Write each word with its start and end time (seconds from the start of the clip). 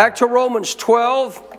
Back 0.00 0.14
to 0.14 0.26
Romans 0.26 0.74
12. 0.76 1.58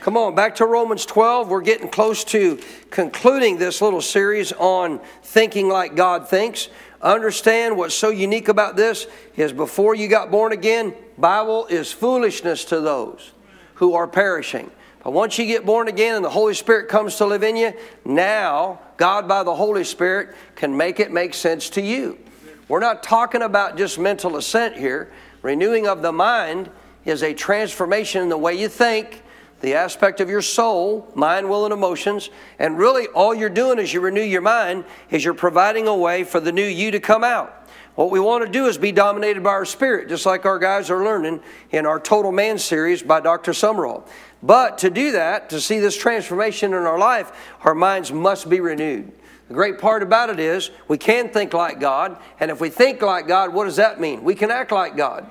Come 0.00 0.16
on, 0.16 0.34
back 0.34 0.54
to 0.54 0.64
Romans 0.64 1.04
12. 1.04 1.50
We're 1.50 1.60
getting 1.60 1.90
close 1.90 2.24
to 2.24 2.58
concluding 2.88 3.58
this 3.58 3.82
little 3.82 4.00
series 4.00 4.52
on 4.52 5.00
thinking 5.22 5.68
like 5.68 5.94
God 5.94 6.30
thinks. 6.30 6.70
Understand 7.02 7.76
what's 7.76 7.94
so 7.94 8.08
unique 8.08 8.48
about 8.48 8.74
this 8.74 9.06
is 9.36 9.52
before 9.52 9.94
you 9.94 10.08
got 10.08 10.30
born 10.30 10.52
again, 10.52 10.94
Bible 11.18 11.66
is 11.66 11.92
foolishness 11.92 12.64
to 12.64 12.80
those 12.80 13.32
who 13.74 13.92
are 13.92 14.06
perishing. 14.08 14.70
But 15.04 15.12
once 15.12 15.38
you 15.38 15.44
get 15.44 15.66
born 15.66 15.88
again 15.88 16.14
and 16.14 16.24
the 16.24 16.30
Holy 16.30 16.54
Spirit 16.54 16.88
comes 16.88 17.16
to 17.16 17.26
live 17.26 17.42
in 17.42 17.54
you, 17.54 17.74
now 18.02 18.80
God 18.96 19.28
by 19.28 19.42
the 19.42 19.54
Holy 19.54 19.84
Spirit 19.84 20.34
can 20.54 20.74
make 20.74 21.00
it 21.00 21.12
make 21.12 21.34
sense 21.34 21.68
to 21.68 21.82
you. 21.82 22.18
We're 22.66 22.80
not 22.80 23.02
talking 23.02 23.42
about 23.42 23.76
just 23.76 23.98
mental 23.98 24.38
assent 24.38 24.74
here. 24.74 25.12
Renewing 25.42 25.86
of 25.86 26.00
the 26.00 26.12
mind 26.12 26.70
is 27.08 27.22
a 27.22 27.34
transformation 27.34 28.22
in 28.22 28.28
the 28.28 28.38
way 28.38 28.54
you 28.54 28.68
think, 28.68 29.22
the 29.60 29.74
aspect 29.74 30.20
of 30.20 30.28
your 30.28 30.42
soul, 30.42 31.10
mind, 31.14 31.48
will, 31.48 31.64
and 31.64 31.72
emotions. 31.72 32.30
And 32.58 32.78
really, 32.78 33.06
all 33.08 33.34
you're 33.34 33.48
doing 33.48 33.78
as 33.78 33.92
you 33.92 34.00
renew 34.00 34.22
your 34.22 34.40
mind 34.40 34.84
is 35.10 35.24
you're 35.24 35.34
providing 35.34 35.88
a 35.88 35.96
way 35.96 36.22
for 36.24 36.38
the 36.38 36.52
new 36.52 36.64
you 36.64 36.90
to 36.92 37.00
come 37.00 37.24
out. 37.24 37.54
What 37.96 38.12
we 38.12 38.20
want 38.20 38.46
to 38.46 38.50
do 38.50 38.66
is 38.66 38.78
be 38.78 38.92
dominated 38.92 39.42
by 39.42 39.50
our 39.50 39.64
spirit, 39.64 40.08
just 40.08 40.24
like 40.24 40.46
our 40.46 40.60
guys 40.60 40.88
are 40.88 41.02
learning 41.02 41.40
in 41.72 41.84
our 41.84 41.98
Total 41.98 42.30
Man 42.30 42.56
series 42.56 43.02
by 43.02 43.18
Dr. 43.18 43.52
Summerall. 43.52 44.06
But 44.40 44.78
to 44.78 44.90
do 44.90 45.10
that, 45.12 45.50
to 45.50 45.60
see 45.60 45.80
this 45.80 45.96
transformation 45.96 46.72
in 46.72 46.84
our 46.84 46.98
life, 46.98 47.32
our 47.62 47.74
minds 47.74 48.12
must 48.12 48.48
be 48.48 48.60
renewed. 48.60 49.10
The 49.48 49.54
great 49.54 49.80
part 49.80 50.04
about 50.04 50.30
it 50.30 50.38
is 50.38 50.70
we 50.86 50.98
can 50.98 51.30
think 51.30 51.54
like 51.54 51.80
God, 51.80 52.18
and 52.38 52.52
if 52.52 52.60
we 52.60 52.68
think 52.68 53.02
like 53.02 53.26
God, 53.26 53.52
what 53.52 53.64
does 53.64 53.76
that 53.76 53.98
mean? 53.98 54.22
We 54.22 54.36
can 54.36 54.52
act 54.52 54.70
like 54.70 54.96
God. 54.96 55.28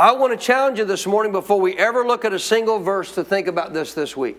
I 0.00 0.12
want 0.12 0.32
to 0.32 0.46
challenge 0.46 0.78
you 0.78 0.86
this 0.86 1.06
morning 1.06 1.30
before 1.30 1.60
we 1.60 1.76
ever 1.76 2.06
look 2.06 2.24
at 2.24 2.32
a 2.32 2.38
single 2.38 2.78
verse 2.78 3.14
to 3.16 3.22
think 3.22 3.48
about 3.48 3.74
this 3.74 3.92
this 3.92 4.16
week. 4.16 4.38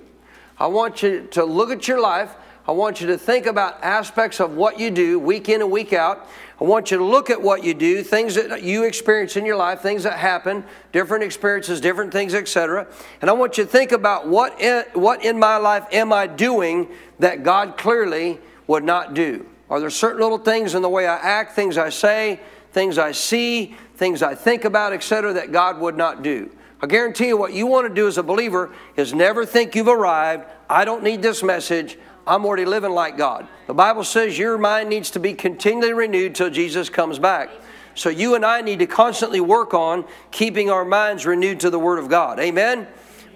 I 0.58 0.66
want 0.66 1.04
you 1.04 1.28
to 1.34 1.46
look 1.46 1.70
at 1.70 1.88
your 1.88 2.02
life. 2.02 2.34
I 2.68 2.72
want 2.72 3.00
you 3.00 3.06
to 3.06 3.18
think 3.20 3.46
about 3.46 3.78
aspects 3.84 4.40
of 4.40 4.56
what 4.56 4.80
you 4.80 4.90
do 4.90 5.20
week 5.20 5.50
in 5.50 5.62
and 5.62 5.70
week 5.70 5.94
out. 5.94 6.28
I 6.60 6.64
want 6.64 6.90
you 6.90 6.98
to 6.98 7.04
look 7.04 7.30
at 7.30 7.40
what 7.40 7.64
you 7.64 7.76
do, 7.76 8.02
things 8.02 8.34
that 8.34 8.64
you 8.64 8.86
experience 8.86 9.38
in 9.38 9.46
your 9.46 9.56
life, 9.56 9.82
things 9.82 10.02
that 10.02 10.18
happen, 10.18 10.64
different 10.94 11.24
experiences, 11.24 11.80
different 11.80 12.12
things, 12.12 12.34
etc. 12.34 12.88
And 13.22 13.30
I 13.30 13.34
want 13.34 13.60
you 13.60 13.66
to 13.66 13.70
think 13.70 13.92
about 13.92 14.28
what 14.28 14.60
in, 14.60 14.84
what 14.94 15.24
in 15.24 15.38
my 15.38 15.58
life 15.58 15.86
am 15.92 16.12
I 16.12 16.26
doing 16.26 16.88
that 17.20 17.44
God 17.44 17.78
clearly 17.78 18.40
would 18.66 18.84
not 18.84 19.14
do? 19.14 19.46
Are 19.70 19.80
there 19.80 19.92
certain 19.92 20.22
little 20.22 20.40
things 20.40 20.74
in 20.74 20.82
the 20.82 20.90
way 20.90 21.06
I 21.06 21.18
act, 21.18 21.54
things 21.54 21.78
I 21.78 21.90
say, 21.90 22.40
things 22.72 22.98
I 22.98 23.12
see, 23.12 23.76
things 23.96 24.24
I 24.24 24.36
think 24.36 24.66
about, 24.66 24.94
etc., 24.94 25.34
that 25.34 25.52
God 25.52 25.80
would 25.80 25.98
not 25.98 26.24
do. 26.24 26.52
I 26.82 26.88
guarantee 26.88 27.28
you 27.28 27.38
what 27.38 27.54
you 27.54 27.68
want 27.68 27.88
to 27.88 27.94
do 27.94 28.08
as 28.08 28.18
a 28.18 28.24
believer 28.24 28.72
is 28.96 29.14
never 29.14 29.46
think 29.46 29.76
you've 29.76 29.88
arrived. 29.88 30.46
I 30.70 30.84
don't 30.84 31.04
need 31.04 31.22
this 31.22 31.44
message. 31.44 31.98
I'm 32.26 32.46
already 32.46 32.66
living 32.66 32.92
like 32.92 33.18
God. 33.18 33.48
The 33.68 33.74
Bible 33.74 34.04
says 34.04 34.38
your 34.38 34.58
mind 34.58 34.90
needs 34.90 35.12
to 35.12 35.20
be 35.20 35.34
continually 35.34 35.94
renewed 35.94 36.34
till 36.34 36.50
Jesus 36.50 36.90
comes 36.90 37.20
back. 37.20 37.50
So 37.94 38.10
you 38.10 38.36
and 38.36 38.46
I 38.46 38.62
need 38.62 38.80
to 38.80 38.88
constantly 38.88 39.42
work 39.42 39.74
on 39.74 40.06
keeping 40.32 40.70
our 40.70 40.86
minds 40.86 41.26
renewed 41.26 41.60
to 41.62 41.70
the 41.70 41.80
Word 41.80 42.00
of 42.00 42.10
God. 42.10 42.40
Amen? 42.40 42.88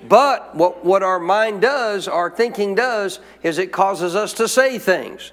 But 0.07 0.56
what, 0.56 0.85
what 0.85 1.03
our 1.03 1.19
mind 1.19 1.62
does, 1.62 2.07
our 2.07 2.29
thinking 2.29 2.75
does, 2.75 3.19
is 3.44 3.57
it 3.57 3.72
causes 3.72 4.16
us 4.16 4.34
to 4.34 4.47
say 4.47 4.78
things. 4.79 5.31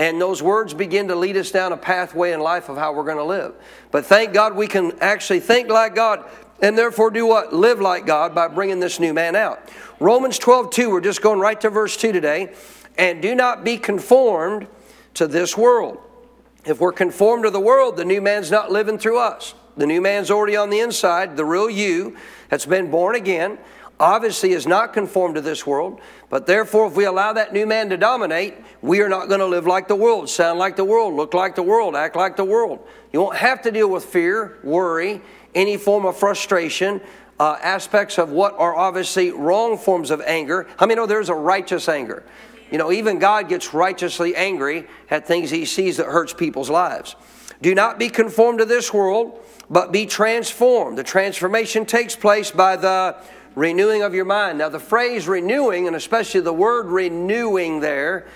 And 0.00 0.18
those 0.18 0.42
words 0.42 0.72
begin 0.72 1.08
to 1.08 1.14
lead 1.14 1.36
us 1.36 1.50
down 1.50 1.72
a 1.72 1.76
pathway 1.76 2.32
in 2.32 2.40
life 2.40 2.70
of 2.70 2.78
how 2.78 2.94
we're 2.94 3.04
going 3.04 3.18
to 3.18 3.22
live. 3.22 3.54
But 3.90 4.06
thank 4.06 4.32
God 4.32 4.56
we 4.56 4.66
can 4.66 4.98
actually 5.00 5.40
think 5.40 5.68
like 5.68 5.94
God 5.94 6.24
and 6.62 6.76
therefore 6.76 7.10
do 7.10 7.26
what? 7.26 7.52
Live 7.52 7.82
like 7.82 8.06
God 8.06 8.34
by 8.34 8.48
bringing 8.48 8.80
this 8.80 8.98
new 8.98 9.12
man 9.12 9.36
out. 9.36 9.68
Romans 10.00 10.38
12, 10.38 10.70
2, 10.70 10.90
we're 10.90 11.02
just 11.02 11.20
going 11.20 11.38
right 11.38 11.60
to 11.60 11.68
verse 11.68 11.98
2 11.98 12.12
today. 12.12 12.54
And 12.96 13.20
do 13.20 13.34
not 13.34 13.62
be 13.62 13.76
conformed 13.76 14.68
to 15.14 15.26
this 15.26 15.54
world. 15.54 15.98
If 16.64 16.80
we're 16.80 16.92
conformed 16.92 17.44
to 17.44 17.50
the 17.50 17.60
world, 17.60 17.98
the 17.98 18.06
new 18.06 18.22
man's 18.22 18.50
not 18.50 18.72
living 18.72 18.96
through 18.96 19.18
us. 19.18 19.52
The 19.76 19.86
new 19.86 20.00
man's 20.00 20.30
already 20.30 20.56
on 20.56 20.70
the 20.70 20.80
inside, 20.80 21.36
the 21.36 21.44
real 21.44 21.68
you 21.68 22.16
that's 22.48 22.64
been 22.64 22.90
born 22.90 23.16
again 23.16 23.58
obviously 24.00 24.52
is 24.52 24.66
not 24.66 24.92
conformed 24.92 25.36
to 25.36 25.40
this 25.40 25.66
world, 25.66 26.00
but 26.30 26.46
therefore, 26.46 26.86
if 26.86 26.96
we 26.96 27.04
allow 27.04 27.32
that 27.34 27.52
new 27.52 27.66
man 27.66 27.90
to 27.90 27.96
dominate, 27.96 28.54
we 28.82 29.00
are 29.02 29.08
not 29.08 29.28
going 29.28 29.40
to 29.40 29.46
live 29.46 29.66
like 29.66 29.86
the 29.86 29.94
world, 29.94 30.28
sound 30.28 30.58
like 30.58 30.74
the 30.74 30.84
world, 30.84 31.14
look 31.14 31.34
like 31.34 31.54
the 31.54 31.62
world, 31.62 31.94
act 31.94 32.16
like 32.16 32.36
the 32.36 32.44
world. 32.44 32.84
You 33.12 33.20
won't 33.20 33.36
have 33.36 33.62
to 33.62 33.70
deal 33.70 33.88
with 33.88 34.04
fear, 34.04 34.58
worry, 34.64 35.20
any 35.54 35.76
form 35.76 36.06
of 36.06 36.16
frustration, 36.16 37.00
uh, 37.38 37.56
aspects 37.62 38.18
of 38.18 38.30
what 38.30 38.54
are 38.58 38.74
obviously 38.74 39.30
wrong 39.30 39.78
forms 39.78 40.10
of 40.10 40.20
anger. 40.22 40.66
I 40.78 40.86
mean, 40.86 40.98
oh, 40.98 41.06
there's 41.06 41.28
a 41.28 41.34
righteous 41.34 41.88
anger. 41.88 42.24
You 42.70 42.78
know, 42.78 42.92
even 42.92 43.18
God 43.18 43.48
gets 43.48 43.74
righteously 43.74 44.36
angry 44.36 44.86
at 45.10 45.26
things 45.26 45.50
he 45.50 45.64
sees 45.64 45.96
that 45.96 46.06
hurts 46.06 46.32
people's 46.32 46.70
lives. 46.70 47.16
Do 47.60 47.74
not 47.74 47.98
be 47.98 48.08
conformed 48.08 48.60
to 48.60 48.64
this 48.64 48.92
world, 48.94 49.44
but 49.68 49.92
be 49.92 50.06
transformed. 50.06 50.96
The 50.96 51.04
transformation 51.04 51.84
takes 51.84 52.16
place 52.16 52.50
by 52.50 52.76
the 52.76 53.16
renewing 53.54 54.02
of 54.02 54.14
your 54.14 54.24
mind. 54.24 54.58
Now, 54.58 54.68
the 54.68 54.80
phrase 54.80 55.28
renewing, 55.28 55.86
and 55.86 55.96
especially 55.96 56.40
the 56.40 56.52
word 56.52 56.86
renewing 56.86 57.80
there, 57.80 58.26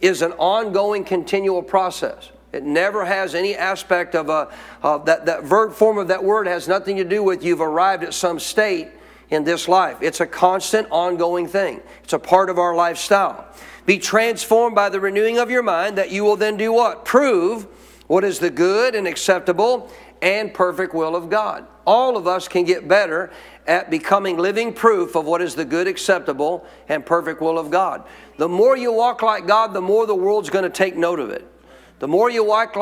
is 0.00 0.22
an 0.22 0.32
ongoing, 0.32 1.04
continual 1.04 1.62
process. 1.62 2.30
It 2.52 2.64
never 2.64 3.04
has 3.04 3.34
any 3.34 3.54
aspect 3.54 4.14
of 4.14 4.28
a 4.28 4.52
of 4.82 5.06
that 5.06 5.26
that 5.26 5.44
verb 5.44 5.72
form 5.72 5.96
of 5.96 6.08
that 6.08 6.22
word 6.22 6.46
has 6.46 6.68
nothing 6.68 6.96
to 6.96 7.04
do 7.04 7.22
with 7.22 7.42
you've 7.42 7.62
arrived 7.62 8.04
at 8.04 8.12
some 8.12 8.38
state 8.38 8.88
in 9.30 9.44
this 9.44 9.68
life. 9.68 9.96
It's 10.02 10.20
a 10.20 10.26
constant, 10.26 10.88
ongoing 10.90 11.46
thing. 11.46 11.80
It's 12.04 12.12
a 12.12 12.18
part 12.18 12.50
of 12.50 12.58
our 12.58 12.74
lifestyle. 12.74 13.46
Be 13.86 13.98
transformed 13.98 14.74
by 14.74 14.90
the 14.90 15.00
renewing 15.00 15.38
of 15.38 15.50
your 15.50 15.62
mind, 15.62 15.96
that 15.96 16.10
you 16.10 16.24
will 16.24 16.36
then 16.36 16.56
do 16.56 16.72
what? 16.72 17.04
Prove 17.04 17.66
what 18.06 18.22
is 18.22 18.38
the 18.38 18.50
good 18.50 18.94
and 18.94 19.08
acceptable 19.08 19.90
and 20.20 20.52
perfect 20.52 20.94
will 20.94 21.16
of 21.16 21.30
God. 21.30 21.66
All 21.86 22.16
of 22.16 22.26
us 22.26 22.48
can 22.48 22.64
get 22.64 22.86
better 22.86 23.30
at 23.66 23.90
becoming 23.90 24.36
living 24.36 24.72
proof 24.72 25.14
of 25.14 25.24
what 25.24 25.42
is 25.42 25.54
the 25.54 25.64
good, 25.64 25.86
acceptable, 25.86 26.66
and 26.88 27.04
perfect 27.04 27.40
will 27.40 27.58
of 27.58 27.70
God. 27.70 28.04
The 28.38 28.48
more 28.48 28.76
you 28.76 28.92
walk 28.92 29.22
like 29.22 29.46
God, 29.46 29.72
the 29.72 29.80
more 29.80 30.06
the 30.06 30.14
world's 30.14 30.50
going 30.50 30.64
to 30.64 30.70
take 30.70 30.96
note 30.96 31.20
of 31.20 31.30
it. 31.30 31.46
The 31.98 32.08
more 32.08 32.28
you 32.28 32.42
walk, 32.42 32.74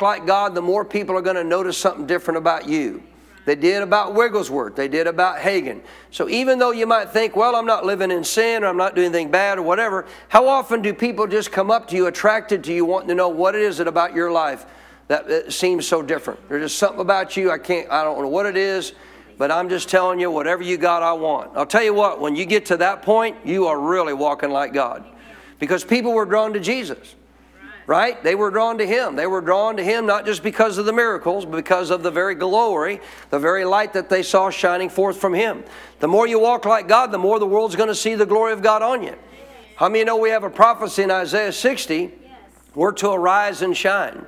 like 0.00 0.26
God, 0.26 0.54
the 0.54 0.62
more 0.62 0.84
people 0.84 1.16
are 1.16 1.20
going 1.20 1.36
to 1.36 1.42
notice 1.42 1.76
something 1.76 2.06
different 2.06 2.38
about 2.38 2.68
you. 2.68 3.02
They 3.44 3.56
did 3.56 3.82
about 3.82 4.14
Wigglesworth. 4.14 4.76
They 4.76 4.88
did 4.88 5.06
about 5.06 5.38
Hagin. 5.38 5.80
So 6.10 6.28
even 6.28 6.58
though 6.58 6.70
you 6.70 6.86
might 6.86 7.10
think, 7.10 7.34
well, 7.34 7.56
I'm 7.56 7.66
not 7.66 7.84
living 7.84 8.10
in 8.10 8.22
sin 8.22 8.62
or 8.62 8.66
I'm 8.66 8.76
not 8.76 8.94
doing 8.94 9.06
anything 9.06 9.30
bad 9.30 9.58
or 9.58 9.62
whatever, 9.62 10.06
how 10.28 10.46
often 10.46 10.82
do 10.82 10.92
people 10.92 11.26
just 11.26 11.50
come 11.50 11.70
up 11.70 11.88
to 11.88 11.96
you, 11.96 12.06
attracted 12.06 12.62
to 12.64 12.72
you, 12.72 12.84
wanting 12.84 13.08
to 13.08 13.14
know 13.14 13.30
what 13.30 13.54
it 13.54 13.62
is 13.62 13.80
it 13.80 13.88
about 13.88 14.14
your 14.14 14.30
life 14.30 14.66
that 15.08 15.52
seems 15.52 15.86
so 15.86 16.02
different? 16.02 16.48
There's 16.48 16.70
just 16.70 16.78
something 16.78 17.00
about 17.00 17.36
you. 17.36 17.50
I 17.50 17.58
can't, 17.58 17.90
I 17.90 18.04
don't 18.04 18.20
know 18.20 18.28
what 18.28 18.46
it 18.46 18.56
is. 18.56 18.92
But 19.38 19.52
I'm 19.52 19.68
just 19.68 19.88
telling 19.88 20.18
you, 20.18 20.32
whatever 20.32 20.64
you 20.64 20.76
got, 20.76 21.04
I 21.04 21.12
want. 21.12 21.52
I'll 21.56 21.64
tell 21.64 21.82
you 21.82 21.94
what, 21.94 22.20
when 22.20 22.34
you 22.34 22.44
get 22.44 22.66
to 22.66 22.76
that 22.78 23.02
point, 23.02 23.36
you 23.44 23.68
are 23.68 23.78
really 23.78 24.12
walking 24.12 24.50
like 24.50 24.72
God. 24.72 25.04
Because 25.60 25.84
people 25.84 26.12
were 26.12 26.24
drawn 26.24 26.52
to 26.54 26.60
Jesus, 26.60 27.14
right? 27.86 28.20
They 28.24 28.34
were 28.34 28.50
drawn 28.50 28.78
to 28.78 28.86
Him. 28.86 29.14
They 29.14 29.28
were 29.28 29.40
drawn 29.40 29.76
to 29.76 29.84
Him 29.84 30.06
not 30.06 30.26
just 30.26 30.42
because 30.42 30.76
of 30.76 30.86
the 30.86 30.92
miracles, 30.92 31.44
but 31.44 31.56
because 31.56 31.90
of 31.90 32.02
the 32.02 32.10
very 32.10 32.34
glory, 32.34 33.00
the 33.30 33.38
very 33.38 33.64
light 33.64 33.92
that 33.92 34.08
they 34.08 34.24
saw 34.24 34.50
shining 34.50 34.88
forth 34.88 35.18
from 35.18 35.34
Him. 35.34 35.62
The 36.00 36.08
more 36.08 36.26
you 36.26 36.40
walk 36.40 36.64
like 36.64 36.88
God, 36.88 37.12
the 37.12 37.18
more 37.18 37.38
the 37.38 37.46
world's 37.46 37.76
going 37.76 37.88
to 37.88 37.94
see 37.94 38.16
the 38.16 38.26
glory 38.26 38.52
of 38.52 38.60
God 38.60 38.82
on 38.82 39.04
you. 39.04 39.14
How 39.76 39.88
many 39.88 40.02
know 40.02 40.16
we 40.16 40.30
have 40.30 40.42
a 40.42 40.50
prophecy 40.50 41.04
in 41.04 41.12
Isaiah 41.12 41.52
60? 41.52 42.10
We're 42.74 42.92
to 42.92 43.10
arise 43.10 43.62
and 43.62 43.76
shine. 43.76 44.26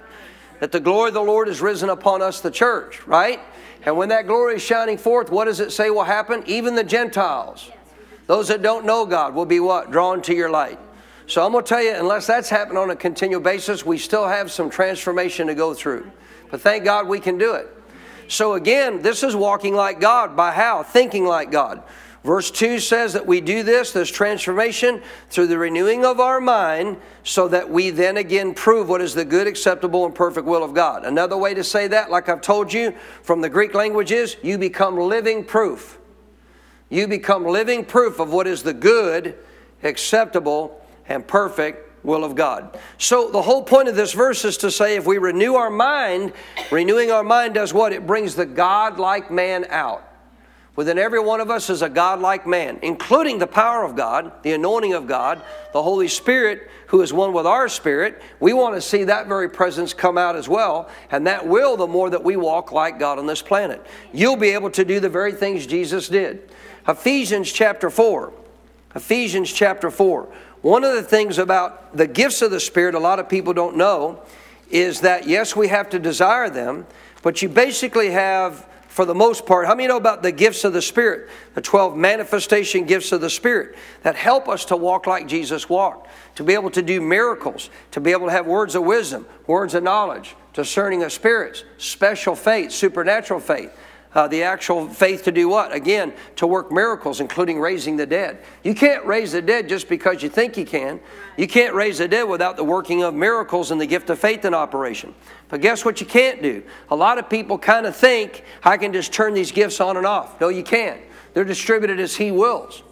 That 0.60 0.72
the 0.72 0.80
glory 0.80 1.08
of 1.08 1.14
the 1.14 1.22
Lord 1.22 1.48
is 1.48 1.60
risen 1.60 1.88
upon 1.88 2.22
us, 2.22 2.40
the 2.40 2.50
church, 2.50 3.06
right? 3.06 3.40
And 3.82 3.96
when 3.96 4.10
that 4.10 4.26
glory 4.26 4.56
is 4.56 4.62
shining 4.62 4.98
forth, 4.98 5.30
what 5.30 5.46
does 5.46 5.60
it 5.60 5.72
say 5.72 5.90
will 5.90 6.04
happen? 6.04 6.42
Even 6.46 6.74
the 6.74 6.84
Gentiles, 6.84 7.70
those 8.26 8.48
that 8.48 8.62
don't 8.62 8.84
know 8.84 9.06
God, 9.06 9.34
will 9.34 9.46
be 9.46 9.60
what? 9.60 9.90
Drawn 9.90 10.22
to 10.22 10.34
your 10.34 10.50
light. 10.50 10.78
So 11.26 11.44
I'm 11.44 11.52
going 11.52 11.64
to 11.64 11.68
tell 11.68 11.82
you, 11.82 11.94
unless 11.94 12.26
that's 12.26 12.50
happening 12.50 12.78
on 12.78 12.90
a 12.90 12.96
continual 12.96 13.40
basis, 13.40 13.86
we 13.86 13.98
still 13.98 14.26
have 14.26 14.50
some 14.50 14.68
transformation 14.68 15.46
to 15.46 15.54
go 15.54 15.74
through. 15.74 16.10
But 16.50 16.60
thank 16.60 16.84
God 16.84 17.06
we 17.06 17.20
can 17.20 17.38
do 17.38 17.54
it. 17.54 17.68
So 18.28 18.54
again, 18.54 19.00
this 19.02 19.22
is 19.22 19.34
walking 19.34 19.74
like 19.74 20.00
God 20.00 20.36
by 20.36 20.52
how? 20.52 20.82
Thinking 20.82 21.24
like 21.24 21.50
God. 21.50 21.82
Verse 22.22 22.50
2 22.50 22.81
says 22.81 23.14
that 23.14 23.26
we 23.26 23.40
do 23.40 23.62
this, 23.62 23.93
this 23.93 24.11
transformation, 24.11 25.02
through 25.31 25.46
the 25.46 25.56
renewing 25.56 26.05
of 26.05 26.20
our 26.20 26.38
mind, 26.38 26.99
so 27.25 27.49
that 27.49 27.70
we 27.70 27.88
then 27.88 28.19
again 28.19 28.52
prove 28.52 28.90
what 28.90 29.00
is 29.00 29.14
the 29.14 29.25
good, 29.25 29.46
acceptable, 29.46 30.05
and 30.05 30.14
perfect 30.14 30.46
will 30.46 30.62
of 30.62 30.75
God. 30.75 31.06
Another 31.06 31.37
way 31.37 31.55
to 31.55 31.64
say 31.64 31.88
that, 31.88 32.11
like 32.11 32.28
I've 32.28 32.43
told 32.43 32.72
you 32.75 32.94
from 33.22 33.40
the 33.40 33.49
Greek 33.49 33.72
language, 33.72 34.12
is 34.12 34.37
you 34.43 34.58
become 34.58 34.99
living 34.99 35.44
proof. 35.44 35.99
You 36.90 37.08
become 37.08 37.46
living 37.46 37.87
proof 37.87 38.20
of 38.20 38.32
what 38.32 38.46
is 38.46 38.62
the 38.62 38.75
good, 38.75 39.38
acceptable, 39.82 40.84
and 41.08 41.26
perfect 41.26 42.05
will 42.05 42.25
of 42.25 42.34
God. 42.34 42.78
So 42.99 43.31
the 43.31 43.43
whole 43.43 43.62
point 43.62 43.88
of 43.88 43.96
this 43.96 44.12
verse 44.12 44.44
is 44.44 44.58
to 44.58 44.70
say 44.70 44.96
if 44.96 45.06
we 45.06 45.17
renew 45.17 45.55
our 45.55 45.70
mind, 45.70 46.34
renewing 46.70 47.11
our 47.11 47.22
mind 47.22 47.55
does 47.55 47.72
what? 47.72 47.94
It 47.94 48.06
brings 48.06 48.34
the 48.34 48.46
God 48.46 48.99
like 48.99 49.31
man 49.31 49.64
out. 49.70 50.09
Within 50.81 50.97
every 50.97 51.21
one 51.21 51.43
of 51.43 51.50
us 51.50 51.69
is 51.69 51.82
a 51.82 51.91
God 51.91 52.21
like 52.21 52.47
man, 52.47 52.79
including 52.81 53.38
the 53.38 53.47
power 53.47 53.85
of 53.85 53.97
God, 53.97 54.32
the 54.43 54.55
anointing 54.55 54.94
of 54.94 55.06
God, 55.06 55.43
the 55.75 55.82
Holy 55.82 56.09
Spirit, 56.09 56.71
who 56.87 57.03
is 57.03 57.12
one 57.12 57.35
with 57.35 57.47
our 57.47 57.69
spirit. 57.69 58.23
We 58.41 58.55
want 58.55 58.77
to 58.77 58.81
see 58.81 59.05
that 59.05 59.27
very 59.27 59.50
presence 59.50 59.93
come 59.93 60.17
out 60.17 60.37
as 60.37 60.49
well, 60.49 60.88
and 61.11 61.27
that 61.27 61.47
will 61.47 61.77
the 61.77 61.87
more 61.87 62.09
that 62.09 62.25
we 62.25 62.37
walk 62.37 62.73
like 62.73 62.99
God 62.99 63.19
on 63.19 63.27
this 63.27 63.43
planet. 63.43 63.87
You'll 64.15 64.38
be 64.38 64.53
able 64.53 64.71
to 64.71 64.82
do 64.82 65.00
the 65.00 65.11
very 65.11 65.32
things 65.32 65.67
Jesus 65.67 66.09
did. 66.09 66.50
Ephesians 66.88 67.53
chapter 67.53 67.91
4. 67.91 68.32
Ephesians 68.94 69.53
chapter 69.53 69.91
4. 69.91 70.32
One 70.62 70.82
of 70.82 70.94
the 70.94 71.03
things 71.03 71.37
about 71.37 71.94
the 71.94 72.06
gifts 72.06 72.41
of 72.41 72.53
the 72.53 72.59
Spirit, 72.59 72.94
a 72.94 72.99
lot 72.99 73.19
of 73.19 73.29
people 73.29 73.53
don't 73.53 73.77
know, 73.77 74.23
is 74.71 75.03
that 75.03 75.29
yes, 75.29 75.55
we 75.55 75.69
have 75.69 75.91
to 75.91 75.99
desire 75.99 76.49
them, 76.49 76.87
but 77.21 77.43
you 77.43 77.50
basically 77.50 78.12
have 78.12 78.67
for 79.00 79.06
the 79.06 79.14
most 79.14 79.47
part. 79.47 79.67
How 79.67 79.75
many 79.75 79.88
know 79.88 79.97
about 79.97 80.23
the 80.23 80.31
gifts 80.31 80.62
of 80.62 80.75
the 80.75 80.82
Spirit? 80.82 81.31
The 81.55 81.62
12 81.62 81.97
manifestation 81.97 82.85
gifts 82.85 83.12
of 83.12 83.23
the 83.23 83.31
Spirit 83.31 83.75
that 84.02 84.14
help 84.14 84.47
us 84.47 84.67
to 84.67 84.76
walk 84.76 85.06
like 85.06 85.26
Jesus 85.26 85.70
walked, 85.70 86.11
to 86.35 86.44
be 86.44 86.52
able 86.52 86.70
to 86.73 86.82
do 86.82 87.00
miracles, 87.00 87.70
to 87.93 88.00
be 88.02 88.11
able 88.11 88.26
to 88.26 88.32
have 88.32 88.47
words 88.47 88.75
of 88.75 88.82
wisdom, 88.82 89.25
words 89.47 89.73
of 89.73 89.82
knowledge, 89.82 90.37
discerning 90.52 91.02
of 91.02 91.12
spirits, 91.12 91.64
special 91.79 92.35
faith, 92.35 92.73
supernatural 92.73 93.41
faith. 93.41 93.73
Uh, 94.12 94.26
the 94.26 94.42
actual 94.42 94.88
faith 94.88 95.22
to 95.22 95.30
do 95.30 95.48
what? 95.48 95.72
Again, 95.72 96.12
to 96.34 96.46
work 96.46 96.72
miracles, 96.72 97.20
including 97.20 97.60
raising 97.60 97.96
the 97.96 98.06
dead. 98.06 98.42
You 98.64 98.74
can't 98.74 99.04
raise 99.06 99.32
the 99.32 99.40
dead 99.40 99.68
just 99.68 99.88
because 99.88 100.20
you 100.20 100.28
think 100.28 100.56
you 100.56 100.64
can. 100.64 100.98
You 101.36 101.46
can't 101.46 101.74
raise 101.74 101.98
the 101.98 102.08
dead 102.08 102.24
without 102.24 102.56
the 102.56 102.64
working 102.64 103.04
of 103.04 103.14
miracles 103.14 103.70
and 103.70 103.80
the 103.80 103.86
gift 103.86 104.10
of 104.10 104.18
faith 104.18 104.44
in 104.44 104.52
operation. 104.52 105.14
But 105.48 105.60
guess 105.60 105.84
what 105.84 106.00
you 106.00 106.06
can't 106.06 106.42
do? 106.42 106.64
A 106.90 106.96
lot 106.96 107.18
of 107.18 107.30
people 107.30 107.56
kind 107.56 107.86
of 107.86 107.94
think, 107.94 108.44
I 108.64 108.78
can 108.78 108.92
just 108.92 109.12
turn 109.12 109.32
these 109.32 109.52
gifts 109.52 109.80
on 109.80 109.96
and 109.96 110.04
off. 110.04 110.40
No, 110.40 110.48
you 110.48 110.64
can't. 110.64 111.00
They're 111.32 111.44
distributed 111.44 112.00
as 112.00 112.16
He 112.16 112.32
wills. 112.32 112.82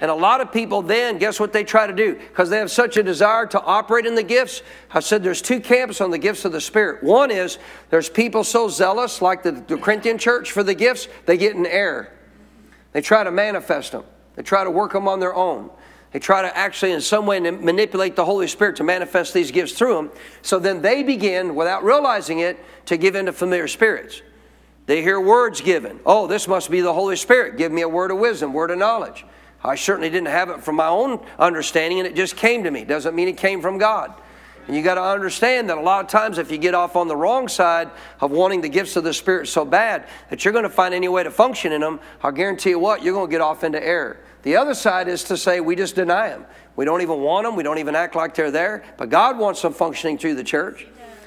And 0.00 0.10
a 0.10 0.14
lot 0.14 0.40
of 0.40 0.52
people 0.52 0.82
then, 0.82 1.18
guess 1.18 1.40
what 1.40 1.52
they 1.52 1.64
try 1.64 1.86
to 1.86 1.92
do? 1.92 2.14
Because 2.14 2.50
they 2.50 2.58
have 2.58 2.70
such 2.70 2.96
a 2.96 3.02
desire 3.02 3.46
to 3.46 3.60
operate 3.62 4.04
in 4.04 4.14
the 4.14 4.22
gifts. 4.22 4.62
I 4.90 5.00
said 5.00 5.22
there's 5.22 5.40
two 5.40 5.60
camps 5.60 6.00
on 6.00 6.10
the 6.10 6.18
gifts 6.18 6.44
of 6.44 6.52
the 6.52 6.60
Spirit. 6.60 7.02
One 7.02 7.30
is 7.30 7.58
there's 7.88 8.10
people 8.10 8.44
so 8.44 8.68
zealous, 8.68 9.22
like 9.22 9.42
the, 9.42 9.52
the 9.52 9.78
Corinthian 9.78 10.18
church, 10.18 10.52
for 10.52 10.62
the 10.62 10.74
gifts, 10.74 11.08
they 11.24 11.38
get 11.38 11.56
in 11.56 11.64
error. 11.64 12.12
They 12.92 13.00
try 13.00 13.24
to 13.24 13.30
manifest 13.30 13.92
them, 13.92 14.04
they 14.34 14.42
try 14.42 14.64
to 14.64 14.70
work 14.70 14.92
them 14.92 15.08
on 15.08 15.20
their 15.20 15.34
own. 15.34 15.70
They 16.12 16.20
try 16.20 16.40
to 16.40 16.56
actually, 16.56 16.92
in 16.92 17.02
some 17.02 17.26
way, 17.26 17.40
manipulate 17.40 18.16
the 18.16 18.24
Holy 18.24 18.46
Spirit 18.46 18.76
to 18.76 18.84
manifest 18.84 19.34
these 19.34 19.50
gifts 19.50 19.72
through 19.72 19.94
them. 19.96 20.10
So 20.40 20.58
then 20.58 20.80
they 20.80 21.02
begin, 21.02 21.54
without 21.54 21.84
realizing 21.84 22.38
it, 22.38 22.58
to 22.86 22.96
give 22.96 23.16
in 23.16 23.26
to 23.26 23.32
familiar 23.32 23.68
spirits. 23.68 24.22
They 24.86 25.02
hear 25.02 25.20
words 25.20 25.60
given. 25.60 26.00
Oh, 26.06 26.26
this 26.26 26.48
must 26.48 26.70
be 26.70 26.80
the 26.80 26.94
Holy 26.94 27.16
Spirit. 27.16 27.58
Give 27.58 27.70
me 27.70 27.82
a 27.82 27.88
word 27.88 28.10
of 28.10 28.18
wisdom, 28.18 28.54
word 28.54 28.70
of 28.70 28.78
knowledge. 28.78 29.26
I 29.66 29.74
certainly 29.74 30.10
didn't 30.10 30.28
have 30.28 30.48
it 30.48 30.62
from 30.62 30.76
my 30.76 30.86
own 30.86 31.24
understanding, 31.38 31.98
and 31.98 32.06
it 32.06 32.14
just 32.14 32.36
came 32.36 32.64
to 32.64 32.70
me. 32.70 32.84
Doesn't 32.84 33.14
mean 33.14 33.28
it 33.28 33.36
came 33.36 33.60
from 33.60 33.78
God. 33.78 34.14
And 34.66 34.74
you 34.74 34.82
got 34.82 34.94
to 34.94 35.02
understand 35.02 35.70
that 35.70 35.78
a 35.78 35.80
lot 35.80 36.04
of 36.04 36.10
times, 36.10 36.38
if 36.38 36.50
you 36.50 36.58
get 36.58 36.74
off 36.74 36.96
on 36.96 37.08
the 37.08 37.16
wrong 37.16 37.46
side 37.46 37.90
of 38.20 38.30
wanting 38.30 38.60
the 38.60 38.68
gifts 38.68 38.96
of 38.96 39.04
the 39.04 39.14
Spirit 39.14 39.46
so 39.46 39.64
bad 39.64 40.06
that 40.30 40.44
you're 40.44 40.52
going 40.52 40.64
to 40.64 40.70
find 40.70 40.92
any 40.92 41.08
way 41.08 41.22
to 41.22 41.30
function 41.30 41.72
in 41.72 41.80
them, 41.80 42.00
I'll 42.22 42.32
guarantee 42.32 42.70
you 42.70 42.78
what, 42.78 43.02
you're 43.02 43.14
going 43.14 43.28
to 43.28 43.30
get 43.30 43.40
off 43.40 43.62
into 43.62 43.84
error. 43.84 44.18
The 44.42 44.56
other 44.56 44.74
side 44.74 45.08
is 45.08 45.24
to 45.24 45.36
say 45.36 45.60
we 45.60 45.76
just 45.76 45.94
deny 45.94 46.30
them. 46.30 46.46
We 46.74 46.84
don't 46.84 47.02
even 47.02 47.20
want 47.20 47.46
them. 47.46 47.56
We 47.56 47.62
don't 47.62 47.78
even 47.78 47.94
act 47.94 48.16
like 48.16 48.34
they're 48.34 48.50
there. 48.50 48.84
But 48.96 49.08
God 49.08 49.38
wants 49.38 49.62
them 49.62 49.72
functioning 49.72 50.18
through 50.18 50.34
the 50.34 50.44
church. 50.44 50.86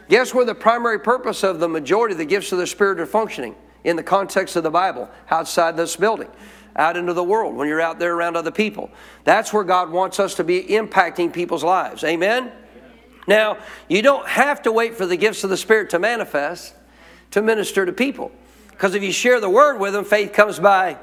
Guess 0.10 0.34
where 0.34 0.46
the 0.46 0.56
primary 0.56 1.00
purpose 1.00 1.44
of 1.44 1.60
the 1.60 1.70
majority 1.70 2.14
of 2.14 2.20
the 2.20 2.26
gifts 2.26 2.52
of 2.52 2.58
the 2.58 2.68
Spirit 2.68 3.00
are 3.00 3.06
functioning? 3.06 3.56
In 3.86 3.96
the 3.96 4.04
context 4.04 4.58
of 4.58 4.64
the 4.64 4.70
Bible, 4.70 5.10
outside 5.30 5.78
this 5.78 5.96
building 5.96 6.30
out 6.76 6.98
into 6.98 7.14
the 7.14 7.24
world, 7.24 7.56
when 7.56 7.68
you're 7.68 7.82
out 7.82 8.00
there 8.00 8.14
around 8.14 8.38
other 8.38 8.52
people. 8.52 8.90
That's 9.24 9.52
where 9.52 9.64
God 9.64 9.90
wants 9.92 10.20
us 10.20 10.36
to 10.36 10.44
be 10.44 10.64
impacting 10.64 11.34
people's 11.34 11.64
lives. 11.64 12.04
Amen? 12.04 12.52
Now, 13.28 13.58
you 13.88 14.02
don't 14.02 14.28
have 14.28 14.62
to 14.64 14.72
wait 14.72 14.96
for 14.96 15.06
the 15.06 15.18
gifts 15.18 15.44
of 15.44 15.50
the 15.50 15.58
Spirit 15.58 15.92
to 15.92 16.00
manifest 16.00 16.74
to 17.32 17.42
minister 17.42 17.86
to 17.86 17.92
people. 17.92 18.32
Because 18.72 18.96
if 18.96 19.04
you 19.04 19.12
share 19.12 19.40
the 19.40 19.50
word 19.50 19.78
with 19.78 19.94
them, 19.94 20.06
faith 20.06 20.34
comes 20.34 20.60
by 20.60 20.98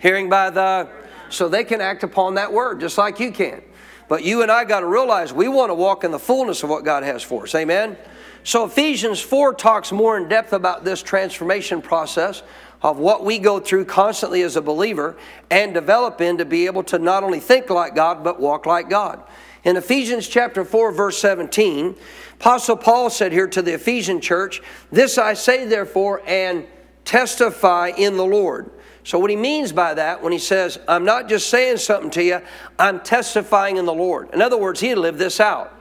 hearing 0.00 0.28
by 0.28 0.50
the. 0.50 0.88
So 1.28 1.48
they 1.48 1.64
can 1.64 1.80
act 1.80 2.04
upon 2.04 2.34
that 2.34 2.52
word 2.52 2.80
just 2.80 2.98
like 2.98 3.18
you 3.18 3.32
can. 3.32 3.62
But 4.08 4.22
you 4.22 4.42
and 4.42 4.50
I 4.50 4.64
got 4.64 4.80
to 4.80 4.86
realize 4.86 5.32
we 5.32 5.48
want 5.48 5.70
to 5.70 5.74
walk 5.74 6.04
in 6.04 6.12
the 6.12 6.18
fullness 6.18 6.62
of 6.62 6.70
what 6.70 6.84
God 6.84 7.02
has 7.02 7.22
for 7.22 7.42
us. 7.42 7.54
Amen? 7.54 7.96
So 8.44 8.64
Ephesians 8.64 9.20
4 9.20 9.54
talks 9.54 9.90
more 9.90 10.16
in 10.16 10.28
depth 10.28 10.52
about 10.52 10.84
this 10.84 11.02
transformation 11.02 11.82
process 11.82 12.44
of 12.86 12.98
what 12.98 13.24
we 13.24 13.36
go 13.40 13.58
through 13.58 13.84
constantly 13.84 14.42
as 14.42 14.54
a 14.54 14.62
believer 14.62 15.16
and 15.50 15.74
develop 15.74 16.20
in 16.20 16.38
to 16.38 16.44
be 16.44 16.66
able 16.66 16.84
to 16.84 17.00
not 17.00 17.24
only 17.24 17.40
think 17.40 17.68
like 17.68 17.96
God, 17.96 18.22
but 18.22 18.38
walk 18.38 18.64
like 18.64 18.88
God. 18.88 19.24
In 19.64 19.76
Ephesians 19.76 20.28
chapter 20.28 20.64
4, 20.64 20.92
verse 20.92 21.18
17, 21.18 21.96
Apostle 22.34 22.76
Paul 22.76 23.10
said 23.10 23.32
here 23.32 23.48
to 23.48 23.60
the 23.60 23.74
Ephesian 23.74 24.20
church, 24.20 24.62
This 24.92 25.18
I 25.18 25.34
say 25.34 25.66
therefore, 25.66 26.22
and 26.28 26.64
testify 27.04 27.88
in 27.88 28.16
the 28.16 28.24
Lord. 28.24 28.70
So, 29.02 29.18
what 29.18 29.30
he 29.30 29.36
means 29.36 29.72
by 29.72 29.94
that, 29.94 30.22
when 30.22 30.32
he 30.32 30.38
says, 30.38 30.78
I'm 30.86 31.04
not 31.04 31.28
just 31.28 31.50
saying 31.50 31.78
something 31.78 32.10
to 32.10 32.22
you, 32.22 32.40
I'm 32.78 33.00
testifying 33.00 33.78
in 33.78 33.84
the 33.84 33.94
Lord. 33.94 34.30
In 34.32 34.40
other 34.40 34.56
words, 34.56 34.78
he 34.78 34.94
lived 34.94 35.18
this 35.18 35.40
out. 35.40 35.75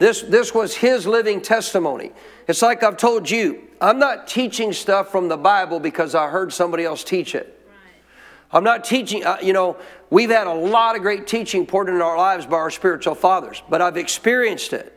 This, 0.00 0.22
this 0.22 0.54
was 0.54 0.74
his 0.74 1.06
living 1.06 1.42
testimony. 1.42 2.12
It's 2.48 2.62
like 2.62 2.82
I've 2.82 2.96
told 2.96 3.28
you, 3.28 3.68
I'm 3.82 3.98
not 3.98 4.26
teaching 4.26 4.72
stuff 4.72 5.12
from 5.12 5.28
the 5.28 5.36
Bible 5.36 5.78
because 5.78 6.14
I 6.14 6.30
heard 6.30 6.54
somebody 6.54 6.84
else 6.84 7.04
teach 7.04 7.34
it. 7.34 7.54
I'm 8.50 8.64
not 8.64 8.82
teaching, 8.82 9.26
uh, 9.26 9.36
you 9.42 9.52
know, 9.52 9.76
we've 10.08 10.30
had 10.30 10.46
a 10.46 10.54
lot 10.54 10.96
of 10.96 11.02
great 11.02 11.26
teaching 11.26 11.66
poured 11.66 11.90
into 11.90 12.02
our 12.02 12.16
lives 12.16 12.46
by 12.46 12.56
our 12.56 12.70
spiritual 12.70 13.14
fathers, 13.14 13.62
but 13.68 13.82
I've 13.82 13.98
experienced 13.98 14.72
it. 14.72 14.96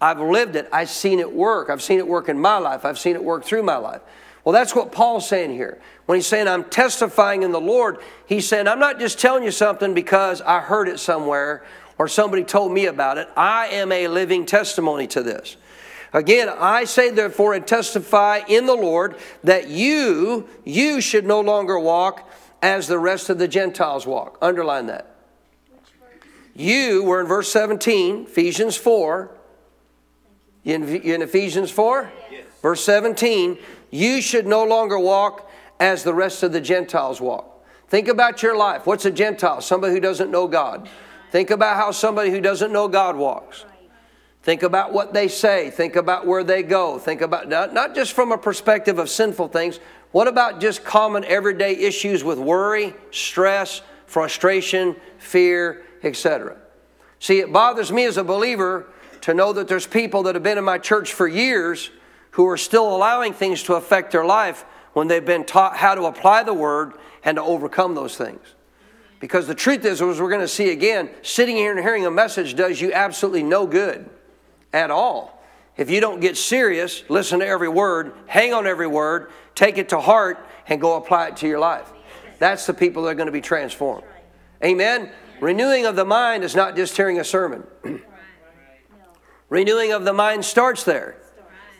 I've 0.00 0.18
lived 0.18 0.56
it. 0.56 0.66
I've 0.72 0.88
seen 0.88 1.20
it 1.20 1.30
work. 1.30 1.68
I've 1.68 1.82
seen 1.82 1.98
it 1.98 2.08
work 2.08 2.30
in 2.30 2.38
my 2.38 2.56
life. 2.56 2.86
I've 2.86 2.98
seen 2.98 3.14
it 3.14 3.22
work 3.22 3.44
through 3.44 3.64
my 3.64 3.76
life. 3.76 4.00
Well, 4.44 4.54
that's 4.54 4.74
what 4.74 4.92
Paul's 4.92 5.28
saying 5.28 5.52
here. 5.52 5.78
When 6.06 6.16
he's 6.16 6.26
saying, 6.26 6.48
I'm 6.48 6.64
testifying 6.64 7.42
in 7.42 7.52
the 7.52 7.60
Lord, 7.60 7.98
he's 8.26 8.48
saying, 8.48 8.66
I'm 8.66 8.80
not 8.80 8.98
just 8.98 9.20
telling 9.20 9.44
you 9.44 9.50
something 9.50 9.92
because 9.92 10.40
I 10.40 10.60
heard 10.60 10.88
it 10.88 10.98
somewhere 10.98 11.64
or 11.98 12.08
somebody 12.08 12.44
told 12.44 12.72
me 12.72 12.86
about 12.86 13.18
it. 13.18 13.28
I 13.36 13.68
am 13.68 13.92
a 13.92 14.08
living 14.08 14.46
testimony 14.46 15.06
to 15.08 15.22
this. 15.22 15.56
Again, 16.12 16.50
I 16.50 16.84
say 16.84 17.10
therefore 17.10 17.54
and 17.54 17.66
testify 17.66 18.40
in 18.46 18.66
the 18.66 18.74
Lord 18.74 19.16
that 19.44 19.68
you, 19.68 20.48
you 20.64 21.00
should 21.00 21.24
no 21.24 21.40
longer 21.40 21.78
walk 21.78 22.28
as 22.60 22.86
the 22.86 22.98
rest 22.98 23.30
of 23.30 23.38
the 23.38 23.48
Gentiles 23.48 24.06
walk. 24.06 24.38
Underline 24.42 24.86
that. 24.86 25.08
You, 26.54 27.02
we're 27.02 27.22
in 27.22 27.26
verse 27.26 27.50
17, 27.50 28.24
Ephesians 28.24 28.76
4. 28.76 29.30
In, 30.64 30.86
in 30.88 31.22
Ephesians 31.22 31.70
4? 31.70 32.12
Yes. 32.30 32.44
Verse 32.60 32.84
17, 32.84 33.58
you 33.90 34.20
should 34.20 34.46
no 34.46 34.64
longer 34.64 34.98
walk 34.98 35.50
as 35.80 36.04
the 36.04 36.14
rest 36.14 36.42
of 36.42 36.52
the 36.52 36.60
Gentiles 36.60 37.20
walk. 37.20 37.64
Think 37.88 38.08
about 38.08 38.42
your 38.42 38.56
life. 38.56 38.86
What's 38.86 39.04
a 39.04 39.10
Gentile? 39.10 39.60
Somebody 39.60 39.94
who 39.94 40.00
doesn't 40.00 40.30
know 40.30 40.46
God. 40.46 40.88
Think 41.32 41.48
about 41.48 41.76
how 41.76 41.92
somebody 41.92 42.30
who 42.30 42.42
doesn't 42.42 42.74
know 42.74 42.88
God 42.88 43.16
walks. 43.16 43.64
Think 44.42 44.62
about 44.62 44.92
what 44.92 45.14
they 45.14 45.28
say. 45.28 45.70
Think 45.70 45.96
about 45.96 46.26
where 46.26 46.44
they 46.44 46.62
go. 46.62 46.98
Think 46.98 47.22
about 47.22 47.48
not, 47.48 47.72
not 47.72 47.94
just 47.94 48.12
from 48.12 48.32
a 48.32 48.36
perspective 48.36 48.98
of 48.98 49.08
sinful 49.08 49.48
things. 49.48 49.80
What 50.10 50.28
about 50.28 50.60
just 50.60 50.84
common 50.84 51.24
everyday 51.24 51.74
issues 51.74 52.22
with 52.22 52.38
worry, 52.38 52.92
stress, 53.12 53.80
frustration, 54.04 54.94
fear, 55.16 55.84
etc.? 56.02 56.58
See, 57.18 57.38
it 57.38 57.50
bothers 57.50 57.90
me 57.90 58.04
as 58.04 58.18
a 58.18 58.24
believer 58.24 58.92
to 59.22 59.32
know 59.32 59.54
that 59.54 59.68
there's 59.68 59.86
people 59.86 60.24
that 60.24 60.34
have 60.34 60.44
been 60.44 60.58
in 60.58 60.64
my 60.64 60.76
church 60.76 61.14
for 61.14 61.26
years 61.26 61.88
who 62.32 62.46
are 62.46 62.58
still 62.58 62.94
allowing 62.94 63.32
things 63.32 63.62
to 63.62 63.74
affect 63.76 64.12
their 64.12 64.26
life 64.26 64.66
when 64.92 65.08
they've 65.08 65.24
been 65.24 65.46
taught 65.46 65.78
how 65.78 65.94
to 65.94 66.02
apply 66.04 66.42
the 66.42 66.52
word 66.52 66.92
and 67.24 67.36
to 67.36 67.42
overcome 67.42 67.94
those 67.94 68.18
things. 68.18 68.54
Because 69.22 69.46
the 69.46 69.54
truth 69.54 69.84
is, 69.84 70.02
as 70.02 70.20
we're 70.20 70.28
going 70.28 70.40
to 70.40 70.48
see 70.48 70.70
again, 70.70 71.08
sitting 71.22 71.54
here 71.54 71.70
and 71.70 71.78
hearing 71.78 72.04
a 72.04 72.10
message 72.10 72.56
does 72.56 72.80
you 72.80 72.92
absolutely 72.92 73.44
no 73.44 73.68
good 73.68 74.10
at 74.72 74.90
all. 74.90 75.40
if 75.76 75.90
you 75.90 76.00
don't 76.00 76.18
get 76.18 76.36
serious, 76.36 77.04
listen 77.08 77.38
to 77.38 77.46
every 77.46 77.68
word, 77.68 78.14
hang 78.26 78.52
on 78.52 78.66
every 78.66 78.88
word, 78.88 79.30
take 79.54 79.78
it 79.78 79.90
to 79.90 80.00
heart, 80.00 80.44
and 80.66 80.80
go 80.80 80.96
apply 80.96 81.28
it 81.28 81.36
to 81.36 81.46
your 81.46 81.60
life. 81.60 81.88
That's 82.40 82.66
the 82.66 82.74
people 82.74 83.04
that 83.04 83.10
are 83.10 83.14
going 83.14 83.26
to 83.26 83.32
be 83.32 83.40
transformed. 83.40 84.02
Amen? 84.64 85.08
Renewing 85.40 85.86
of 85.86 85.94
the 85.94 86.04
mind 86.04 86.42
is 86.42 86.56
not 86.56 86.74
just 86.74 86.96
hearing 86.96 87.20
a 87.20 87.24
sermon. 87.24 87.62
Renewing 89.48 89.92
of 89.92 90.04
the 90.04 90.12
mind 90.12 90.44
starts 90.44 90.82
there. 90.82 91.16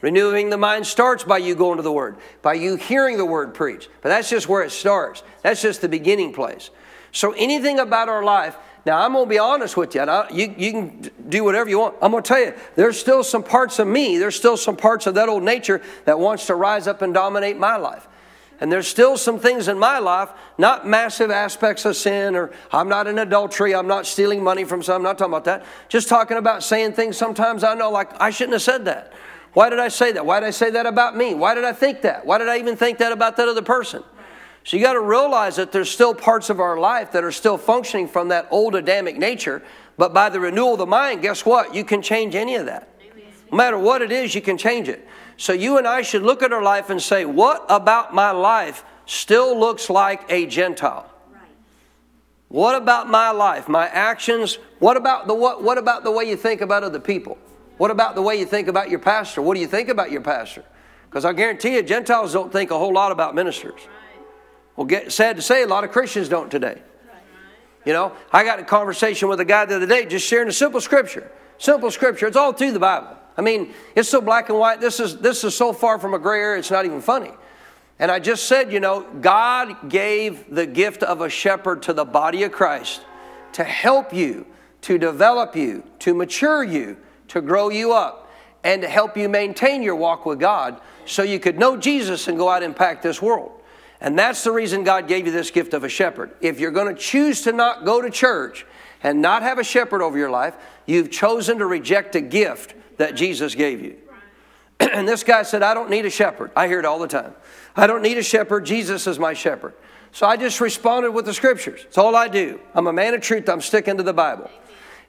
Renewing 0.00 0.50
the 0.50 0.58
mind 0.58 0.86
starts 0.86 1.24
by 1.24 1.38
you 1.38 1.56
going 1.56 1.78
to 1.78 1.82
the 1.82 1.90
Word, 1.90 2.18
by 2.40 2.54
you 2.54 2.76
hearing 2.76 3.16
the 3.16 3.24
Word 3.24 3.52
preached. 3.52 3.88
But 4.00 4.10
that's 4.10 4.30
just 4.30 4.48
where 4.48 4.62
it 4.62 4.70
starts. 4.70 5.24
That's 5.42 5.60
just 5.60 5.80
the 5.80 5.88
beginning 5.88 6.32
place. 6.32 6.70
So 7.12 7.32
anything 7.32 7.78
about 7.78 8.08
our 8.08 8.24
life, 8.24 8.56
now 8.84 9.04
I'm 9.04 9.12
going 9.12 9.26
to 9.26 9.30
be 9.30 9.38
honest 9.38 9.76
with 9.76 9.94
you, 9.94 10.00
and 10.00 10.10
I, 10.10 10.28
you, 10.30 10.52
you 10.56 10.72
can 10.72 11.10
do 11.28 11.44
whatever 11.44 11.70
you 11.70 11.78
want. 11.78 11.94
I'm 12.02 12.10
going 12.10 12.22
to 12.22 12.26
tell 12.26 12.40
you, 12.40 12.54
there's 12.74 12.98
still 12.98 13.22
some 13.22 13.44
parts 13.44 13.78
of 13.78 13.86
me, 13.86 14.18
there's 14.18 14.34
still 14.34 14.56
some 14.56 14.76
parts 14.76 15.06
of 15.06 15.14
that 15.14 15.28
old 15.28 15.42
nature 15.42 15.82
that 16.04 16.18
wants 16.18 16.46
to 16.46 16.54
rise 16.54 16.88
up 16.88 17.02
and 17.02 17.14
dominate 17.14 17.56
my 17.58 17.76
life. 17.76 18.08
And 18.60 18.70
there's 18.70 18.88
still 18.88 19.16
some 19.16 19.38
things 19.38 19.68
in 19.68 19.78
my 19.78 19.98
life, 19.98 20.30
not 20.56 20.86
massive 20.86 21.30
aspects 21.30 21.84
of 21.84 21.96
sin, 21.96 22.34
or 22.34 22.52
I'm 22.72 22.88
not 22.88 23.06
in 23.06 23.18
adultery, 23.18 23.74
I'm 23.74 23.88
not 23.88 24.06
stealing 24.06 24.42
money 24.42 24.64
from 24.64 24.82
some, 24.82 24.96
I'm 24.96 25.02
not 25.02 25.18
talking 25.18 25.32
about 25.32 25.44
that. 25.44 25.64
Just 25.88 26.08
talking 26.08 26.36
about 26.36 26.62
saying 26.62 26.92
things 26.92 27.16
sometimes 27.16 27.64
I 27.64 27.74
know, 27.74 27.90
like, 27.90 28.20
I 28.20 28.30
shouldn't 28.30 28.54
have 28.54 28.62
said 28.62 28.84
that. 28.86 29.12
Why 29.52 29.68
did 29.68 29.80
I 29.80 29.88
say 29.88 30.12
that? 30.12 30.24
Why 30.24 30.40
did 30.40 30.46
I 30.46 30.50
say 30.50 30.70
that 30.70 30.86
about 30.86 31.16
me? 31.16 31.34
Why 31.34 31.54
did 31.54 31.64
I 31.64 31.72
think 31.72 32.02
that? 32.02 32.24
Why 32.24 32.38
did 32.38 32.48
I 32.48 32.58
even 32.58 32.76
think 32.76 32.98
that 32.98 33.12
about 33.12 33.36
that 33.36 33.48
other 33.48 33.62
person? 33.62 34.02
So 34.64 34.76
you 34.76 34.82
got 34.82 34.92
to 34.92 35.00
realize 35.00 35.56
that 35.56 35.72
there's 35.72 35.90
still 35.90 36.14
parts 36.14 36.48
of 36.48 36.60
our 36.60 36.78
life 36.78 37.12
that 37.12 37.24
are 37.24 37.32
still 37.32 37.58
functioning 37.58 38.06
from 38.06 38.28
that 38.28 38.46
old 38.50 38.74
Adamic 38.74 39.18
nature, 39.18 39.62
but 39.96 40.14
by 40.14 40.28
the 40.28 40.38
renewal 40.38 40.74
of 40.74 40.78
the 40.78 40.86
mind, 40.86 41.22
guess 41.22 41.44
what? 41.44 41.74
You 41.74 41.84
can 41.84 42.00
change 42.00 42.34
any 42.34 42.54
of 42.54 42.66
that. 42.66 42.88
No 43.50 43.56
matter 43.56 43.78
what 43.78 44.02
it 44.02 44.12
is, 44.12 44.34
you 44.34 44.40
can 44.40 44.56
change 44.56 44.88
it. 44.88 45.06
So 45.36 45.52
you 45.52 45.78
and 45.78 45.86
I 45.86 46.02
should 46.02 46.22
look 46.22 46.42
at 46.42 46.52
our 46.52 46.62
life 46.62 46.90
and 46.90 47.02
say, 47.02 47.24
what 47.24 47.64
about 47.68 48.14
my 48.14 48.30
life 48.30 48.84
still 49.06 49.58
looks 49.58 49.90
like 49.90 50.22
a 50.30 50.46
Gentile? 50.46 51.08
What 52.48 52.74
about 52.74 53.08
my 53.08 53.30
life, 53.30 53.66
my 53.66 53.88
actions? 53.88 54.58
What 54.78 54.98
about 54.98 55.26
the 55.26 55.34
what, 55.34 55.62
what 55.62 55.78
about 55.78 56.04
the 56.04 56.10
way 56.10 56.24
you 56.24 56.36
think 56.36 56.60
about 56.60 56.84
other 56.84 57.00
people? 57.00 57.38
What 57.78 57.90
about 57.90 58.14
the 58.14 58.20
way 58.22 58.36
you 58.36 58.44
think 58.44 58.68
about 58.68 58.90
your 58.90 58.98
pastor? 58.98 59.40
What 59.40 59.54
do 59.54 59.60
you 59.60 59.66
think 59.66 59.88
about 59.88 60.10
your 60.10 60.20
pastor? 60.20 60.62
Because 61.08 61.24
I 61.24 61.32
guarantee 61.32 61.74
you, 61.76 61.82
Gentiles 61.82 62.32
don't 62.32 62.52
think 62.52 62.70
a 62.70 62.78
whole 62.78 62.92
lot 62.92 63.10
about 63.10 63.34
ministers. 63.34 63.80
Well, 64.76 64.86
get, 64.86 65.12
sad 65.12 65.36
to 65.36 65.42
say, 65.42 65.62
a 65.62 65.66
lot 65.66 65.84
of 65.84 65.92
Christians 65.92 66.28
don't 66.28 66.50
today. 66.50 66.80
You 67.84 67.92
know, 67.92 68.12
I 68.32 68.44
got 68.44 68.60
a 68.60 68.64
conversation 68.64 69.28
with 69.28 69.40
a 69.40 69.44
guy 69.44 69.64
the 69.64 69.76
other 69.76 69.86
day 69.86 70.06
just 70.06 70.26
sharing 70.26 70.48
a 70.48 70.52
simple 70.52 70.80
scripture. 70.80 71.30
Simple 71.58 71.90
scripture. 71.90 72.26
It's 72.26 72.36
all 72.36 72.52
through 72.52 72.72
the 72.72 72.78
Bible. 72.78 73.16
I 73.36 73.42
mean, 73.42 73.72
it's 73.94 74.08
so 74.08 74.20
black 74.20 74.48
and 74.48 74.58
white. 74.58 74.80
This 74.80 75.00
is, 75.00 75.18
this 75.18 75.42
is 75.42 75.56
so 75.56 75.72
far 75.72 75.98
from 75.98 76.14
a 76.14 76.18
gray 76.18 76.40
area, 76.40 76.58
it's 76.58 76.70
not 76.70 76.84
even 76.84 77.00
funny. 77.00 77.30
And 77.98 78.10
I 78.10 78.18
just 78.18 78.46
said, 78.46 78.72
you 78.72 78.80
know, 78.80 79.06
God 79.20 79.88
gave 79.88 80.52
the 80.52 80.66
gift 80.66 81.02
of 81.02 81.20
a 81.20 81.28
shepherd 81.28 81.82
to 81.82 81.92
the 81.92 82.04
body 82.04 82.42
of 82.44 82.52
Christ 82.52 83.02
to 83.52 83.64
help 83.64 84.12
you, 84.12 84.46
to 84.82 84.98
develop 84.98 85.54
you, 85.54 85.84
to 86.00 86.14
mature 86.14 86.64
you, 86.64 86.96
to 87.28 87.40
grow 87.40 87.68
you 87.68 87.92
up, 87.92 88.30
and 88.64 88.82
to 88.82 88.88
help 88.88 89.16
you 89.16 89.28
maintain 89.28 89.82
your 89.82 89.96
walk 89.96 90.26
with 90.26 90.40
God 90.40 90.80
so 91.04 91.22
you 91.22 91.38
could 91.38 91.58
know 91.58 91.76
Jesus 91.76 92.28
and 92.28 92.38
go 92.38 92.48
out 92.48 92.62
and 92.62 92.72
impact 92.72 93.02
this 93.02 93.20
world. 93.20 93.61
And 94.02 94.18
that's 94.18 94.42
the 94.42 94.50
reason 94.50 94.82
God 94.82 95.06
gave 95.06 95.26
you 95.26 95.32
this 95.32 95.52
gift 95.52 95.74
of 95.74 95.84
a 95.84 95.88
shepherd. 95.88 96.32
If 96.40 96.58
you're 96.58 96.72
going 96.72 96.92
to 96.92 97.00
choose 97.00 97.42
to 97.42 97.52
not 97.52 97.84
go 97.84 98.02
to 98.02 98.10
church 98.10 98.66
and 99.00 99.22
not 99.22 99.42
have 99.42 99.60
a 99.60 99.64
shepherd 99.64 100.02
over 100.02 100.18
your 100.18 100.28
life, 100.28 100.56
you've 100.86 101.08
chosen 101.08 101.58
to 101.58 101.66
reject 101.66 102.16
a 102.16 102.20
gift 102.20 102.74
that 102.96 103.14
Jesus 103.14 103.54
gave 103.54 103.80
you. 103.80 103.96
and 104.80 105.06
this 105.06 105.22
guy 105.22 105.44
said, 105.44 105.62
I 105.62 105.72
don't 105.72 105.88
need 105.88 106.04
a 106.04 106.10
shepherd. 106.10 106.50
I 106.56 106.66
hear 106.66 106.80
it 106.80 106.84
all 106.84 106.98
the 106.98 107.06
time. 107.06 107.32
I 107.76 107.86
don't 107.86 108.02
need 108.02 108.18
a 108.18 108.24
shepherd. 108.24 108.66
Jesus 108.66 109.06
is 109.06 109.20
my 109.20 109.34
shepherd. 109.34 109.72
So 110.10 110.26
I 110.26 110.36
just 110.36 110.60
responded 110.60 111.12
with 111.12 111.24
the 111.24 111.32
scriptures. 111.32 111.82
It's 111.84 111.96
all 111.96 112.16
I 112.16 112.26
do. 112.26 112.58
I'm 112.74 112.88
a 112.88 112.92
man 112.92 113.14
of 113.14 113.20
truth. 113.20 113.48
I'm 113.48 113.60
sticking 113.60 113.98
to 113.98 114.02
the 114.02 114.12
Bible. 114.12 114.50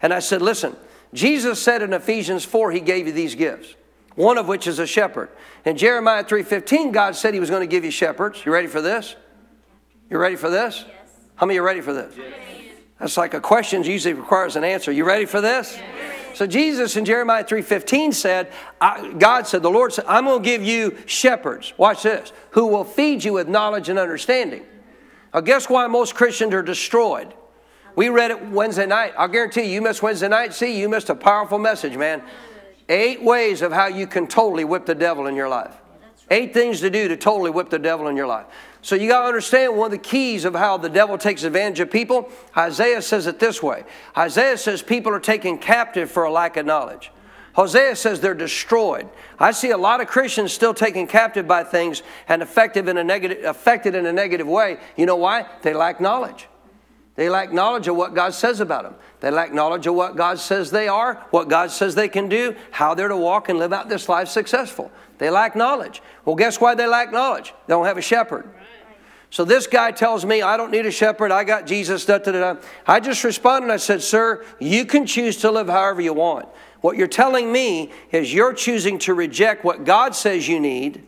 And 0.04 0.14
I 0.14 0.20
said, 0.20 0.44
listen, 0.44 0.76
Jesus 1.16 1.60
said 1.60 1.82
in 1.82 1.94
Ephesians 1.94 2.46
4, 2.46 2.72
he 2.72 2.80
gave 2.80 3.08
you 3.08 3.14
these 3.14 3.34
gifts, 3.34 3.74
one 4.16 4.38
of 4.38 4.48
which 4.48 4.68
is 4.68 4.80
a 4.80 4.88
shepherd. 4.88 5.30
In 5.66 5.78
Jeremiah 5.78 6.24
3.15, 6.24 6.92
God 6.92 7.16
said 7.16 7.34
he 7.34 7.40
was 7.40 7.50
going 7.50 7.62
to 7.62 7.68
give 7.68 7.84
you 7.84 7.92
shepherds. 7.92 8.46
You 8.46 8.52
ready 8.52 8.68
for 8.68 8.82
this? 8.82 9.16
You 10.10 10.18
ready 10.18 10.36
for 10.36 10.50
this? 10.50 10.86
Yes. 10.88 10.98
How 11.36 11.46
many 11.46 11.60
are 11.60 11.64
ready 11.64 11.82
for 11.82 11.94
this? 11.94 12.14
Yes. 12.18 12.34
That's 13.00 13.18
like 13.18 13.34
a 13.34 13.42
question 13.42 13.84
usually 13.84 14.14
requires 14.14 14.56
an 14.56 14.64
answer. 14.64 14.92
You 14.92 15.04
ready 15.04 15.26
for 15.26 15.42
this? 15.42 15.76
Yes. 15.78 16.38
So 16.38 16.48
Jesus 16.48 16.96
in 16.96 17.06
Jeremiah 17.06 17.44
3.15 17.44 18.14
said, 18.14 18.52
God 18.80 19.46
said, 19.46 19.62
the 19.62 19.70
Lord 19.70 19.94
said, 19.94 20.06
I'm 20.08 20.26
going 20.26 20.42
to 20.42 20.46
give 20.46 20.64
you 20.64 20.98
shepherds, 21.06 21.74
watch 21.78 22.04
this, 22.04 22.34
who 22.52 22.68
will 22.68 22.84
feed 22.84 23.24
you 23.24 23.34
with 23.34 23.48
knowledge 23.48 23.90
and 23.90 24.00
understanding. 24.00 24.66
Now 25.34 25.42
guess 25.42 25.70
why 25.70 25.86
most 25.88 26.16
Christians 26.16 26.54
are 26.54 26.64
destroyed? 26.64 27.34
We 27.96 28.10
read 28.10 28.32
it 28.32 28.48
Wednesday 28.48 28.88
night. 28.88 29.14
I'll 29.16 29.28
guarantee 29.28 29.66
you, 29.66 29.74
you 29.74 29.82
missed 29.82 30.02
Wednesday 30.02 30.28
night. 30.28 30.54
See, 30.56 30.80
you 30.80 30.90
missed 30.90 31.10
a 31.10 31.16
powerful 31.16 31.60
message, 31.60 31.96
man. 31.96 32.24
Eight 32.90 33.24
ways 33.24 33.62
of 33.62 33.72
how 33.72 33.88
you 33.88 34.08
can 34.08 34.28
totally 34.28 34.64
whip 34.64 34.86
the 34.86 34.96
devil 34.96 35.28
in 35.28 35.36
your 35.36 35.50
life. 35.50 35.74
Eight 36.30 36.54
things 36.54 36.80
to 36.82 36.90
do 36.90 37.08
to 37.08 37.18
totally 37.18 37.52
whip 37.52 37.70
the 37.70 37.80
devil 37.80 38.08
in 38.08 38.16
your 38.16 38.28
life. 38.28 38.46
So 38.82 38.96
you 38.96 39.08
got 39.08 39.22
to 39.22 39.28
understand 39.28 39.78
one 39.78 39.86
of 39.86 39.92
the 39.92 39.98
keys 39.98 40.46
of 40.46 40.56
how 40.56 40.78
the 40.78 40.90
devil 40.90 41.18
takes 41.18 41.44
advantage 41.44 41.80
of 41.80 41.90
people. 41.90 42.30
Isaiah 42.58 43.02
says 43.02 43.28
it 43.28 43.40
this 43.40 43.64
way 43.64 43.84
Isaiah 44.18 44.58
says 44.58 44.82
people 44.82 45.14
are 45.14 45.20
taken 45.20 45.58
captive 45.58 46.12
for 46.12 46.24
a 46.24 46.32
lack 46.32 46.58
of 46.58 46.66
knowledge. 46.66 47.12
Hosea 47.54 47.96
says 47.96 48.20
they're 48.20 48.34
destroyed. 48.34 49.08
I 49.40 49.52
see 49.52 49.70
a 49.70 49.78
lot 49.78 50.02
of 50.02 50.08
Christians 50.08 50.52
still 50.52 50.74
taken 50.74 51.06
captive 51.06 51.48
by 51.48 51.64
things 51.64 52.02
and 52.28 52.42
affected 52.42 52.90
in 52.90 52.98
a 52.98 53.04
negative, 53.04 53.46
affected 53.46 53.94
in 53.94 54.08
a 54.08 54.14
negative 54.14 54.48
way. 54.48 54.78
You 54.98 55.06
know 55.06 55.18
why? 55.18 55.48
They 55.62 55.74
lack 55.74 56.02
knowledge. 56.02 56.48
They 57.16 57.30
lack 57.30 57.54
knowledge 57.54 57.88
of 57.88 57.96
what 57.96 58.16
God 58.16 58.34
says 58.34 58.60
about 58.60 58.84
them. 58.84 58.96
They 59.20 59.30
lack 59.30 59.54
knowledge 59.54 59.86
of 59.86 59.94
what 59.94 60.16
God 60.16 60.40
says 60.40 60.72
they 60.72 60.88
are, 60.88 61.26
what 61.30 61.48
God 61.48 61.70
says 61.70 61.94
they 61.94 62.10
can 62.10 62.28
do, 62.28 62.56
how 62.72 62.96
they're 62.96 63.08
to 63.08 63.18
walk 63.18 63.50
and 63.50 63.60
live 63.60 63.72
out 63.72 63.88
this 63.88 64.10
life 64.10 64.30
successful. 64.30 64.92
They 65.20 65.30
lack 65.30 65.56
knowledge. 65.56 66.02
Well, 66.26 66.36
guess 66.36 66.60
why 66.60 66.74
they 66.74 66.88
lack 66.88 67.12
knowledge? 67.12 67.54
They 67.68 67.74
don't 67.74 67.86
have 67.86 67.98
a 68.00 68.02
shepherd. 68.02 68.50
So 69.30 69.46
this 69.46 69.66
guy 69.66 69.92
tells 69.92 70.26
me, 70.26 70.42
I 70.42 70.58
don't 70.58 70.72
need 70.72 70.86
a 70.86 70.92
shepherd. 70.92 71.32
I 71.32 71.44
got 71.44 71.66
Jesus. 71.66 72.06
Da, 72.06 72.20
da, 72.20 72.32
da. 72.32 72.56
I 72.86 73.00
just 73.00 73.24
responded. 73.24 73.72
I 73.72 73.78
said, 73.78 74.02
Sir, 74.04 74.46
you 74.60 74.86
can 74.86 75.08
choose 75.08 75.38
to 75.38 75.50
live 75.50 75.68
however 75.68 76.02
you 76.02 76.14
want. 76.14 76.48
What 76.82 76.98
you're 76.98 77.08
telling 77.08 77.52
me 77.52 77.92
is 78.12 78.34
you're 78.34 78.54
choosing 78.54 79.00
to 79.00 79.14
reject 79.14 79.64
what 79.64 79.86
God 79.86 80.16
says 80.16 80.48
you 80.48 80.60
need. 80.60 81.04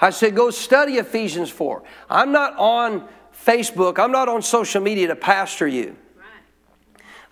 I 0.00 0.10
said, 0.10 0.36
Go 0.36 0.50
study 0.50 0.98
Ephesians 0.98 1.50
4. 1.50 1.82
I'm 2.10 2.30
not 2.30 2.56
on 2.58 3.08
Facebook, 3.44 3.98
I'm 3.98 4.12
not 4.12 4.28
on 4.28 4.42
social 4.42 4.80
media 4.80 5.08
to 5.08 5.16
pastor 5.16 5.66
you. 5.66 5.96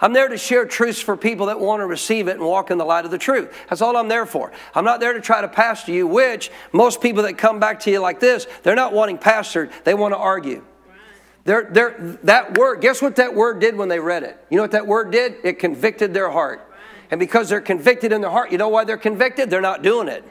I'm 0.03 0.15
there 0.15 0.29
to 0.29 0.39
share 0.39 0.65
truths 0.65 1.01
for 1.01 1.17
people 1.17 1.47
that 1.47 1.61
want 1.61 1.81
to 1.81 1.87
receive 1.87 2.27
it 2.27 2.33
and 2.33 2.41
walk 2.41 2.71
in 2.71 2.79
the 2.79 2.87
light 2.87 3.05
of 3.05 3.11
the 3.11 3.19
truth. 3.19 3.55
That's 3.69 3.83
all 3.83 3.97
I'm 3.97 4.09
there 4.09 4.25
for. 4.25 4.51
I'm 4.75 4.85
not 4.85 4.99
there 4.99 5.13
to 5.13 5.21
try 5.21 5.43
to 5.43 5.49
pastor 5.49 5.93
you, 5.93 6.07
which 6.07 6.51
most 6.73 7.03
people 7.03 7.25
that 7.25 7.37
come 7.37 7.61
back 7.61 7.81
to 7.81 7.91
you 7.91 8.01
like 8.01 8.19
this, 8.19 8.47
they're 8.63 8.75
not 8.75 8.95
wanting 8.95 9.19
pastored, 9.19 9.71
they 9.85 9.93
want 9.93 10.15
to 10.15 10.19
argue. 10.19 10.65
They're, 11.45 11.69
they're, 11.71 12.19
that 12.25 12.57
word, 12.57 12.81
guess 12.81 13.03
what 13.03 13.17
that 13.17 13.35
word 13.35 13.61
did 13.61 13.77
when 13.77 13.89
they 13.89 13.99
read 13.99 14.23
it? 14.23 14.43
You 14.51 14.57
know 14.57 14.63
what 14.63 14.71
that 14.73 14.87
word 14.87 15.11
did? 15.11 15.37
It 15.45 15.59
convicted 15.59 16.15
their 16.15 16.31
heart. 16.31 16.67
And 17.11 17.19
because 17.19 17.49
they're 17.49 17.61
convicted 17.61 18.13
in 18.13 18.21
their 18.21 18.31
heart, 18.31 18.53
you 18.53 18.59
know 18.59 18.69
why 18.69 18.85
they're 18.85 18.97
convicted? 18.97 19.51
They're 19.51 19.61
not 19.61 19.83
doing 19.83 20.09
it. 20.09 20.25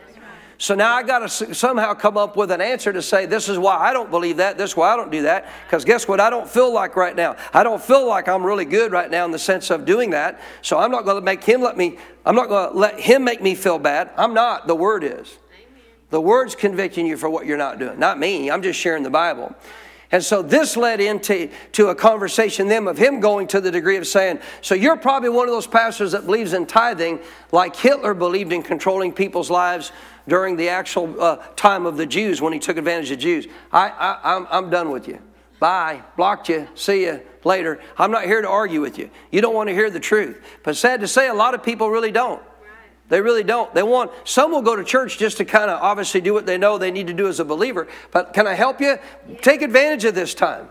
So 0.61 0.75
now 0.75 0.93
I 0.93 1.03
got 1.03 1.19
to 1.19 1.55
somehow 1.55 1.93
come 1.93 2.17
up 2.17 2.35
with 2.35 2.51
an 2.51 2.59
answer 2.59 2.91
to 2.91 3.01
say, 3.01 3.25
this 3.25 3.47
is 3.47 3.57
why 3.57 3.77
I 3.77 3.93
don't 3.93 4.11
believe 4.11 4.37
that, 4.37 4.57
this 4.57 4.71
is 4.71 4.77
why 4.77 4.91
I 4.91 4.97
don't 4.97 5.09
do 5.09 5.21
that. 5.21 5.49
Because 5.65 5.85
guess 5.85 6.05
what? 6.05 6.19
I 6.19 6.29
don't 6.29 6.49
feel 6.49 6.73
like 6.73 6.97
right 6.97 7.15
now. 7.15 7.37
I 7.53 7.63
don't 7.63 7.81
feel 7.81 8.05
like 8.05 8.27
I'm 8.27 8.45
really 8.45 8.65
good 8.65 8.91
right 8.91 9.09
now 9.09 9.23
in 9.23 9.31
the 9.31 9.39
sense 9.39 9.69
of 9.69 9.85
doing 9.85 10.09
that. 10.09 10.41
So 10.61 10.77
I'm 10.77 10.91
not 10.91 11.05
going 11.05 11.15
to 11.15 11.21
make 11.21 11.45
him 11.45 11.61
let 11.61 11.77
me, 11.77 11.97
I'm 12.25 12.35
not 12.35 12.49
going 12.49 12.73
to 12.73 12.77
let 12.77 12.99
him 12.99 13.23
make 13.23 13.41
me 13.41 13.55
feel 13.55 13.79
bad. 13.79 14.09
I'm 14.17 14.33
not. 14.33 14.67
The 14.67 14.75
word 14.75 15.05
is. 15.05 15.37
The 16.09 16.19
word's 16.19 16.55
convicting 16.55 17.05
you 17.05 17.15
for 17.15 17.29
what 17.29 17.45
you're 17.45 17.57
not 17.57 17.79
doing. 17.79 17.97
Not 17.97 18.19
me. 18.19 18.51
I'm 18.51 18.61
just 18.61 18.77
sharing 18.77 19.03
the 19.03 19.09
Bible. 19.09 19.55
And 20.11 20.23
so 20.23 20.41
this 20.41 20.75
led 20.75 20.99
into 20.99 21.51
to 21.73 21.89
a 21.89 21.95
conversation 21.95 22.67
then 22.67 22.87
of 22.87 22.97
him 22.97 23.19
going 23.19 23.47
to 23.47 23.61
the 23.61 23.71
degree 23.71 23.97
of 23.97 24.07
saying, 24.07 24.39
So 24.61 24.73
you're 24.73 24.97
probably 24.97 25.29
one 25.29 25.47
of 25.47 25.53
those 25.53 25.67
pastors 25.67 26.11
that 26.13 26.25
believes 26.25 26.53
in 26.53 26.65
tithing 26.65 27.19
like 27.51 27.75
Hitler 27.75 28.15
believed 28.15 28.51
in 28.51 28.63
controlling 28.63 29.13
people's 29.13 29.51
lives 29.51 29.91
during 30.29 30.55
the 30.55 30.69
actual 30.69 31.21
uh, 31.21 31.37
time 31.55 31.85
of 31.85 31.97
the 31.97 32.05
Jews 32.05 32.41
when 32.41 32.53
he 32.53 32.59
took 32.59 32.77
advantage 32.77 33.11
of 33.11 33.19
Jews. 33.19 33.47
I, 33.71 33.89
I, 33.89 34.35
I'm, 34.35 34.47
I'm 34.49 34.69
done 34.69 34.91
with 34.91 35.07
you. 35.07 35.19
Bye. 35.59 36.03
Blocked 36.15 36.49
you. 36.49 36.67
See 36.75 37.03
you 37.03 37.21
later. 37.43 37.81
I'm 37.97 38.11
not 38.11 38.23
here 38.23 38.41
to 38.41 38.47
argue 38.47 38.81
with 38.81 38.97
you. 38.97 39.09
You 39.31 39.41
don't 39.41 39.53
want 39.53 39.67
to 39.67 39.73
hear 39.73 39.89
the 39.89 39.99
truth. 39.99 40.41
But 40.63 40.77
sad 40.77 41.01
to 41.01 41.07
say, 41.07 41.27
a 41.27 41.33
lot 41.33 41.53
of 41.53 41.63
people 41.63 41.89
really 41.89 42.11
don't. 42.11 42.41
They 43.09 43.21
really 43.21 43.43
don't. 43.43 43.73
They 43.73 43.83
want, 43.83 44.11
some 44.23 44.51
will 44.51 44.61
go 44.61 44.75
to 44.75 44.83
church 44.83 45.17
just 45.17 45.37
to 45.37 45.45
kind 45.45 45.71
of 45.71 45.81
obviously 45.81 46.21
do 46.21 46.33
what 46.33 46.45
they 46.45 46.57
know 46.57 46.77
they 46.77 46.91
need 46.91 47.07
to 47.07 47.13
do 47.13 47.27
as 47.27 47.39
a 47.39 47.45
believer. 47.45 47.87
But 48.11 48.33
can 48.33 48.47
I 48.47 48.53
help 48.53 48.79
you? 48.79 48.99
Take 49.41 49.63
advantage 49.63 50.05
of 50.05 50.13
this 50.13 50.35
time. 50.35 50.69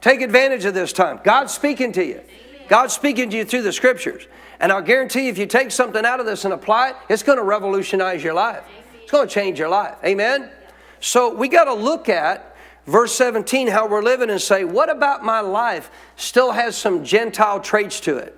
Take 0.00 0.22
advantage 0.22 0.64
of 0.64 0.74
this 0.74 0.92
time. 0.92 1.20
God's 1.22 1.52
speaking 1.52 1.92
to 1.92 2.04
you. 2.04 2.20
God's 2.68 2.94
speaking 2.94 3.28
to 3.30 3.36
you 3.36 3.44
through 3.44 3.62
the 3.62 3.72
scriptures. 3.72 4.26
And 4.64 4.72
I'll 4.72 4.80
guarantee 4.80 5.24
you, 5.24 5.28
if 5.28 5.36
you 5.36 5.44
take 5.44 5.70
something 5.70 6.06
out 6.06 6.20
of 6.20 6.26
this 6.26 6.46
and 6.46 6.54
apply 6.54 6.88
it, 6.88 6.96
it's 7.10 7.22
going 7.22 7.36
to 7.36 7.44
revolutionize 7.44 8.24
your 8.24 8.32
life. 8.32 8.64
It's 9.02 9.10
going 9.10 9.28
to 9.28 9.34
change 9.34 9.58
your 9.58 9.68
life. 9.68 9.96
Amen? 10.02 10.48
So 11.00 11.34
we 11.34 11.48
got 11.48 11.64
to 11.64 11.74
look 11.74 12.08
at 12.08 12.56
verse 12.86 13.14
17, 13.14 13.68
how 13.68 13.86
we're 13.86 14.02
living, 14.02 14.30
and 14.30 14.40
say, 14.40 14.64
what 14.64 14.88
about 14.88 15.22
my 15.22 15.40
life 15.40 15.90
still 16.16 16.52
has 16.52 16.78
some 16.78 17.04
Gentile 17.04 17.60
traits 17.60 18.00
to 18.00 18.16
it? 18.16 18.34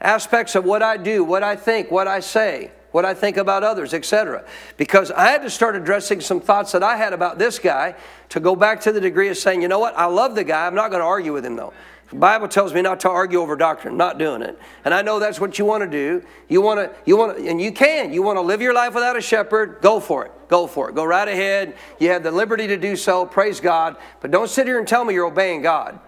Aspects 0.00 0.56
of 0.56 0.64
what 0.64 0.82
I 0.82 0.96
do, 0.96 1.22
what 1.22 1.44
I 1.44 1.54
think, 1.54 1.92
what 1.92 2.08
I 2.08 2.18
say, 2.18 2.72
what 2.90 3.04
I 3.04 3.14
think 3.14 3.36
about 3.36 3.62
others, 3.62 3.94
etc. 3.94 4.44
Because 4.78 5.12
I 5.12 5.28
had 5.28 5.42
to 5.42 5.50
start 5.50 5.76
addressing 5.76 6.22
some 6.22 6.40
thoughts 6.40 6.72
that 6.72 6.82
I 6.82 6.96
had 6.96 7.12
about 7.12 7.38
this 7.38 7.60
guy 7.60 7.94
to 8.30 8.40
go 8.40 8.56
back 8.56 8.80
to 8.80 8.90
the 8.90 9.00
degree 9.00 9.28
of 9.28 9.36
saying, 9.36 9.62
you 9.62 9.68
know 9.68 9.78
what, 9.78 9.96
I 9.96 10.06
love 10.06 10.34
the 10.34 10.42
guy, 10.42 10.66
I'm 10.66 10.74
not 10.74 10.90
going 10.90 11.02
to 11.02 11.06
argue 11.06 11.32
with 11.32 11.46
him 11.46 11.54
though. 11.54 11.72
The 12.10 12.16
Bible 12.16 12.48
tells 12.48 12.74
me 12.74 12.82
not 12.82 13.00
to 13.00 13.08
argue 13.08 13.40
over 13.40 13.54
doctrine. 13.54 13.96
not 13.96 14.18
doing 14.18 14.42
it. 14.42 14.58
And 14.84 14.92
I 14.92 15.00
know 15.02 15.20
that's 15.20 15.40
what 15.40 15.58
you 15.58 15.64
want 15.64 15.84
to 15.84 15.88
do. 15.88 16.24
You 16.48 16.60
want 16.60 16.80
to, 16.80 16.90
you 17.06 17.16
want 17.16 17.38
to, 17.38 17.48
and 17.48 17.60
you 17.60 17.70
can. 17.70 18.12
You 18.12 18.22
want 18.22 18.36
to 18.36 18.40
live 18.40 18.60
your 18.60 18.74
life 18.74 18.94
without 18.94 19.16
a 19.16 19.20
shepherd, 19.20 19.78
go 19.80 20.00
for 20.00 20.26
it. 20.26 20.32
Go 20.48 20.66
for 20.66 20.88
it. 20.88 20.96
Go 20.96 21.04
right 21.04 21.28
ahead. 21.28 21.76
You 22.00 22.08
have 22.10 22.24
the 22.24 22.32
liberty 22.32 22.66
to 22.66 22.76
do 22.76 22.96
so. 22.96 23.24
Praise 23.24 23.60
God. 23.60 23.96
But 24.20 24.32
don't 24.32 24.50
sit 24.50 24.66
here 24.66 24.80
and 24.80 24.88
tell 24.88 25.04
me 25.04 25.14
you're 25.14 25.26
obeying 25.26 25.62
God. 25.62 26.00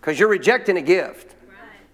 Because 0.00 0.20
you're 0.20 0.28
rejecting 0.28 0.76
a 0.76 0.82
gift. 0.82 1.34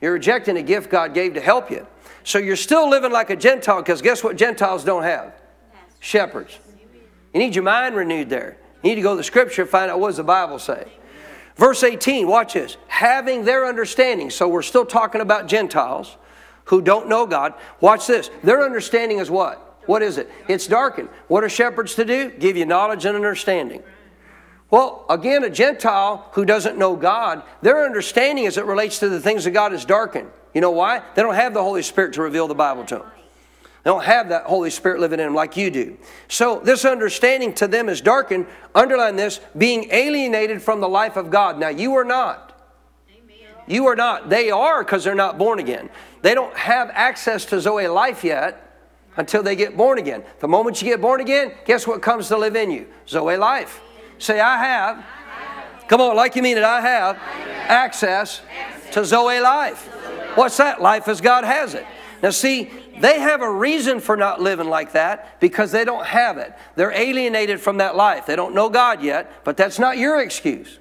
You're 0.03 0.13
rejecting 0.13 0.59
a 0.59 0.63
gift 0.63 0.91
God 0.91 1.15
gave 1.15 1.33
to 1.33 1.41
help 1.41 1.71
you. 1.71 1.87
So 2.25 2.39
you're 2.39 2.57
still 2.57 2.91
living 2.91 3.11
like 3.11 3.31
a 3.31 3.37
Gentile 3.37 3.81
because 3.81 4.03
guess 4.03 4.23
what 4.23 4.37
Gentiles 4.37 4.85
don't 4.85 5.03
have? 5.03 5.33
Shepherds. 6.01 6.59
You 7.33 7.41
need 7.41 7.55
your 7.55 7.65
mind 7.65 7.97
renewed 7.97 8.29
there. 8.29 8.59
You 8.83 8.91
need 8.91 8.97
to 8.97 9.03
go 9.03 9.13
to 9.13 9.17
the 9.17 9.25
scripture 9.25 9.63
and 9.63 9.71
find 9.71 9.91
out 9.91 9.99
what 9.99 10.09
does 10.09 10.19
the 10.19 10.25
Bible 10.25 10.59
say. 10.59 10.87
Verse 11.57 11.83
18, 11.83 12.27
watch 12.27 12.55
this. 12.55 12.77
Having 12.89 13.45
their 13.45 13.67
understanding. 13.67 14.31
So 14.31 14.49
we're 14.49 14.63
still 14.63 14.87
talking 14.87 15.21
about 15.21 15.47
Gentiles 15.47 16.17
who 16.65 16.81
don't 16.81 17.09
know 17.09 17.27
God. 17.27 17.55
Watch 17.81 18.07
this. 18.07 18.31
Their 18.43 18.65
understanding 18.65 19.19
is 19.19 19.31
what? 19.31 19.61
What 19.87 20.03
is 20.03 20.19
it? 20.19 20.31
It's 20.49 20.67
darkened. 20.67 21.11
What 21.29 21.45
are 21.45 21.49
shepherds 21.49 21.95
to 21.97 22.05
do? 22.05 22.31
Give 22.31 22.57
you 22.57 22.65
knowledge 22.65 23.05
and 23.05 23.15
understanding. 23.15 23.83
Well, 24.71 25.05
again, 25.09 25.45
a 25.45 25.51
Gentile 25.51 26.29
who 26.33 26.45
doesn't 26.45 26.79
know 26.79 26.97
God, 26.97 27.43
their 27.63 27.85
understanding 27.85 28.47
as 28.47 28.57
it 28.57 28.65
relates 28.65 28.99
to 29.01 29.09
the 29.09 29.21
things 29.21 29.47
of 29.47 29.53
God 29.53 29.73
is 29.73 29.85
darkened. 29.85 30.31
You 30.55 30.61
know 30.61 30.71
why? 30.71 31.03
They 31.15 31.23
don't 31.23 31.35
have 31.35 31.55
the 31.55 31.63
Holy 31.63 31.83
Spirit 31.83 32.15
to 32.15 32.23
reveal 32.23 32.49
the 32.49 32.55
Bible 32.55 32.85
to 32.87 32.97
them. 32.97 33.07
They 33.85 33.91
don't 33.91 34.05
have 34.05 34.31
that 34.31 34.45
Holy 34.45 34.71
Spirit 34.71 34.99
living 34.99 35.21
in 35.21 35.27
them 35.27 35.35
like 35.35 35.59
you 35.59 35.71
do. 35.71 35.99
So 36.27 36.59
this 36.65 36.87
understanding 36.87 37.53
to 37.55 37.69
them 37.69 37.91
is 37.91 38.01
darkened. 38.01 38.47
Underline 38.75 39.17
this 39.17 39.41
being 39.57 39.89
alienated 39.91 40.63
from 40.63 40.81
the 40.81 40.89
life 40.89 41.17
of 41.17 41.31
God. 41.31 41.59
Now, 41.59 41.69
you 41.69 41.95
are 41.97 42.05
not. 42.05 42.59
Amen. 43.11 43.37
You 43.67 43.87
are 43.87 43.95
not. 43.95 44.31
They 44.31 44.51
are 44.51 44.83
because 44.83 45.05
they're 45.05 45.15
not 45.15 45.37
born 45.37 45.59
again. 45.59 45.91
They 46.23 46.35
don't 46.35 46.57
have 46.57 46.91
access 46.95 47.45
to 47.47 47.61
Zoe 47.61 47.87
life 47.87 48.25
yet 48.25 48.63
until 49.19 49.43
they 49.43 49.55
get 49.55 49.77
born 49.77 49.99
again. 49.99 50.25
The 50.41 50.49
moment 50.49 50.81
you 50.81 50.89
get 50.89 51.03
born 51.03 51.21
again, 51.21 51.53
guess 51.67 51.87
what 51.87 52.01
comes 52.01 52.29
to 52.29 52.39
live 52.39 52.57
in 52.57 52.71
you? 52.71 52.87
Zoe 53.07 53.37
life. 53.37 53.83
Say, 54.17 54.41
I 54.41 54.65
have. 54.65 55.05
Come 55.89 56.01
on, 56.01 56.17
like 56.17 56.37
you 56.37 56.43
mean 56.43 56.57
it, 56.57 56.65
I 56.65 56.81
have 56.81 57.19
access 57.69 58.41
to 58.93 59.05
Zoe 59.05 59.41
life. 59.41 59.87
What's 60.37 60.57
that? 60.57 60.81
Life 60.81 61.07
as 61.07 61.21
God 61.21 61.45
has 61.45 61.75
it. 61.75 61.85
Now, 62.23 62.31
see, 62.31 62.71
they 63.01 63.21
have 63.21 63.43
a 63.43 63.51
reason 63.51 64.01
for 64.01 64.17
not 64.17 64.41
living 64.41 64.69
like 64.69 64.93
that 64.93 65.41
because 65.41 65.73
they 65.73 65.85
don't 65.85 66.07
have 66.07 66.39
it. 66.39 66.53
They're 66.77 66.93
alienated 66.93 67.61
from 67.61 67.79
that 67.79 67.97
life. 67.97 68.27
They 68.27 68.37
don't 68.37 68.55
know 68.55 68.69
God 68.69 69.03
yet, 69.03 69.45
but 69.45 69.57
that's 69.57 69.79
not 69.79 69.99
your 69.99 70.21
excuse. 70.21 70.79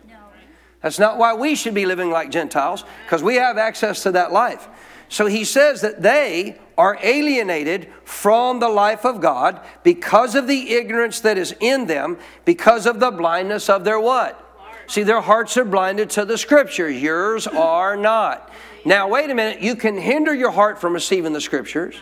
That's 0.81 0.99
not 0.99 1.17
why 1.17 1.33
we 1.33 1.55
should 1.55 1.73
be 1.73 1.85
living 1.85 2.11
like 2.11 2.29
Gentiles 2.29 2.83
because 3.05 3.23
we 3.23 3.35
have 3.35 3.57
access 3.57 4.03
to 4.03 4.11
that 4.11 4.33
life. 4.33 4.67
So 5.07 5.27
he 5.27 5.45
says 5.45 5.81
that 5.81 6.01
they 6.01 6.59
are 6.77 6.97
alienated 7.01 7.87
from 8.03 8.59
the 8.59 8.67
life 8.67 9.05
of 9.05 9.21
God 9.21 9.61
because 9.83 10.35
of 10.35 10.47
the 10.47 10.73
ignorance 10.73 11.21
that 11.21 11.37
is 11.37 11.55
in 11.59 11.85
them, 11.85 12.17
because 12.45 12.85
of 12.85 12.99
the 12.99 13.11
blindness 13.11 13.69
of 13.69 13.85
their 13.85 13.99
what? 13.99 14.39
See, 14.87 15.03
their 15.03 15.21
hearts 15.21 15.55
are 15.55 15.65
blinded 15.65 16.09
to 16.11 16.25
the 16.25 16.37
scriptures. 16.37 17.01
Yours 17.01 17.47
are 17.47 17.95
not. 17.95 18.51
Now, 18.85 19.07
wait 19.07 19.29
a 19.29 19.35
minute. 19.35 19.61
You 19.61 19.75
can 19.75 19.97
hinder 19.97 20.33
your 20.33 20.51
heart 20.51 20.79
from 20.79 20.93
receiving 20.93 21.33
the 21.33 21.41
scriptures 21.41 21.95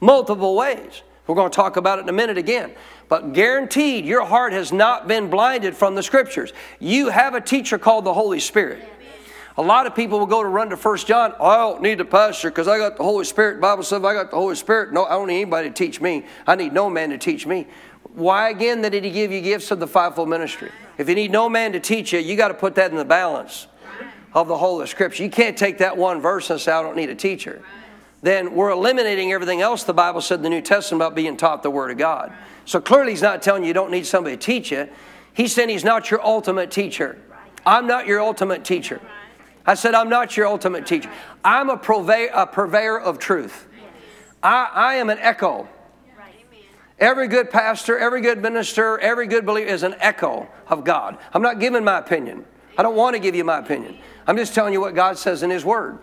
multiple 0.00 0.56
ways. 0.56 1.02
We're 1.26 1.36
going 1.36 1.50
to 1.50 1.54
talk 1.56 1.76
about 1.76 1.98
it 1.98 2.02
in 2.02 2.08
a 2.08 2.12
minute 2.12 2.36
again. 2.36 2.72
But 3.08 3.32
guaranteed, 3.32 4.04
your 4.04 4.24
heart 4.24 4.52
has 4.52 4.72
not 4.72 5.06
been 5.06 5.30
blinded 5.30 5.76
from 5.76 5.94
the 5.94 6.02
scriptures. 6.02 6.52
You 6.80 7.10
have 7.10 7.34
a 7.34 7.40
teacher 7.40 7.78
called 7.78 8.04
the 8.04 8.14
Holy 8.14 8.40
Spirit. 8.40 8.82
A 9.58 9.62
lot 9.62 9.86
of 9.86 9.94
people 9.94 10.18
will 10.18 10.26
go 10.26 10.42
to 10.42 10.48
run 10.48 10.70
to 10.70 10.76
First 10.76 11.06
John. 11.06 11.34
Oh, 11.38 11.46
I 11.46 11.56
don't 11.58 11.82
need 11.82 11.98
the 11.98 12.06
pastor 12.06 12.50
because 12.50 12.68
I 12.68 12.78
got 12.78 12.96
the 12.96 13.02
Holy 13.02 13.24
Spirit. 13.24 13.60
Bible 13.60 13.82
says 13.82 14.02
I 14.02 14.14
got 14.14 14.30
the 14.30 14.36
Holy 14.36 14.56
Spirit. 14.56 14.92
No, 14.92 15.04
I 15.04 15.10
don't 15.10 15.28
need 15.28 15.42
anybody 15.42 15.68
to 15.68 15.74
teach 15.74 16.00
me. 16.00 16.24
I 16.46 16.56
need 16.56 16.72
no 16.72 16.88
man 16.88 17.10
to 17.10 17.18
teach 17.18 17.46
me. 17.46 17.66
Why 18.14 18.48
again 18.48 18.80
that 18.82 18.90
did 18.90 19.04
he 19.04 19.10
give 19.10 19.30
you 19.30 19.42
gifts 19.42 19.70
of 19.70 19.78
the 19.78 19.86
fivefold 19.86 20.28
ministry? 20.28 20.70
If 20.96 21.08
you 21.08 21.14
need 21.14 21.30
no 21.30 21.48
man 21.50 21.72
to 21.72 21.80
teach 21.80 22.12
you, 22.12 22.18
you 22.18 22.34
got 22.34 22.48
to 22.48 22.54
put 22.54 22.74
that 22.76 22.90
in 22.90 22.96
the 22.96 23.04
balance 23.04 23.66
of 24.34 24.48
the 24.48 24.56
whole 24.56 24.80
of 24.80 24.88
Scripture. 24.88 25.22
You 25.22 25.30
can't 25.30 25.56
take 25.56 25.78
that 25.78 25.96
one 25.96 26.20
verse 26.20 26.50
and 26.50 26.60
say, 26.60 26.72
I 26.72 26.82
don't 26.82 26.96
need 26.96 27.10
a 27.10 27.14
teacher. 27.14 27.62
Then 28.22 28.54
we're 28.54 28.70
eliminating 28.70 29.32
everything 29.32 29.60
else 29.60 29.82
the 29.82 29.92
Bible 29.92 30.20
said 30.20 30.36
in 30.36 30.42
the 30.42 30.50
New 30.50 30.60
Testament 30.60 31.02
about 31.02 31.14
being 31.14 31.36
taught 31.36 31.62
the 31.62 31.70
Word 31.70 31.90
of 31.90 31.98
God. 31.98 32.32
So 32.64 32.80
clearly, 32.80 33.12
He's 33.12 33.22
not 33.22 33.42
telling 33.42 33.62
you 33.62 33.68
you 33.68 33.74
don't 33.74 33.90
need 33.90 34.06
somebody 34.06 34.36
to 34.36 34.42
teach 34.42 34.70
you. 34.70 34.88
He's 35.34 35.52
saying 35.52 35.68
He's 35.68 35.84
not 35.84 36.10
your 36.10 36.24
ultimate 36.24 36.70
teacher. 36.70 37.18
I'm 37.66 37.86
not 37.86 38.06
your 38.06 38.20
ultimate 38.20 38.64
teacher. 38.64 39.00
I 39.66 39.74
said, 39.74 39.94
I'm 39.94 40.08
not 40.08 40.36
your 40.36 40.46
ultimate 40.46 40.86
teacher. 40.86 41.10
I'm 41.44 41.70
a, 41.70 41.76
purveyor, 41.76 42.30
a 42.34 42.46
purveyor 42.46 42.98
of 42.98 43.18
truth. 43.18 43.66
I, 44.42 44.68
I 44.72 44.94
am 44.94 45.10
an 45.10 45.18
echo. 45.18 45.68
Every 46.98 47.26
good 47.26 47.50
pastor, 47.50 47.98
every 47.98 48.20
good 48.20 48.40
minister, 48.40 48.98
every 48.98 49.26
good 49.26 49.44
believer 49.44 49.68
is 49.68 49.82
an 49.82 49.96
echo 49.98 50.48
of 50.68 50.84
God. 50.84 51.18
I'm 51.32 51.42
not 51.42 51.58
giving 51.58 51.82
my 51.82 51.98
opinion. 51.98 52.44
I 52.78 52.82
don't 52.82 52.94
want 52.94 53.14
to 53.14 53.20
give 53.20 53.34
you 53.34 53.44
my 53.44 53.58
opinion. 53.58 53.98
I'm 54.26 54.36
just 54.36 54.54
telling 54.54 54.72
you 54.72 54.80
what 54.80 54.94
God 54.94 55.18
says 55.18 55.42
in 55.42 55.50
His 55.50 55.64
Word. 55.64 55.98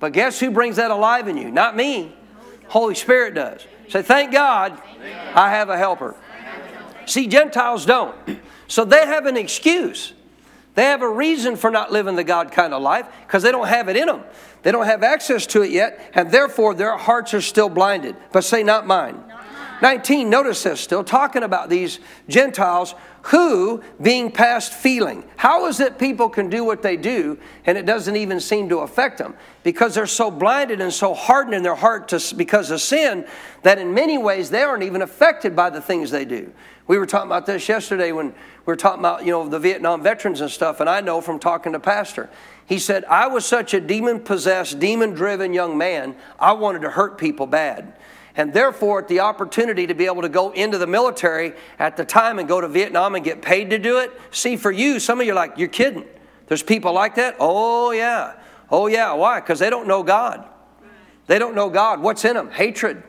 But 0.00 0.12
guess 0.12 0.38
who 0.38 0.50
brings 0.50 0.76
that 0.76 0.90
alive 0.90 1.28
in 1.28 1.36
you? 1.36 1.50
Not 1.50 1.76
me. 1.76 2.14
Holy 2.68 2.94
Spirit 2.94 3.34
does. 3.34 3.66
Say, 3.88 4.02
thank 4.02 4.32
God 4.32 4.80
I 5.34 5.50
have 5.50 5.70
a 5.70 5.78
helper. 5.78 6.14
See, 7.06 7.26
Gentiles 7.26 7.86
don't. 7.86 8.14
So 8.68 8.84
they 8.84 9.06
have 9.06 9.26
an 9.26 9.36
excuse. 9.36 10.12
They 10.74 10.84
have 10.84 11.02
a 11.02 11.10
reason 11.10 11.56
for 11.56 11.70
not 11.70 11.90
living 11.90 12.14
the 12.14 12.24
God 12.24 12.52
kind 12.52 12.72
of 12.72 12.82
life 12.82 13.06
because 13.26 13.42
they 13.42 13.50
don't 13.50 13.66
have 13.66 13.88
it 13.88 13.96
in 13.96 14.06
them. 14.06 14.22
They 14.62 14.70
don't 14.70 14.86
have 14.86 15.02
access 15.02 15.46
to 15.48 15.62
it 15.62 15.70
yet, 15.70 16.12
and 16.14 16.30
therefore 16.30 16.74
their 16.74 16.96
hearts 16.96 17.32
are 17.34 17.40
still 17.40 17.68
blinded. 17.68 18.14
But 18.32 18.44
say, 18.44 18.62
not 18.62 18.86
mine. 18.86 19.24
19, 19.80 20.28
notice 20.28 20.62
this, 20.62 20.80
still 20.80 21.04
talking 21.04 21.42
about 21.42 21.68
these 21.68 22.00
Gentiles 22.28 22.94
who, 23.22 23.82
being 24.00 24.30
past 24.30 24.72
feeling, 24.72 25.24
how 25.36 25.66
is 25.66 25.80
it 25.80 25.98
people 25.98 26.28
can 26.28 26.48
do 26.48 26.64
what 26.64 26.82
they 26.82 26.96
do 26.96 27.38
and 27.66 27.76
it 27.76 27.84
doesn't 27.84 28.16
even 28.16 28.40
seem 28.40 28.68
to 28.70 28.78
affect 28.78 29.18
them? 29.18 29.34
Because 29.62 29.94
they're 29.94 30.06
so 30.06 30.30
blinded 30.30 30.80
and 30.80 30.92
so 30.92 31.14
hardened 31.14 31.54
in 31.54 31.62
their 31.62 31.74
heart 31.74 32.08
to, 32.08 32.34
because 32.34 32.70
of 32.70 32.80
sin 32.80 33.26
that 33.62 33.78
in 33.78 33.92
many 33.92 34.16
ways 34.16 34.50
they 34.50 34.62
aren't 34.62 34.82
even 34.82 35.02
affected 35.02 35.54
by 35.54 35.68
the 35.68 35.80
things 35.80 36.10
they 36.10 36.24
do. 36.24 36.52
We 36.86 36.96
were 36.96 37.06
talking 37.06 37.28
about 37.28 37.44
this 37.44 37.68
yesterday 37.68 38.12
when 38.12 38.28
we 38.28 38.34
were 38.64 38.76
talking 38.76 39.00
about, 39.00 39.26
you 39.26 39.30
know, 39.30 39.46
the 39.46 39.58
Vietnam 39.58 40.02
veterans 40.02 40.40
and 40.40 40.50
stuff, 40.50 40.80
and 40.80 40.88
I 40.88 41.02
know 41.02 41.20
from 41.20 41.38
talking 41.38 41.72
to 41.72 41.80
Pastor. 41.80 42.30
He 42.64 42.78
said, 42.78 43.04
I 43.04 43.26
was 43.26 43.44
such 43.44 43.74
a 43.74 43.80
demon 43.80 44.20
possessed, 44.20 44.78
demon 44.78 45.10
driven 45.10 45.52
young 45.52 45.76
man, 45.76 46.16
I 46.38 46.52
wanted 46.52 46.82
to 46.82 46.90
hurt 46.90 47.18
people 47.18 47.46
bad 47.46 47.94
and 48.38 48.52
therefore 48.52 49.02
the 49.02 49.20
opportunity 49.20 49.88
to 49.88 49.94
be 49.94 50.06
able 50.06 50.22
to 50.22 50.28
go 50.28 50.52
into 50.52 50.78
the 50.78 50.86
military 50.86 51.52
at 51.78 51.96
the 51.96 52.04
time 52.04 52.38
and 52.38 52.48
go 52.48 52.60
to 52.60 52.68
Vietnam 52.68 53.16
and 53.16 53.24
get 53.24 53.42
paid 53.42 53.68
to 53.70 53.78
do 53.78 53.98
it. 53.98 54.12
See, 54.30 54.56
for 54.56 54.70
you, 54.70 55.00
some 55.00 55.20
of 55.20 55.26
you 55.26 55.32
are 55.32 55.34
like, 55.34 55.58
you're 55.58 55.68
kidding. 55.68 56.04
There's 56.46 56.62
people 56.62 56.92
like 56.92 57.16
that? 57.16 57.36
Oh, 57.40 57.90
yeah. 57.90 58.34
Oh, 58.70 58.86
yeah. 58.86 59.12
Why? 59.12 59.40
Because 59.40 59.58
they 59.58 59.68
don't 59.68 59.88
know 59.88 60.04
God. 60.04 60.48
They 61.26 61.40
don't 61.40 61.56
know 61.56 61.68
God. 61.68 62.00
What's 62.00 62.24
in 62.24 62.34
them? 62.34 62.48
Hatred. 62.50 63.02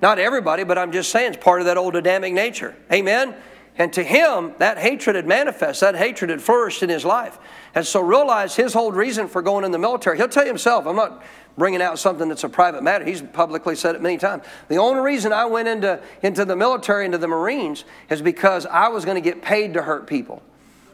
Not 0.00 0.20
everybody, 0.20 0.62
but 0.62 0.78
I'm 0.78 0.92
just 0.92 1.10
saying 1.10 1.34
it's 1.34 1.42
part 1.42 1.60
of 1.60 1.66
that 1.66 1.76
old 1.76 1.96
Adamic 1.96 2.32
nature. 2.32 2.76
Amen? 2.92 3.34
And 3.78 3.92
to 3.94 4.02
him, 4.04 4.54
that 4.58 4.78
hatred 4.78 5.16
had 5.16 5.26
manifested, 5.26 5.88
that 5.88 5.96
hatred 5.96 6.30
had 6.30 6.42
flourished 6.42 6.82
in 6.82 6.88
his 6.88 7.04
life. 7.04 7.38
And 7.74 7.86
so 7.86 8.00
realize 8.00 8.54
his 8.54 8.74
whole 8.74 8.92
reason 8.92 9.28
for 9.28 9.42
going 9.42 9.64
in 9.64 9.72
the 9.72 9.78
military. 9.78 10.18
He'll 10.18 10.28
tell 10.28 10.44
you 10.44 10.50
himself, 10.50 10.86
I'm 10.86 10.96
not 10.96 11.22
bringing 11.56 11.82
out 11.82 11.98
something 11.98 12.28
that's 12.28 12.44
a 12.44 12.48
private 12.48 12.82
matter. 12.82 13.04
He's 13.04 13.22
publicly 13.22 13.76
said 13.76 13.94
it 13.94 14.02
many 14.02 14.18
times. 14.18 14.44
The 14.68 14.78
only 14.78 15.02
reason 15.02 15.32
I 15.32 15.44
went 15.44 15.68
into, 15.68 16.00
into 16.22 16.44
the 16.44 16.56
military, 16.56 17.04
into 17.04 17.18
the 17.18 17.28
Marines, 17.28 17.84
is 18.08 18.22
because 18.22 18.66
I 18.66 18.88
was 18.88 19.04
going 19.04 19.16
to 19.16 19.20
get 19.20 19.42
paid 19.42 19.74
to 19.74 19.82
hurt 19.82 20.06
people. 20.06 20.42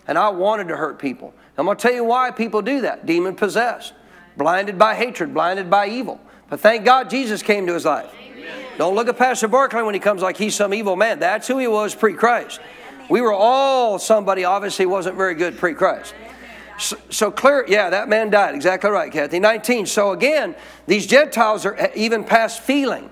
And 0.07 0.19
I 0.19 0.31
wanted 0.31 0.69
to 0.69 0.77
hurt 0.77 0.99
people. 0.99 1.35
I'm 1.57 1.67
going 1.67 1.77
to 1.77 1.83
tell 1.83 1.93
you 1.93 2.05
why 2.05 2.31
people 2.31 2.63
do 2.63 2.83
that 2.83 3.05
demon 3.05 3.35
possessed, 3.35 3.93
blinded 4.37 4.79
by 4.79 4.95
hatred, 4.95 5.35
blinded 5.35 5.69
by 5.69 5.89
evil. 5.89 6.21
But 6.49 6.61
thank 6.61 6.85
God 6.85 7.11
Jesus 7.11 7.43
came 7.43 7.67
to 7.67 7.75
his 7.75 7.85
life. 7.85 8.11
Don't 8.79 8.95
look 8.95 9.09
at 9.09 9.19
Pastor 9.19 9.49
Barclay 9.49 9.83
when 9.83 9.95
he 9.95 10.01
comes 10.01 10.23
like 10.23 10.37
he's 10.37 10.55
some 10.55 10.73
evil 10.73 10.95
man. 10.95 11.19
That's 11.19 11.49
who 11.49 11.59
he 11.59 11.67
was 11.67 11.97
pre 11.97 12.15
Christ. 12.15 12.61
We 13.11 13.21
were 13.21 13.33
all 13.33 13.99
somebody, 13.99 14.45
obviously, 14.45 14.87
wasn't 14.87 15.17
very 15.17 15.35
good 15.35 15.59
pre 15.59 15.75
Christ. 15.75 16.15
So, 16.79 16.97
so 17.11 17.31
clear, 17.31 17.65
yeah, 17.69 17.91
that 17.91 18.09
man 18.09 18.31
died. 18.31 18.55
Exactly 18.55 18.91
right, 18.91 19.13
Kathy. 19.13 19.41
19. 19.41 19.87
So 19.87 20.13
again, 20.13 20.55
these 20.87 21.07
Gentiles 21.07 21.67
are 21.67 21.91
even 21.95 22.25
past 22.25 22.61
feeling, 22.61 23.11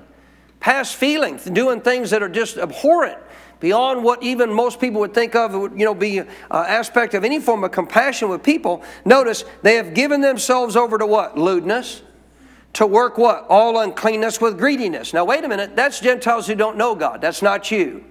past 0.60 0.94
feeling, 0.94 1.36
doing 1.52 1.80
things 1.80 2.10
that 2.10 2.22
are 2.22 2.28
just 2.28 2.56
abhorrent 2.56 3.18
beyond 3.60 4.04
what 4.04 4.22
even 4.22 4.52
most 4.52 4.80
people 4.80 5.00
would 5.00 5.14
think 5.14 5.34
of 5.34 5.52
you 5.52 5.84
know 5.84 5.94
be 5.94 6.18
an 6.18 6.28
aspect 6.50 7.14
of 7.14 7.24
any 7.24 7.40
form 7.40 7.64
of 7.64 7.70
compassion 7.70 8.28
with 8.28 8.42
people 8.42 8.82
notice 9.04 9.44
they 9.62 9.76
have 9.76 9.94
given 9.94 10.20
themselves 10.20 10.76
over 10.76 10.98
to 10.98 11.06
what 11.06 11.38
lewdness 11.38 12.02
to 12.74 12.86
work 12.86 13.16
what 13.16 13.46
all 13.48 13.80
uncleanness 13.80 14.40
with 14.40 14.58
greediness 14.58 15.14
now 15.14 15.24
wait 15.24 15.42
a 15.42 15.48
minute 15.48 15.74
that's 15.74 16.00
gentiles 16.00 16.46
who 16.46 16.54
don't 16.54 16.76
know 16.76 16.94
god 16.94 17.20
that's 17.20 17.40
not 17.40 17.70
you 17.70 18.04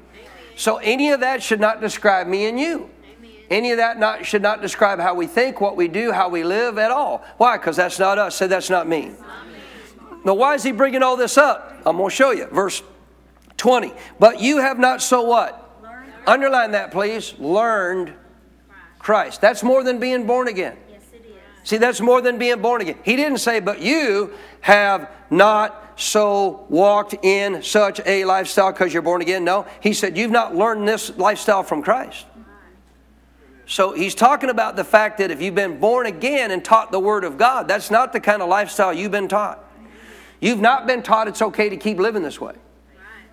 so 0.56 0.78
any 0.78 1.12
of 1.12 1.20
that 1.20 1.44
should 1.44 1.60
not 1.60 1.80
describe 1.80 2.26
me 2.26 2.48
and 2.48 2.60
you 2.60 2.90
any 3.50 3.72
of 3.72 3.78
that 3.78 4.00
not, 4.00 4.26
should 4.26 4.42
not 4.42 4.62
describe 4.62 5.00
how 5.00 5.14
we 5.14 5.28
think 5.28 5.62
what 5.62 5.76
we 5.76 5.88
do 5.88 6.12
how 6.12 6.30
we 6.30 6.44
live 6.44 6.78
at 6.78 6.92
all 6.92 7.24
why 7.38 7.58
because 7.58 7.76
that's 7.76 8.00
not 8.00 8.18
us 8.18 8.36
say 8.36 8.48
that's 8.48 8.70
not 8.70 8.88
me 8.88 9.12
now 10.24 10.34
why 10.34 10.56
is 10.56 10.64
he 10.64 10.72
bringing 10.72 11.04
all 11.04 11.18
this 11.18 11.38
up 11.38 11.74
i'm 11.86 11.98
going 11.98 12.10
to 12.10 12.16
show 12.16 12.32
you 12.32 12.48
verse 12.48 12.82
20. 13.58 13.94
But 14.20 14.42
you 14.42 14.58
have 14.58 14.80
not 14.80 15.02
so 15.02 15.22
what? 15.24 15.80
Learned. 15.82 16.12
Underline 16.28 16.72
that, 16.72 16.92
please. 16.92 17.34
Learned 17.40 18.14
Christ. 19.00 19.42
That's 19.42 19.64
more 19.64 19.84
than 19.84 20.00
being 20.00 20.26
born 20.26 20.48
again. 20.48 20.78
Yes, 20.90 21.02
it 21.14 21.26
is. 21.26 21.70
See, 21.70 21.78
that's 21.78 22.02
more 22.02 22.22
than 22.22 22.38
being 22.38 22.62
born 22.62 22.82
again. 22.82 22.98
He 23.04 23.16
didn't 23.16 23.40
say, 23.40 23.60
but 23.60 23.82
you 23.82 24.34
have 24.62 25.10
not 25.30 25.94
so 25.98 26.66
walked 26.70 27.16
in 27.24 27.64
such 27.64 28.02
a 28.06 28.26
lifestyle 28.26 28.72
because 28.72 28.94
you're 28.94 29.02
born 29.02 29.22
again. 29.22 29.44
No, 29.44 29.66
he 29.80 29.94
said, 29.94 30.18
you've 30.18 30.32
not 30.32 30.56
learned 30.56 30.88
this 30.88 31.16
lifestyle 31.18 31.64
from 31.64 31.82
Christ. 31.82 32.26
So 33.66 33.94
he's 33.94 34.14
talking 34.14 34.50
about 34.50 34.76
the 34.76 34.84
fact 34.84 35.18
that 35.18 35.32
if 35.32 35.42
you've 35.42 35.56
been 35.56 35.80
born 35.80 36.06
again 36.06 36.52
and 36.52 36.64
taught 36.64 36.92
the 36.92 37.00
Word 37.00 37.24
of 37.24 37.38
God, 37.38 37.68
that's 37.68 37.90
not 37.90 38.14
the 38.14 38.20
kind 38.20 38.42
of 38.42 38.50
lifestyle 38.50 38.94
you've 38.94 39.12
been 39.12 39.28
taught. 39.28 39.64
You've 40.40 40.60
not 40.60 40.86
been 40.86 41.02
taught 41.02 41.28
it's 41.28 41.42
okay 41.42 41.70
to 41.70 41.78
keep 41.78 41.98
living 41.98 42.22
this 42.22 42.40
way. 42.40 42.54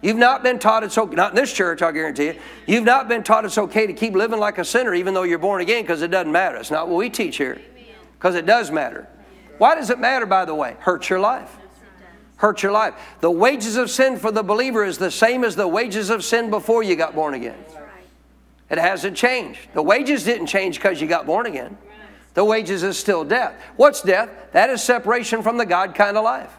You've 0.00 0.16
not 0.16 0.42
been 0.42 0.58
taught 0.58 0.82
it's 0.82 0.98
okay, 0.98 1.14
not 1.14 1.30
in 1.30 1.36
this 1.36 1.52
church, 1.52 1.80
I'll 1.80 1.92
guarantee 1.92 2.26
you. 2.26 2.40
You've 2.66 2.84
not 2.84 3.08
been 3.08 3.22
taught 3.22 3.44
it's 3.44 3.58
okay 3.58 3.86
to 3.86 3.92
keep 3.92 4.14
living 4.14 4.40
like 4.40 4.58
a 4.58 4.64
sinner 4.64 4.94
even 4.94 5.14
though 5.14 5.22
you're 5.22 5.38
born 5.38 5.60
again 5.60 5.84
because 5.84 6.02
it 6.02 6.10
doesn't 6.10 6.32
matter. 6.32 6.56
It's 6.56 6.70
not 6.70 6.88
what 6.88 6.96
we 6.96 7.10
teach 7.10 7.36
here 7.36 7.60
because 8.14 8.34
it 8.34 8.46
does 8.46 8.70
matter. 8.70 9.06
Why 9.58 9.76
does 9.76 9.90
it 9.90 10.00
matter, 10.00 10.26
by 10.26 10.44
the 10.44 10.54
way? 10.54 10.76
Hurts 10.80 11.08
your 11.08 11.20
life. 11.20 11.56
Hurts 12.36 12.64
your 12.64 12.72
life. 12.72 12.94
The 13.20 13.30
wages 13.30 13.76
of 13.76 13.90
sin 13.90 14.16
for 14.16 14.32
the 14.32 14.42
believer 14.42 14.84
is 14.84 14.98
the 14.98 15.10
same 15.10 15.44
as 15.44 15.54
the 15.54 15.68
wages 15.68 16.10
of 16.10 16.24
sin 16.24 16.50
before 16.50 16.82
you 16.82 16.96
got 16.96 17.14
born 17.14 17.34
again. 17.34 17.54
It 18.72 18.78
hasn't 18.78 19.18
changed. 19.18 19.60
The 19.74 19.82
wages 19.82 20.24
didn't 20.24 20.46
change 20.46 20.76
because 20.76 21.00
you 21.00 21.06
got 21.06 21.26
born 21.26 21.44
again. 21.44 21.76
The 22.32 22.44
wages 22.44 22.82
is 22.82 22.98
still 22.98 23.22
death. 23.22 23.54
What's 23.76 24.00
death? 24.00 24.30
That 24.52 24.70
is 24.70 24.82
separation 24.82 25.42
from 25.42 25.58
the 25.58 25.66
God 25.66 25.94
kind 25.94 26.16
of 26.16 26.24
life. 26.24 26.50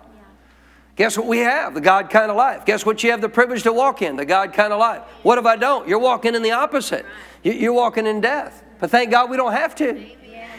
Guess 0.96 1.18
what 1.18 1.26
we 1.26 1.40
have? 1.40 1.74
The 1.74 1.82
God 1.82 2.12
kind 2.12 2.30
of 2.30 2.38
life. 2.38 2.66
Guess 2.66 2.86
what 2.86 3.04
you 3.04 3.10
have 3.10 3.22
the 3.22 3.30
privilege 3.30 3.64
to 3.64 3.74
walk 3.74 4.04
in? 4.04 4.16
The 4.16 4.26
God 4.26 4.54
kind 4.54 4.72
of 4.72 4.80
life. 4.80 5.02
What 5.24 5.40
if 5.40 5.46
I 5.48 5.56
don't? 5.56 5.88
You're 5.88 5.98
walking 5.98 6.36
in 6.36 6.44
the 6.44 6.52
opposite. 6.52 7.04
You're 7.42 7.74
walking 7.74 8.06
in 8.06 8.22
death. 8.22 8.64
But 8.80 8.92
thank 8.92 9.10
God 9.10 9.32
we 9.32 9.38
don't 9.38 9.54
have 9.54 9.74
to. 9.76 10.06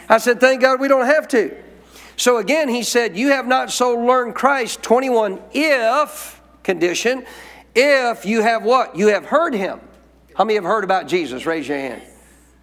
I 0.08 0.18
said, 0.18 0.40
thank 0.40 0.60
God 0.60 0.80
we 0.80 0.88
don't 0.88 1.06
have 1.06 1.28
to. 1.28 1.56
So 2.16 2.38
again, 2.38 2.68
he 2.68 2.82
said, 2.82 3.16
You 3.16 3.28
have 3.28 3.46
not 3.46 3.70
so 3.70 3.94
learned 3.94 4.34
Christ, 4.34 4.82
21, 4.82 5.40
if, 5.52 6.40
condition, 6.62 7.24
if 7.74 8.24
you 8.24 8.42
have 8.42 8.64
what? 8.64 8.96
You 8.96 9.08
have 9.08 9.26
heard 9.26 9.54
him. 9.54 9.80
How 10.34 10.44
many 10.44 10.54
have 10.54 10.64
heard 10.64 10.84
about 10.84 11.08
Jesus? 11.08 11.46
Raise 11.46 11.68
your 11.68 11.78
hand. 11.78 12.02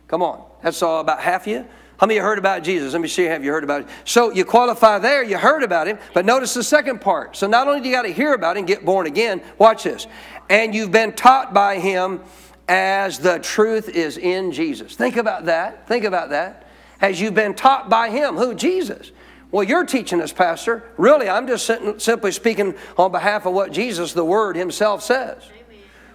Come 0.07 0.21
on. 0.21 0.43
That's 0.62 0.81
all 0.81 0.99
about 0.99 1.19
half 1.21 1.43
of 1.43 1.47
you. 1.47 1.65
How 1.97 2.07
many 2.07 2.15
have 2.15 2.25
heard 2.25 2.39
about 2.39 2.63
Jesus? 2.63 2.93
Let 2.93 3.01
me 3.01 3.07
see, 3.07 3.25
have 3.25 3.45
you 3.45 3.51
heard 3.51 3.63
about 3.63 3.81
it? 3.81 3.88
So 4.05 4.31
you 4.31 4.43
qualify 4.43 4.97
there, 4.97 5.23
you 5.23 5.38
heard 5.38 5.62
about 5.62 5.88
him, 5.88 5.99
but 6.13 6.25
notice 6.25 6.53
the 6.55 6.63
second 6.63 6.99
part. 6.99 7.38
So 7.38 7.45
not 7.45 7.67
only 7.67 7.79
do 7.79 7.89
you 7.89 7.95
got 7.95 8.01
to 8.03 8.12
hear 8.12 8.34
about 8.34 8.57
him, 8.57 8.65
get 8.65 8.84
born 8.84 9.05
again, 9.05 9.41
watch 9.60 9.84
this. 9.84 10.07
And 10.49 10.73
you've 10.73 10.91
been 10.91 11.13
taught 11.13 11.53
by 11.53 11.79
him 11.79 12.21
as 12.67 13.19
the 13.19 13.38
truth 13.38 13.88
is 13.88 14.17
in 14.17 14.51
Jesus. 14.51 14.95
Think 14.95 15.15
about 15.15 15.45
that. 15.45 15.88
Think 15.88 16.03
about 16.03 16.31
that. 16.31 16.67
As 16.99 17.21
you've 17.21 17.36
been 17.36 17.53
taught 17.53 17.89
by 17.89 18.10
him. 18.10 18.36
Who? 18.36 18.55
Jesus. 18.55 19.12
Well, 19.51 19.63
you're 19.63 19.86
teaching 19.86 20.21
us, 20.21 20.34
Pastor. 20.34 20.84
Really, 20.97 21.29
I'm 21.29 21.45
just 21.45 21.69
simply 22.01 22.31
speaking 22.31 22.73
on 22.97 23.12
behalf 23.12 23.45
of 23.45 23.53
what 23.53 23.71
Jesus, 23.71 24.13
the 24.13 24.25
Word 24.25 24.55
Himself, 24.55 25.03
says. 25.03 25.43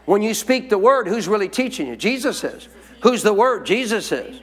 When 0.07 0.23
you 0.23 0.35
speak 0.35 0.71
the 0.71 0.79
Word, 0.79 1.07
who's 1.07 1.29
really 1.29 1.49
teaching 1.49 1.87
you? 1.87 1.97
Jesus 1.97 2.43
is. 2.43 2.69
Who's 3.03 3.23
the 3.23 3.35
Word? 3.35 3.67
Jesus 3.67 4.11
is. 4.11 4.41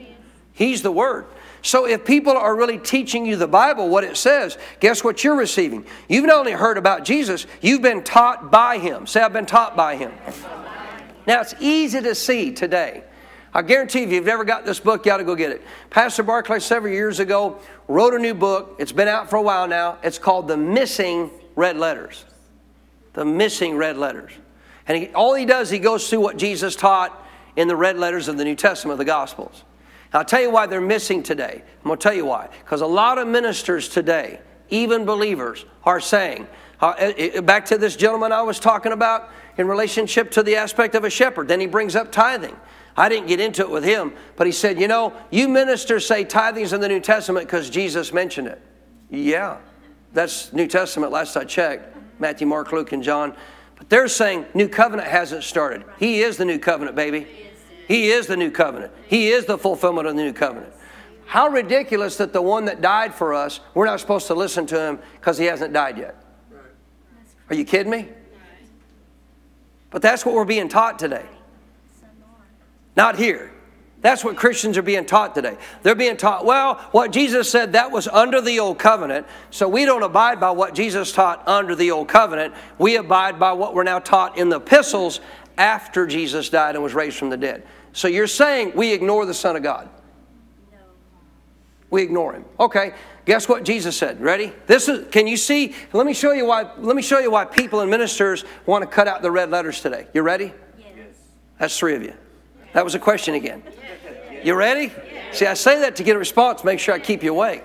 He's 0.52 0.82
the 0.82 0.92
Word. 0.92 1.26
So 1.62 1.86
if 1.86 2.04
people 2.04 2.36
are 2.36 2.54
really 2.54 2.78
teaching 2.78 3.24
you 3.24 3.36
the 3.36 3.48
Bible, 3.48 3.88
what 3.88 4.04
it 4.04 4.18
says, 4.18 4.58
guess 4.80 5.02
what 5.02 5.24
you're 5.24 5.34
receiving? 5.34 5.86
You've 6.08 6.26
not 6.26 6.40
only 6.40 6.52
heard 6.52 6.76
about 6.76 7.04
Jesus, 7.04 7.46
you've 7.62 7.80
been 7.80 8.04
taught 8.04 8.50
by 8.50 8.76
Him. 8.78 9.06
Say, 9.06 9.22
I've 9.22 9.32
been 9.32 9.46
taught 9.46 9.74
by 9.74 9.96
Him. 9.96 10.12
Now, 11.26 11.40
it's 11.40 11.54
easy 11.58 12.02
to 12.02 12.14
see 12.14 12.52
today. 12.52 13.02
I 13.54 13.62
guarantee 13.62 14.00
you, 14.00 14.06
if 14.08 14.12
you've 14.12 14.26
never 14.26 14.44
got 14.44 14.66
this 14.66 14.78
book, 14.78 15.06
you 15.06 15.12
ought 15.12 15.18
to 15.18 15.24
go 15.24 15.34
get 15.34 15.52
it. 15.52 15.62
Pastor 15.88 16.22
Barclay, 16.22 16.60
several 16.60 16.92
years 16.92 17.18
ago, 17.18 17.58
wrote 17.88 18.12
a 18.12 18.18
new 18.18 18.34
book. 18.34 18.76
It's 18.78 18.92
been 18.92 19.08
out 19.08 19.30
for 19.30 19.36
a 19.36 19.42
while 19.42 19.66
now. 19.66 19.96
It's 20.02 20.18
called 20.18 20.48
The 20.48 20.58
Missing 20.58 21.30
Red 21.56 21.78
Letters. 21.78 22.26
The 23.14 23.24
Missing 23.24 23.76
Red 23.76 23.96
Letters. 23.96 24.32
And 24.86 24.98
he, 24.98 25.08
all 25.08 25.34
he 25.34 25.46
does, 25.46 25.70
he 25.70 25.78
goes 25.78 26.08
through 26.08 26.20
what 26.20 26.36
Jesus 26.36 26.76
taught 26.76 27.26
in 27.56 27.68
the 27.68 27.76
red 27.76 27.98
letters 27.98 28.28
of 28.28 28.36
the 28.36 28.44
New 28.44 28.56
Testament, 28.56 28.92
of 28.92 28.98
the 28.98 29.04
Gospels. 29.04 29.64
I'll 30.12 30.24
tell 30.24 30.40
you 30.40 30.50
why 30.50 30.66
they're 30.66 30.80
missing 30.80 31.22
today. 31.22 31.62
I'm 31.78 31.88
going 31.88 31.98
to 31.98 32.02
tell 32.02 32.14
you 32.14 32.26
why. 32.26 32.48
Because 32.64 32.82
a 32.82 32.86
lot 32.86 33.18
of 33.18 33.26
ministers 33.26 33.88
today, 33.88 34.40
even 34.70 35.04
believers, 35.04 35.64
are 35.82 35.98
saying, 35.98 36.46
uh, 36.80 36.94
eh, 36.98 37.12
eh, 37.16 37.30
eh, 37.34 37.40
back 37.40 37.64
to 37.66 37.78
this 37.78 37.96
gentleman 37.96 38.30
I 38.30 38.42
was 38.42 38.60
talking 38.60 38.92
about 38.92 39.30
in 39.56 39.66
relationship 39.66 40.30
to 40.32 40.42
the 40.42 40.56
aspect 40.56 40.94
of 40.94 41.02
a 41.02 41.10
shepherd. 41.10 41.48
Then 41.48 41.58
he 41.58 41.66
brings 41.66 41.96
up 41.96 42.12
tithing. 42.12 42.56
I 42.96 43.08
didn't 43.08 43.26
get 43.26 43.40
into 43.40 43.62
it 43.62 43.70
with 43.70 43.82
him, 43.82 44.12
but 44.36 44.46
he 44.46 44.52
said, 44.52 44.78
You 44.78 44.86
know, 44.86 45.14
you 45.30 45.48
ministers 45.48 46.06
say 46.06 46.24
tithing's 46.24 46.72
in 46.72 46.80
the 46.80 46.88
New 46.88 47.00
Testament 47.00 47.46
because 47.46 47.68
Jesus 47.68 48.12
mentioned 48.12 48.46
it. 48.46 48.62
Yeah, 49.10 49.58
that's 50.12 50.52
New 50.52 50.68
Testament 50.68 51.10
last 51.10 51.36
I 51.36 51.44
checked 51.44 51.96
Matthew, 52.20 52.46
Mark, 52.46 52.70
Luke, 52.70 52.92
and 52.92 53.02
John. 53.02 53.34
But 53.76 53.88
they're 53.88 54.08
saying 54.08 54.46
New 54.54 54.68
Covenant 54.68 55.08
hasn't 55.08 55.44
started. 55.44 55.84
He 55.98 56.22
is 56.22 56.36
the 56.36 56.44
New 56.44 56.58
Covenant, 56.58 56.96
baby. 56.96 57.26
He 57.86 58.10
is 58.10 58.26
the 58.26 58.36
new 58.36 58.50
covenant. 58.50 58.92
He 59.06 59.28
is 59.28 59.44
the 59.44 59.58
fulfillment 59.58 60.06
of 60.06 60.16
the 60.16 60.22
new 60.22 60.32
covenant. 60.32 60.72
How 61.26 61.48
ridiculous 61.48 62.16
that 62.16 62.32
the 62.32 62.42
one 62.42 62.66
that 62.66 62.80
died 62.80 63.14
for 63.14 63.34
us, 63.34 63.60
we're 63.74 63.86
not 63.86 64.00
supposed 64.00 64.26
to 64.28 64.34
listen 64.34 64.66
to 64.66 64.80
him 64.80 64.98
because 65.20 65.38
he 65.38 65.46
hasn't 65.46 65.72
died 65.72 65.98
yet. 65.98 66.16
Are 67.50 67.54
you 67.54 67.64
kidding 67.64 67.90
me? 67.90 68.08
But 69.90 70.02
that's 70.02 70.24
what 70.24 70.34
we're 70.34 70.44
being 70.44 70.68
taught 70.68 70.98
today. 70.98 71.26
Not 72.96 73.16
here. 73.16 73.52
That's 74.04 74.22
what 74.22 74.36
Christians 74.36 74.76
are 74.76 74.82
being 74.82 75.06
taught 75.06 75.34
today. 75.34 75.56
They're 75.82 75.94
being 75.94 76.18
taught, 76.18 76.44
well, 76.44 76.74
what 76.90 77.10
Jesus 77.10 77.50
said, 77.50 77.72
that 77.72 77.90
was 77.90 78.06
under 78.06 78.42
the 78.42 78.60
old 78.60 78.78
covenant. 78.78 79.26
So 79.48 79.66
we 79.66 79.86
don't 79.86 80.02
abide 80.02 80.38
by 80.38 80.50
what 80.50 80.74
Jesus 80.74 81.10
taught 81.10 81.42
under 81.48 81.74
the 81.74 81.90
old 81.90 82.08
covenant. 82.08 82.52
We 82.76 82.96
abide 82.96 83.38
by 83.38 83.54
what 83.54 83.74
we're 83.74 83.82
now 83.82 84.00
taught 84.00 84.36
in 84.36 84.50
the 84.50 84.58
epistles 84.58 85.22
after 85.56 86.06
Jesus 86.06 86.50
died 86.50 86.74
and 86.74 86.84
was 86.84 86.92
raised 86.92 87.16
from 87.16 87.30
the 87.30 87.38
dead. 87.38 87.66
So 87.94 88.06
you're 88.06 88.26
saying 88.26 88.72
we 88.74 88.92
ignore 88.92 89.24
the 89.24 89.32
Son 89.32 89.56
of 89.56 89.62
God? 89.62 89.88
No. 90.70 90.78
We 91.88 92.02
ignore 92.02 92.34
him. 92.34 92.44
Okay. 92.60 92.92
Guess 93.24 93.48
what 93.48 93.64
Jesus 93.64 93.96
said? 93.96 94.20
Ready? 94.20 94.52
This 94.66 94.86
is 94.86 95.08
can 95.10 95.26
you 95.26 95.38
see? 95.38 95.74
Let 95.94 96.04
me 96.04 96.12
show 96.12 96.32
you 96.32 96.44
why 96.44 96.70
let 96.76 96.94
me 96.94 97.00
show 97.00 97.20
you 97.20 97.30
why 97.30 97.46
people 97.46 97.80
and 97.80 97.90
ministers 97.90 98.44
want 98.66 98.82
to 98.82 98.86
cut 98.86 99.08
out 99.08 99.22
the 99.22 99.30
red 99.30 99.50
letters 99.50 99.80
today. 99.80 100.08
You 100.12 100.20
ready? 100.20 100.52
Yes. 100.78 101.14
That's 101.58 101.78
three 101.78 101.94
of 101.96 102.02
you. 102.02 102.12
That 102.74 102.84
was 102.84 102.94
a 102.94 102.98
question 102.98 103.34
again. 103.34 103.62
You 104.42 104.54
ready? 104.54 104.92
See, 105.32 105.46
I 105.46 105.54
say 105.54 105.80
that 105.80 105.96
to 105.96 106.02
get 106.02 106.16
a 106.16 106.18
response, 106.18 106.62
make 106.62 106.78
sure 106.78 106.94
I 106.94 106.98
keep 106.98 107.22
you 107.22 107.32
awake. 107.32 107.64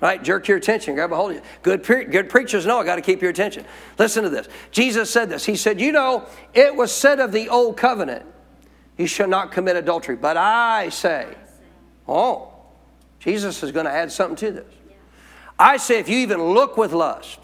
Right? 0.00 0.22
Jerk 0.22 0.48
your 0.48 0.56
attention, 0.56 0.94
grab 0.94 1.12
a 1.12 1.16
hold 1.16 1.30
of 1.30 1.36
you. 1.36 1.42
Good, 1.62 1.82
pre- 1.82 2.04
good 2.04 2.28
preachers 2.28 2.66
know 2.66 2.78
I 2.78 2.84
got 2.84 2.96
to 2.96 3.02
keep 3.02 3.22
your 3.22 3.30
attention. 3.30 3.64
Listen 3.98 4.24
to 4.24 4.30
this. 4.30 4.48
Jesus 4.72 5.10
said 5.10 5.30
this. 5.30 5.44
He 5.44 5.54
said, 5.54 5.80
You 5.80 5.92
know, 5.92 6.26
it 6.54 6.74
was 6.74 6.92
said 6.92 7.20
of 7.20 7.32
the 7.32 7.48
old 7.48 7.76
covenant, 7.76 8.26
you 8.98 9.06
shall 9.06 9.28
not 9.28 9.52
commit 9.52 9.76
adultery. 9.76 10.16
But 10.16 10.36
I 10.36 10.88
say, 10.88 11.28
Oh, 12.08 12.52
Jesus 13.20 13.62
is 13.62 13.70
going 13.70 13.86
to 13.86 13.92
add 13.92 14.10
something 14.10 14.36
to 14.36 14.50
this. 14.50 14.74
I 15.58 15.76
say, 15.76 16.00
if 16.00 16.08
you 16.08 16.18
even 16.18 16.42
look 16.42 16.76
with 16.76 16.92
lust, 16.92 17.38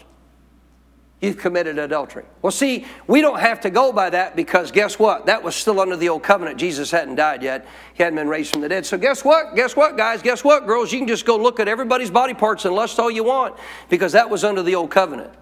you've 1.21 1.37
committed 1.37 1.77
adultery. 1.77 2.23
Well, 2.41 2.51
see, 2.51 2.85
we 3.07 3.21
don't 3.21 3.39
have 3.39 3.59
to 3.61 3.69
go 3.69 3.91
by 3.91 4.09
that 4.11 4.35
because 4.35 4.71
guess 4.71 4.97
what? 4.97 5.25
That 5.25 5.43
was 5.43 5.55
still 5.55 5.79
under 5.79 5.97
the 5.97 6.09
old 6.09 6.23
covenant. 6.23 6.57
Jesus 6.57 6.91
hadn't 6.91 7.15
died 7.15 7.43
yet, 7.43 7.67
he 7.93 8.03
hadn't 8.03 8.17
been 8.17 8.29
raised 8.29 8.51
from 8.51 8.61
the 8.61 8.69
dead. 8.69 8.85
So, 8.85 8.97
guess 8.97 9.25
what? 9.25 9.55
Guess 9.55 9.75
what, 9.75 9.97
guys? 9.97 10.21
Guess 10.21 10.43
what, 10.43 10.65
girls? 10.65 10.93
You 10.93 10.99
can 10.99 11.07
just 11.07 11.25
go 11.25 11.37
look 11.37 11.59
at 11.59 11.67
everybody's 11.67 12.11
body 12.11 12.33
parts 12.33 12.65
and 12.65 12.73
lust 12.73 12.99
all 12.99 13.11
you 13.11 13.23
want 13.23 13.55
because 13.89 14.13
that 14.13 14.29
was 14.29 14.43
under 14.43 14.63
the 14.63 14.75
old 14.75 14.91
covenant. 14.91 15.33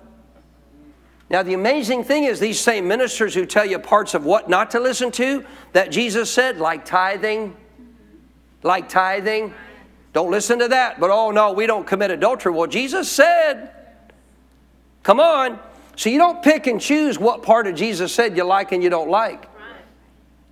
Now, 1.30 1.44
the 1.44 1.54
amazing 1.54 2.06
thing 2.06 2.24
is, 2.24 2.40
these 2.40 2.60
same 2.60 2.88
ministers 2.88 3.34
who 3.34 3.46
tell 3.46 3.66
you 3.66 3.78
parts 3.80 4.14
of 4.14 4.26
what 4.26 4.50
not 4.50 4.72
to 4.72 4.80
listen 4.80 5.12
to 5.14 5.46
that 5.74 5.92
Jesus 5.92 6.32
said, 6.32 6.58
like 6.58 6.86
tithing, 6.86 7.56
like 8.64 8.90
tithing, 8.90 9.54
Don't 10.14 10.32
listen 10.32 10.58
to 10.60 10.70
that. 10.70 11.00
But 11.00 11.12
oh 11.12 11.30
no, 11.30 11.52
we 11.52 11.68
don't 11.68 11.86
commit 11.86 12.10
adultery. 12.10 12.52
Well, 12.52 12.66
Jesus 12.66 13.12
said, 13.12 13.72
come 15.04 15.20
on. 15.20 15.60
So 15.96 16.10
you 16.10 16.18
don't 16.18 16.44
pick 16.44 16.68
and 16.68 16.80
choose 16.80 17.18
what 17.18 17.42
part 17.42 17.66
of 17.66 17.76
Jesus 17.76 18.14
said 18.14 18.38
you 18.38 18.44
like 18.44 18.72
and 18.72 18.84
you 18.84 18.90
don't 18.90 19.10
like. 19.10 19.50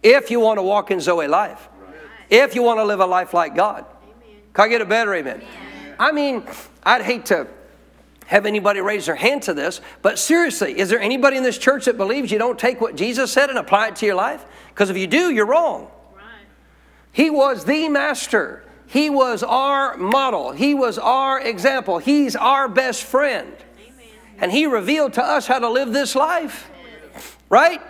If 0.01 0.31
you 0.31 0.39
want 0.39 0.58
to 0.58 0.63
walk 0.63 0.91
in 0.91 0.99
Zoe 0.99 1.27
life. 1.27 1.69
If 2.29 2.55
you 2.55 2.63
want 2.63 2.79
to 2.79 2.84
live 2.84 2.99
a 2.99 3.05
life 3.05 3.34
like 3.34 3.55
God. 3.55 3.86
Can 4.53 4.65
I 4.65 4.67
get 4.67 4.81
a 4.81 4.86
better 4.86 5.13
amen? 5.13 5.43
I 5.99 6.12
mean, 6.12 6.43
I'd 6.84 7.03
hate 7.03 7.25
to 7.27 7.47
have 8.27 8.45
anybody 8.45 8.81
raise 8.81 9.05
their 9.05 9.15
hand 9.15 9.43
to 9.43 9.53
this, 9.53 9.81
but 10.01 10.17
seriously, 10.17 10.77
is 10.79 10.89
there 10.89 10.99
anybody 10.99 11.38
in 11.38 11.43
this 11.43 11.58
church 11.58 11.86
that 11.86 11.97
believes 11.97 12.31
you 12.31 12.39
don't 12.39 12.58
take 12.58 12.81
what 12.81 12.95
Jesus 12.95 13.31
said 13.31 13.49
and 13.49 13.60
apply 13.60 13.89
it 13.89 13.95
to 13.97 14.05
your 14.05 14.15
life? 14.15 14.45
Because 14.69 14.89
if 14.89 14.97
you 14.97 15.08
do, 15.08 15.31
you're 15.31 15.45
wrong. 15.45 15.89
He 17.12 17.29
was 17.29 17.65
the 17.65 17.88
master. 17.88 18.63
He 18.88 19.10
was 19.10 19.43
our 19.43 19.95
model. 19.95 20.51
He 20.51 20.73
was 20.73 20.97
our 20.97 21.39
example. 21.39 21.97
He's 21.97 22.36
our 22.36 22.67
best 22.67 23.03
friend. 23.03 23.53
And 24.39 24.52
He 24.52 24.65
revealed 24.65 25.13
to 25.13 25.24
us 25.24 25.48
how 25.48 25.60
to 25.60 25.69
live 25.69 25.93
this 25.93 26.15
life. 26.15 26.69
Right? 27.50 27.82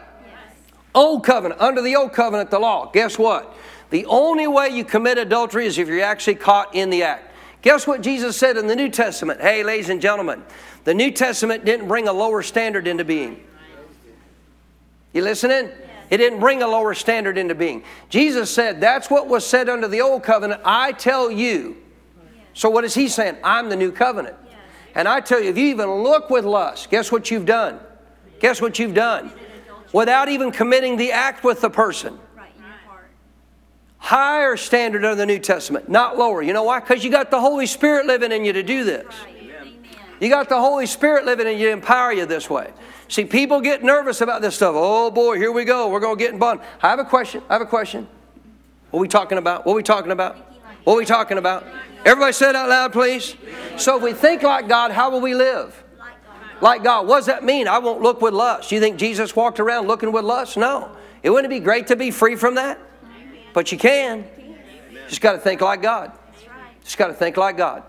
Old 0.94 1.24
covenant, 1.24 1.60
under 1.60 1.82
the 1.82 1.96
old 1.96 2.14
covenant, 2.14 2.52
the 2.52 2.60
law. 2.60 2.90
Guess 2.92 3.20
what? 3.20 3.56
The 3.90 4.06
only 4.06 4.48
way 4.48 4.70
you 4.70 4.84
commit 4.84 5.18
adultery 5.18 5.66
is 5.66 5.78
if 5.78 5.88
you're 5.88 6.02
actually 6.02 6.36
caught 6.36 6.74
in 6.74 6.90
the 6.90 7.04
act. 7.04 7.32
Guess 7.62 7.88
what 7.88 8.02
Jesus 8.02 8.38
said 8.38 8.58
in 8.58 8.68
the 8.68 8.76
New 8.76 8.90
Testament? 8.90 9.42
Hey, 9.42 9.64
ladies 9.64 9.90
and 9.90 10.00
gentlemen, 10.02 10.44
the 10.84 10.94
New 10.94 11.12
Testament 11.12 11.66
didn't 11.66 11.88
bring 11.88 12.08
a 12.08 12.14
lower 12.14 12.44
standard 12.44 12.88
into 12.88 13.04
being. 13.04 13.44
You 15.14 15.24
listening? 15.24 15.72
It 16.10 16.18
didn't 16.18 16.40
bring 16.40 16.62
a 16.62 16.68
lower 16.68 16.94
standard 16.94 17.38
into 17.38 17.56
being. 17.56 17.84
Jesus 18.10 18.52
said, 18.52 18.80
That's 18.80 19.10
what 19.10 19.28
was 19.28 19.46
said 19.46 19.70
under 19.70 19.88
the 19.88 20.02
old 20.02 20.24
covenant. 20.24 20.62
I 20.64 20.92
tell 20.92 21.32
you. 21.32 21.78
So, 22.54 22.70
what 22.70 22.84
is 22.84 22.94
he 22.94 23.08
saying? 23.08 23.38
I'm 23.44 23.70
the 23.70 23.76
new 23.76 23.92
covenant. 23.92 24.36
And 24.96 25.08
I 25.08 25.20
tell 25.20 25.42
you, 25.42 25.50
if 25.50 25.58
you 25.58 25.68
even 25.68 25.90
look 26.04 26.30
with 26.30 26.46
lust, 26.46 26.90
guess 26.90 27.12
what 27.12 27.30
you've 27.30 27.46
done? 27.46 27.80
Guess 28.40 28.62
what 28.62 28.80
you've 28.80 28.94
done? 28.94 29.32
Without 29.92 30.30
even 30.30 30.52
committing 30.52 30.98
the 30.98 31.12
act 31.12 31.44
with 31.44 31.62
the 31.62 31.70
person. 31.70 32.18
Higher 33.98 34.56
standard 34.56 35.04
under 35.04 35.16
the 35.16 35.26
New 35.26 35.40
Testament, 35.40 35.90
not 35.90 36.18
lower. 36.18 36.42
You 36.42 36.54
know 36.54 36.64
why? 36.64 36.80
Because 36.80 37.04
you 37.04 37.12
got 37.12 37.32
the 37.32 37.40
Holy 37.40 37.66
Spirit 37.66 38.06
living 38.06 38.32
in 38.32 38.46
you 38.46 38.54
to 38.54 38.64
do 38.64 38.84
this. 38.84 39.06
You 40.20 40.30
got 40.30 40.48
the 40.48 40.60
Holy 40.60 40.86
Spirit 40.86 41.26
living 41.26 41.48
in 41.48 41.58
you 41.58 41.68
to 41.68 41.72
empower 41.72 42.14
you 42.14 42.26
this 42.26 42.50
way. 42.50 42.72
See, 43.08 43.26
people 43.26 43.62
get 43.62 43.84
nervous 43.84 44.22
about 44.22 44.42
this 44.42 44.56
stuff. 44.56 44.76
Oh 44.78 45.12
boy, 45.12 45.38
here 45.38 45.52
we 45.52 45.66
go. 45.66 45.90
We're 45.90 46.00
going 46.00 46.18
to 46.18 46.24
get 46.24 46.34
in 46.34 46.40
bond. 46.40 46.62
I 46.82 46.90
have 46.90 47.00
a 47.00 47.06
question. 47.06 47.42
I 47.50 47.54
have 47.54 47.62
a 47.62 47.66
question. 47.66 48.08
What 48.92 49.00
are 49.00 49.02
we 49.02 49.08
talking 49.08 49.38
about? 49.38 49.66
What 49.66 49.74
are 49.74 49.76
we 49.76 49.84
talking 49.84 50.12
about? 50.12 50.55
What 50.86 50.94
are 50.94 50.98
we 50.98 51.06
talking 51.06 51.38
about? 51.38 51.66
Everybody 52.06 52.32
say 52.32 52.50
it 52.50 52.56
out 52.56 52.70
loud, 52.70 52.94
please. 52.94 53.36
So 53.78 53.98
if 53.98 54.04
we 54.04 54.14
think 54.14 54.44
like 54.44 54.68
God, 54.68 54.92
how 54.92 55.10
will 55.10 55.20
we 55.20 55.34
live? 55.34 55.84
Like 56.62 56.84
God. 56.84 57.08
What 57.08 57.18
does 57.18 57.26
that 57.26 57.44
mean? 57.44 57.68
I 57.68 57.80
won't 57.80 58.02
look 58.02 58.22
with 58.22 58.34
lust. 58.34 58.72
You 58.72 58.80
think 58.80 58.98
Jesus 58.98 59.36
walked 59.36 59.60
around 59.60 59.88
looking 59.88 60.12
with 60.12 60.24
lust? 60.24 60.58
No. 60.58 60.96
It 61.24 61.32
wouldn't 61.32 61.50
be 61.50 61.60
great 61.60 61.88
to 61.88 61.96
be 61.96 62.12
free 62.12 62.36
from 62.36 62.56
that? 62.56 62.80
But 63.54 63.72
you 63.72 63.78
can. 63.78 64.26
Just 65.10 65.22
got 65.22 65.34
to 65.34 65.40
think 65.40 65.62
like 65.62 65.82
God. 65.82 66.12
Just 66.84 66.98
got 66.98 67.08
to 67.08 67.14
think 67.14 67.36
like 67.36 67.58
God. 67.58 67.84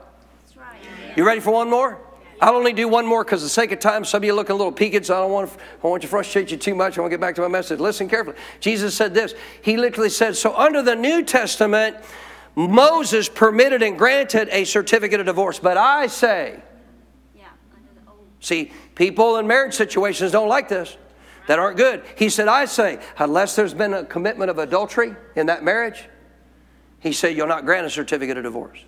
You 1.16 1.26
ready 1.26 1.40
for 1.40 1.52
one 1.52 1.68
more? 1.68 2.00
I'll 2.40 2.54
only 2.54 2.72
do 2.72 2.86
one 2.86 3.06
more 3.06 3.24
because, 3.24 3.42
the 3.42 3.48
sake 3.48 3.72
of 3.72 3.78
time, 3.78 4.04
some 4.04 4.18
of 4.18 4.24
you 4.24 4.34
looking 4.34 4.52
a 4.52 4.56
little 4.56 4.72
peaked, 4.72 5.06
so 5.06 5.16
I 5.16 5.20
don't 5.20 5.32
want 5.32 5.50
to, 5.50 5.58
I 5.82 5.86
want 5.86 6.02
to 6.02 6.08
frustrate 6.08 6.50
you 6.50 6.58
too 6.58 6.74
much. 6.74 6.98
I 6.98 7.00
want 7.00 7.10
to 7.10 7.16
get 7.16 7.20
back 7.20 7.34
to 7.36 7.40
my 7.40 7.48
message. 7.48 7.80
Listen 7.80 8.08
carefully. 8.08 8.36
Jesus 8.60 8.94
said 8.94 9.14
this. 9.14 9.34
He 9.62 9.78
literally 9.78 10.10
said, 10.10 10.36
So 10.36 10.54
under 10.54 10.82
the 10.82 10.94
New 10.94 11.22
Testament, 11.22 11.96
Moses 12.56 13.28
permitted 13.28 13.82
and 13.82 13.98
granted 13.98 14.48
a 14.50 14.64
certificate 14.64 15.20
of 15.20 15.26
divorce. 15.26 15.58
But 15.58 15.76
I 15.76 16.06
say, 16.06 16.60
see, 18.40 18.72
people 18.94 19.36
in 19.36 19.46
marriage 19.46 19.74
situations 19.74 20.32
don't 20.32 20.48
like 20.48 20.68
this, 20.68 20.96
that 21.46 21.58
aren't 21.58 21.76
good. 21.76 22.02
He 22.16 22.28
said, 22.28 22.48
I 22.48 22.64
say, 22.64 22.98
unless 23.18 23.54
there's 23.54 23.74
been 23.74 23.92
a 23.94 24.04
commitment 24.04 24.50
of 24.50 24.58
adultery 24.58 25.14
in 25.36 25.46
that 25.46 25.62
marriage, 25.62 26.08
he 26.98 27.12
said, 27.12 27.36
you'll 27.36 27.46
not 27.46 27.64
grant 27.64 27.86
a 27.86 27.90
certificate 27.90 28.36
of 28.36 28.42
divorce. 28.42 28.78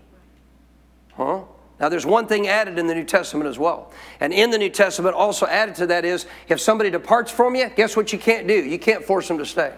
Huh? 1.13 1.43
Now, 1.79 1.89
there's 1.89 2.07
one 2.07 2.27
thing 2.27 2.49
added 2.49 2.79
in 2.79 2.89
the 2.89 2.95
New 2.95 3.05
Testament 3.05 3.49
as 3.49 3.59
well. 3.59 3.93
And 4.19 4.33
in 4.33 4.51
the 4.51 4.59
New 4.59 4.71
Testament, 4.71 5.15
also 5.15 5.47
added 5.47 5.77
to 5.77 5.87
that 5.87 6.05
is 6.05 6.27
if 6.49 6.61
somebody 6.61 6.91
departs 6.91 7.31
from 7.31 7.55
you, 7.55 7.69
guess 7.69 7.97
what 7.97 8.13
you 8.13 8.19
can't 8.19 8.49
do? 8.49 8.55
You 8.55 8.79
can't 8.79 9.05
force 9.05 9.29
them 9.29 9.39
to 9.39 9.47
stay. 9.47 9.73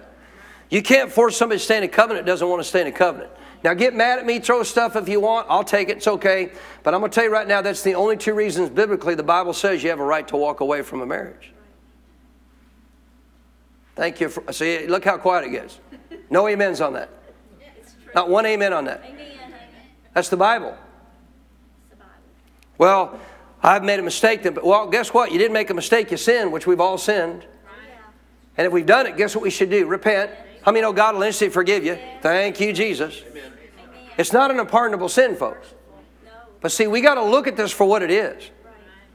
You 0.71 0.83
can't 0.83 1.13
force 1.13 1.37
somebody 1.37 1.59
to 1.59 1.65
stay 1.65 1.77
in 1.77 1.83
a 1.83 1.89
covenant 1.89 2.25
that 2.25 2.33
doesn't 2.33 2.49
want 2.49 2.63
to 2.63 2.69
stay 2.69 2.81
in 2.81 2.87
a 2.87 2.93
covenant. 2.93 3.31
Now, 3.63 3.75
get 3.75 3.95
mad 3.95 4.19
at 4.19 4.27
me, 4.27 4.39
throw 4.39 4.63
stuff 4.63 4.97
if 4.97 5.09
you 5.09 5.21
want. 5.21 5.47
I'll 5.51 5.65
take 5.65 5.91
it. 5.91 5.99
It's 5.99 6.09
okay. 6.09 6.53
But 6.83 6.95
I'm 6.95 7.01
going 7.01 7.11
to 7.11 7.15
tell 7.15 7.25
you 7.25 7.31
right 7.31 7.47
now, 7.47 7.61
that's 7.61 7.83
the 7.83 7.95
only 7.95 8.17
two 8.17 8.33
reasons 8.33 8.71
biblically 8.71 9.15
the 9.15 9.23
Bible 9.23 9.53
says 9.53 9.83
you 9.83 9.91
have 9.91 10.01
a 10.01 10.05
right 10.05 10.27
to 10.29 10.37
walk 10.37 10.61
away 10.61 10.83
from 10.83 11.03
a 11.03 11.07
marriage. 11.07 11.53
Thank 13.97 14.21
you. 14.21 14.31
For, 14.31 14.51
see, 14.53 14.87
look 14.87 15.05
how 15.05 15.19
quiet 15.19 15.47
it 15.47 15.51
gets. 15.51 15.79
No 16.31 16.49
amens 16.49 16.81
on 16.81 16.95
that. 16.95 17.11
Not 18.15 18.31
one 18.31 18.47
amen 18.47 18.73
on 18.73 18.87
that. 18.87 19.05
That's 20.15 20.31
the 20.31 20.37
Bible. 20.37 20.77
Well, 22.79 23.21
I've 23.63 23.85
made 23.85 24.01
a 24.01 24.03
mistake. 24.03 24.43
Then, 24.43 24.55
but 24.55 24.65
well, 24.65 24.87
guess 24.87 25.13
what? 25.13 25.33
You 25.33 25.39
didn't 25.39 25.53
make 25.53 25.69
a 25.69 25.75
mistake. 25.75 26.11
You 26.11 26.17
sinned, 26.17 26.51
which 26.51 26.67
we've 26.67 26.81
all 26.81 26.97
sinned. 26.97 27.45
And 28.57 28.67
if 28.67 28.73
we've 28.73 28.87
done 28.87 29.07
it, 29.07 29.17
guess 29.17 29.35
what 29.35 29.43
we 29.43 29.51
should 29.51 29.71
do? 29.71 29.87
Repent. 29.87 30.31
How 30.63 30.73
many 30.73 30.83
know 30.83 30.93
God 30.93 31.15
will 31.15 31.23
instantly 31.23 31.53
forgive 31.53 31.85
you? 31.85 31.99
Thank 32.21 32.59
you, 32.61 32.73
Jesus. 32.73 33.23
It's 34.21 34.35
not 34.35 34.51
an 34.51 34.61
unpardonable 34.61 35.09
sin, 35.09 35.35
folks. 35.35 35.73
But 36.61 36.73
see, 36.73 36.87
we 36.87 37.01
got 37.01 37.15
to 37.15 37.25
look 37.25 37.47
at 37.47 37.57
this 37.57 37.73
for 37.73 37.87
what 37.87 38.03
it 38.03 38.11
is. 38.11 38.51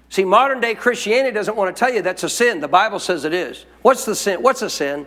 See, 0.09 0.25
modern 0.25 0.59
day 0.59 0.73
Christianity 0.73 1.31
doesn't 1.31 1.55
want 1.55 1.75
to 1.75 1.79
tell 1.79 1.93
you 1.93 2.01
that's 2.01 2.23
a 2.23 2.29
sin. 2.29 2.59
The 2.59 2.67
Bible 2.67 2.97
says 2.97 3.23
it 3.23 3.31
is. 3.31 3.67
What's 3.83 4.03
the 4.03 4.15
sin? 4.15 4.41
What's 4.41 4.63
a 4.63 4.69
sin? 4.69 5.05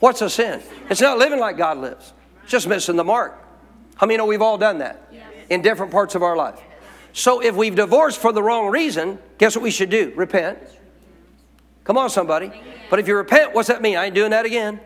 What's 0.00 0.22
a 0.22 0.28
sin? 0.28 0.60
It's 0.90 1.00
not 1.00 1.18
living 1.18 1.38
like 1.38 1.56
God 1.56 1.78
lives. 1.78 2.14
It's 2.42 2.50
just 2.50 2.66
missing 2.66 2.96
the 2.96 3.04
mark. 3.04 3.40
How 3.94 4.08
many 4.08 4.16
know 4.16 4.26
we've 4.26 4.42
all 4.42 4.58
done 4.58 4.78
that 4.78 5.08
in 5.48 5.62
different 5.62 5.92
parts 5.92 6.16
of 6.16 6.24
our 6.24 6.34
life? 6.34 6.58
So 7.12 7.40
if 7.40 7.54
we've 7.54 7.76
divorced 7.76 8.18
for 8.18 8.32
the 8.32 8.42
wrong 8.42 8.70
reason, 8.70 9.20
guess 9.38 9.54
what 9.54 9.62
we 9.62 9.70
should 9.70 9.90
do? 9.90 10.12
Repent. 10.16 10.58
Come 11.84 11.96
on, 11.96 12.10
somebody. 12.10 12.50
But 12.90 12.98
if 12.98 13.06
you 13.06 13.14
repent, 13.14 13.54
what's 13.54 13.68
that 13.68 13.82
mean? 13.82 13.98
I 13.98 14.06
ain't 14.06 14.16
doing 14.16 14.32
that 14.32 14.46
again. 14.46 14.80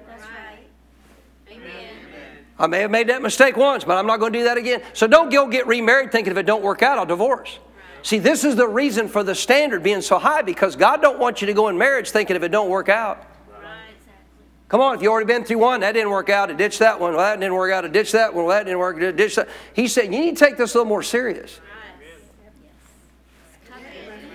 I 2.62 2.68
may 2.68 2.78
have 2.78 2.92
made 2.92 3.08
that 3.08 3.22
mistake 3.22 3.56
once, 3.56 3.82
but 3.82 3.98
I'm 3.98 4.06
not 4.06 4.20
going 4.20 4.32
to 4.32 4.38
do 4.38 4.44
that 4.44 4.56
again. 4.56 4.82
So 4.92 5.08
don't 5.08 5.32
go 5.32 5.48
get 5.48 5.66
remarried 5.66 6.12
thinking 6.12 6.30
if 6.30 6.38
it 6.38 6.46
don't 6.46 6.62
work 6.62 6.80
out, 6.80 6.96
I'll 6.96 7.04
divorce. 7.04 7.58
See, 8.04 8.20
this 8.20 8.44
is 8.44 8.54
the 8.54 8.68
reason 8.68 9.08
for 9.08 9.24
the 9.24 9.34
standard 9.34 9.82
being 9.82 10.00
so 10.00 10.16
high 10.16 10.42
because 10.42 10.76
God 10.76 11.02
don't 11.02 11.18
want 11.18 11.40
you 11.40 11.48
to 11.48 11.54
go 11.54 11.66
in 11.66 11.76
marriage 11.76 12.10
thinking 12.10 12.36
if 12.36 12.42
it 12.44 12.50
don't 12.50 12.70
work 12.70 12.88
out. 12.88 13.26
Come 14.68 14.80
on, 14.80 14.94
if 14.94 15.02
you 15.02 15.10
already 15.10 15.26
been 15.26 15.44
through 15.44 15.58
one, 15.58 15.80
that 15.80 15.92
didn't 15.92 16.10
work 16.10 16.30
out, 16.30 16.50
I 16.50 16.54
ditch 16.54 16.78
that 16.78 16.98
one, 16.98 17.14
well, 17.14 17.20
that 17.20 17.38
didn't 17.40 17.54
work 17.54 17.72
out, 17.72 17.84
I 17.84 17.88
ditch 17.88 18.12
that 18.12 18.32
one, 18.32 18.46
well, 18.46 18.56
that 18.56 18.64
didn't 18.64 18.78
work, 18.78 18.96
I 19.02 19.10
ditch 19.10 19.34
that. 19.34 19.48
He 19.74 19.88
said, 19.88 20.04
you 20.04 20.20
need 20.20 20.36
to 20.36 20.44
take 20.44 20.56
this 20.56 20.74
a 20.74 20.78
little 20.78 20.88
more 20.88 21.02
serious. 21.02 21.60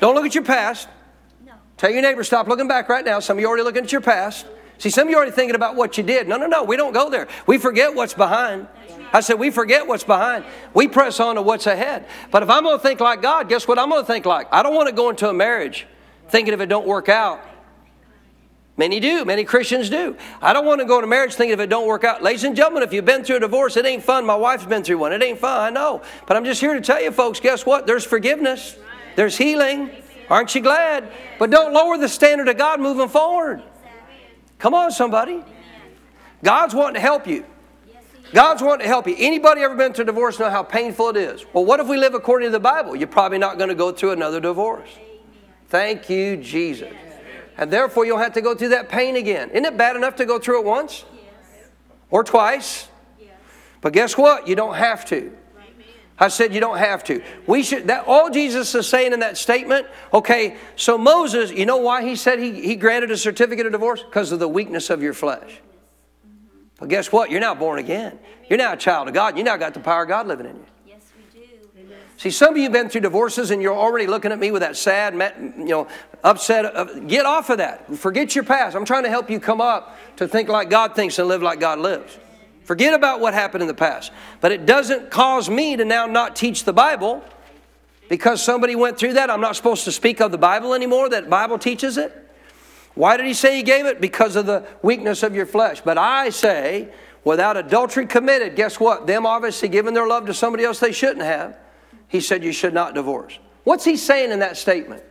Don't 0.02 0.16
look 0.16 0.26
at 0.26 0.36
your 0.36 0.44
past. 0.44 0.90
Tell 1.78 1.90
your 1.90 2.02
neighbor, 2.02 2.24
stop 2.26 2.48
looking 2.48 2.68
back 2.68 2.90
right 2.90 3.06
now. 3.06 3.20
Some 3.20 3.38
of 3.38 3.42
you 3.42 3.48
are 3.48 3.52
already 3.52 3.64
looking 3.64 3.84
at 3.86 3.92
your 3.92 4.02
past. 4.02 4.46
See, 4.78 4.90
some 4.90 5.08
of 5.08 5.10
you 5.10 5.16
are 5.16 5.20
already 5.20 5.32
thinking 5.32 5.56
about 5.56 5.76
what 5.76 5.98
you 5.98 6.04
did. 6.04 6.28
No, 6.28 6.38
no, 6.38 6.46
no. 6.46 6.64
We 6.64 6.78
don't 6.78 6.94
go 6.94 7.10
there. 7.10 7.28
We 7.48 7.58
forget 7.58 7.96
what's 7.96 8.14
behind. 8.14 8.68
I 9.12 9.22
said, 9.22 9.40
we 9.40 9.50
forget 9.50 9.88
what's 9.88 10.04
behind. 10.04 10.46
We 10.74 10.88
press 10.88 11.20
on 11.20 11.36
to 11.36 11.42
what's 11.42 11.66
ahead. 11.66 12.06
But 12.30 12.44
if 12.44 12.50
I'm 12.50 12.64
going 12.64 12.78
to 12.78 12.84
think 12.84 13.00
like 13.00 13.22
God, 13.22 13.50
guess 13.50 13.68
what 13.68 13.80
I'm 13.80 13.90
going 13.90 14.02
to 14.02 14.08
think 14.08 14.26
like? 14.26 14.48
I 14.52 14.64
don't 14.64 14.76
want 14.76 14.90
to 14.90 14.96
go 14.96 15.10
into 15.10 15.30
a 15.30 15.34
marriage 15.34 15.88
thinking 16.30 16.54
if 16.54 16.60
it 16.60 16.68
don't 16.68 16.86
work 16.86 17.10
out. 17.10 17.42
Many 18.76 19.00
do. 19.00 19.26
Many 19.26 19.44
Christians 19.44 19.90
do. 19.90 20.16
I 20.40 20.54
don't 20.54 20.66
want 20.66 20.82
to 20.82 20.86
go 20.86 21.02
to 21.02 21.08
marriage 21.08 21.34
thinking 21.34 21.54
if 21.54 21.60
it 21.60 21.70
don't 21.70 21.88
work 21.88 22.04
out. 22.04 22.22
Ladies 22.22 22.44
and 22.44 22.56
gentlemen, 22.56 22.84
if 22.84 22.94
you've 22.94 23.06
been 23.06 23.24
through 23.24 23.38
a 23.38 23.40
divorce, 23.40 23.76
it 23.76 23.86
ain't 23.86 24.04
fun. 24.04 24.24
My 24.24 24.36
wife's 24.36 24.66
been 24.66 24.84
through 24.84 25.00
one. 25.00 25.14
It 25.14 25.24
ain't 25.24 25.40
fun. 25.40 25.60
I 25.60 25.70
know. 25.72 26.04
But 26.28 26.38
I'm 26.38 26.46
just 26.46 26.62
here 26.62 26.76
to 26.76 26.82
tell 26.82 27.02
you, 27.02 27.12
folks, 27.12 27.40
guess 27.40 27.66
what? 27.66 27.88
There's 27.88 28.06
forgiveness. 28.06 28.78
There's 29.16 29.36
healing. 29.36 29.90
Aren't 30.30 30.54
you 30.54 30.62
glad? 30.62 31.12
But 31.40 31.50
don't 31.50 31.74
lower 31.74 31.98
the 31.98 32.10
standard 32.10 32.50
of 32.50 32.58
God 32.58 32.80
moving 32.80 33.08
forward. 33.08 33.64
Come 34.60 34.74
on, 34.74 34.92
somebody. 34.92 35.44
God's 36.44 36.74
wanting 36.74 36.96
to 36.96 37.00
help 37.00 37.28
you. 37.28 37.46
God's 38.34 38.62
wanting 38.62 38.84
to 38.84 38.88
help 38.88 39.08
you. 39.08 39.16
Anybody 39.18 39.62
ever 39.62 39.76
been 39.76 39.94
through 39.94 40.06
divorce 40.06 40.38
know 40.40 40.50
how 40.50 40.64
painful 40.64 41.10
it 41.10 41.18
is? 41.18 41.46
Well, 41.54 41.64
what 41.64 41.80
if 41.80 41.88
we 41.88 41.98
live 41.98 42.14
according 42.14 42.48
to 42.48 42.52
the 42.52 42.60
Bible? 42.60 42.96
You're 42.96 43.08
probably 43.08 43.38
not 43.38 43.58
going 43.58 43.70
to 43.70 43.76
go 43.76 43.92
through 43.92 44.12
another 44.12 44.40
divorce. 44.40 44.90
Thank 45.70 46.10
you, 46.10 46.38
Jesus. 46.38 46.94
And 47.58 47.72
therefore, 47.72 48.06
you'll 48.06 48.18
have 48.18 48.34
to 48.34 48.42
go 48.42 48.54
through 48.54 48.70
that 48.70 48.90
pain 48.90 49.16
again. 49.16 49.50
Isn't 49.50 49.66
it 49.66 49.78
bad 49.78 49.96
enough 49.96 50.16
to 50.18 50.26
go 50.26 50.40
through 50.40 50.60
it 50.60 50.66
once? 50.66 51.06
Or 52.12 52.24
twice? 52.24 52.88
But 53.82 53.94
guess 53.94 54.18
what? 54.18 54.48
You 54.48 54.56
don't 54.56 54.76
have 54.76 55.06
to. 55.06 55.36
I 56.20 56.30
said 56.30 56.54
you 56.54 56.60
don't 56.60 56.78
have 56.78 57.04
to. 57.06 57.22
We 57.46 57.62
should 57.62 57.88
that 57.88 58.06
all 58.08 58.30
Jesus 58.30 58.74
is 58.74 58.88
saying 58.88 59.14
in 59.14 59.20
that 59.20 59.38
statement, 59.38 59.86
okay, 60.14 60.58
so 60.76 60.98
Moses, 60.98 61.52
you 61.52 61.66
know 61.66 61.78
why 61.78 62.04
he 62.04 62.16
said 62.16 62.40
he, 62.40 62.62
he 62.62 62.76
granted 62.76 63.12
a 63.12 63.18
certificate 63.18 63.66
of 63.68 63.72
divorce? 63.72 64.02
Because 64.02 64.32
of 64.32 64.40
the 64.40 64.48
weakness 64.48 64.90
of 64.90 65.04
your 65.04 65.14
flesh. 65.14 65.62
But 66.80 66.90
guess 66.90 67.12
what? 67.12 67.30
You're 67.30 67.40
now 67.40 67.56
born 67.56 67.80
again. 67.80 68.18
You're 68.50 68.58
now 68.58 68.74
a 68.74 68.78
child 68.78 69.08
of 69.08 69.14
God. 69.14 69.38
You 69.38 69.44
now 69.44 69.58
got 69.58 69.74
the 69.74 69.80
power 69.80 70.04
of 70.04 70.10
God 70.10 70.28
living 70.28 70.46
in 70.48 70.56
you. 70.56 70.66
Yes, 70.88 71.02
we 71.16 71.40
do. 71.40 71.48
See, 72.18 72.32
some 72.32 72.52
of 72.52 72.58
you 72.58 72.64
have 72.64 72.72
been 72.72 72.90
through 72.90 73.02
divorces 73.02 73.52
and 73.52 73.62
you're 73.62 73.76
already 73.76 74.08
looking 74.08 74.32
at 74.32 74.40
me 74.40 74.52
with 74.52 74.62
that 74.62 74.76
sad, 74.76 75.14
you 75.58 75.66
know, 75.66 75.88
upset. 76.24 77.08
Get 77.08 77.26
off 77.26 77.50
of 77.50 77.60
that. 77.60 77.96
Forget 77.96 78.34
your 78.36 78.44
past. 78.44 78.76
I'm 78.76 78.86
trying 78.86 79.04
to 79.04 79.10
help 79.10 79.30
you 79.30 79.40
come 79.40 79.62
up 79.62 79.98
to 80.18 80.28
think 80.28 80.50
like 80.50 80.70
God 80.70 80.96
thinks 80.96 81.20
and 81.20 81.28
live 81.28 81.44
like 81.44 81.60
God 81.60 81.80
lives. 81.80 82.18
Forget 82.68 82.94
about 82.94 83.20
what 83.20 83.34
happened 83.34 83.64
in 83.64 83.68
the 83.68 83.74
past. 83.74 84.12
But 84.42 84.52
it 84.52 84.68
doesn't 84.68 85.10
cause 85.10 85.50
me 85.50 85.76
to 85.76 85.86
now 85.86 86.06
not 86.06 86.36
teach 86.36 86.66
the 86.66 86.74
Bible 86.74 87.24
because 88.10 88.44
somebody 88.44 88.76
went 88.76 89.00
through 89.00 89.14
that. 89.14 89.32
I'm 89.32 89.42
not 89.42 89.56
supposed 89.56 89.86
to 89.86 89.92
speak 89.92 90.20
of 90.20 90.32
the 90.32 90.38
Bible 90.38 90.76
anymore, 90.76 91.10
that 91.10 91.30
Bible 91.30 91.58
teaches 91.58 91.98
it. 91.98 92.14
Why 92.94 93.18
did 93.18 93.26
he 93.26 93.34
say 93.34 93.56
he 93.56 93.64
gave 93.64 93.86
it? 93.86 94.00
Because 94.00 94.36
of 94.36 94.46
the 94.46 94.68
weakness 94.84 95.24
of 95.24 95.34
your 95.34 95.46
flesh. 95.46 95.82
But 95.82 95.98
I 95.98 96.30
say, 96.30 96.90
without 97.24 97.58
adultery 97.58 98.06
committed, 98.06 98.56
guess 98.56 98.80
what? 98.80 99.08
Them 99.08 99.26
obviously 99.26 99.70
giving 99.70 99.96
their 99.96 100.08
love 100.08 100.28
to 100.28 100.34
somebody 100.34 100.64
else 100.64 100.80
they 100.80 100.92
shouldn't 100.92 101.22
have 101.24 101.58
he 102.08 102.22
said 102.22 102.44
you 102.44 102.52
should 102.52 102.74
not 102.74 102.94
divorce. 102.94 103.38
What's 103.64 103.86
he 103.86 103.98
saying 103.98 104.32
in 104.32 104.40
that 104.40 104.58
statement? 104.58 105.04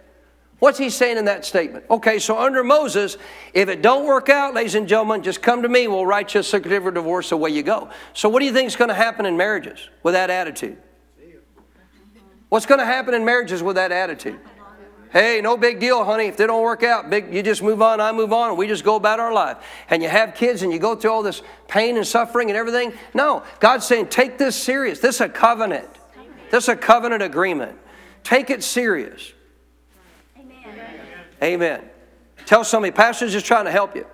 What's 0.58 0.78
he 0.78 0.88
saying 0.88 1.18
in 1.18 1.26
that 1.26 1.44
statement? 1.44 1.84
Okay, 1.90 2.18
so 2.18 2.38
under 2.38 2.64
Moses, 2.64 3.18
if 3.52 3.68
it 3.68 3.82
don't 3.82 4.06
work 4.06 4.30
out, 4.30 4.54
ladies 4.54 4.74
and 4.74 4.88
gentlemen, 4.88 5.22
just 5.22 5.42
come 5.42 5.62
to 5.62 5.68
me. 5.68 5.86
We'll 5.86 6.06
write 6.06 6.32
you 6.32 6.40
a 6.40 6.42
certificate 6.42 6.88
of 6.88 6.94
divorce. 6.94 7.30
Away 7.32 7.50
you 7.50 7.62
go. 7.62 7.90
So, 8.14 8.30
what 8.30 8.40
do 8.40 8.46
you 8.46 8.52
think 8.52 8.68
is 8.68 8.76
going 8.76 8.88
to 8.88 8.94
happen 8.94 9.26
in 9.26 9.36
marriages 9.36 9.90
with 10.02 10.14
that 10.14 10.30
attitude? 10.30 10.78
What's 12.48 12.64
going 12.64 12.78
to 12.78 12.86
happen 12.86 13.12
in 13.12 13.24
marriages 13.24 13.62
with 13.62 13.76
that 13.76 13.92
attitude? 13.92 14.38
Hey, 15.12 15.40
no 15.42 15.56
big 15.56 15.78
deal, 15.78 16.04
honey. 16.04 16.26
If 16.26 16.36
they 16.36 16.46
don't 16.46 16.62
work 16.62 16.82
out, 16.82 17.10
big, 17.10 17.32
you 17.32 17.42
just 17.42 17.62
move 17.62 17.80
on, 17.80 18.00
I 18.00 18.12
move 18.12 18.32
on, 18.32 18.50
and 18.50 18.58
we 18.58 18.66
just 18.66 18.84
go 18.84 18.96
about 18.96 19.20
our 19.20 19.32
life. 19.32 19.58
And 19.88 20.02
you 20.02 20.08
have 20.08 20.34
kids 20.34 20.62
and 20.62 20.72
you 20.72 20.78
go 20.78 20.94
through 20.94 21.10
all 21.10 21.22
this 21.22 21.42
pain 21.68 21.96
and 21.96 22.06
suffering 22.06 22.50
and 22.50 22.56
everything. 22.56 22.92
No, 23.14 23.42
God's 23.60 23.86
saying, 23.86 24.08
take 24.08 24.36
this 24.36 24.56
serious. 24.56 25.00
This 25.00 25.16
is 25.16 25.20
a 25.22 25.28
covenant. 25.28 25.88
This 26.50 26.64
is 26.64 26.68
a 26.70 26.76
covenant 26.76 27.22
agreement. 27.22 27.78
Take 28.24 28.50
it 28.50 28.62
serious. 28.62 29.32
Amen. 31.42 31.82
Tell 32.46 32.64
somebody, 32.64 32.92
Pastor's 32.92 33.32
just 33.32 33.46
trying 33.46 33.64
to 33.64 33.70
help 33.70 33.96
you. 33.96 34.06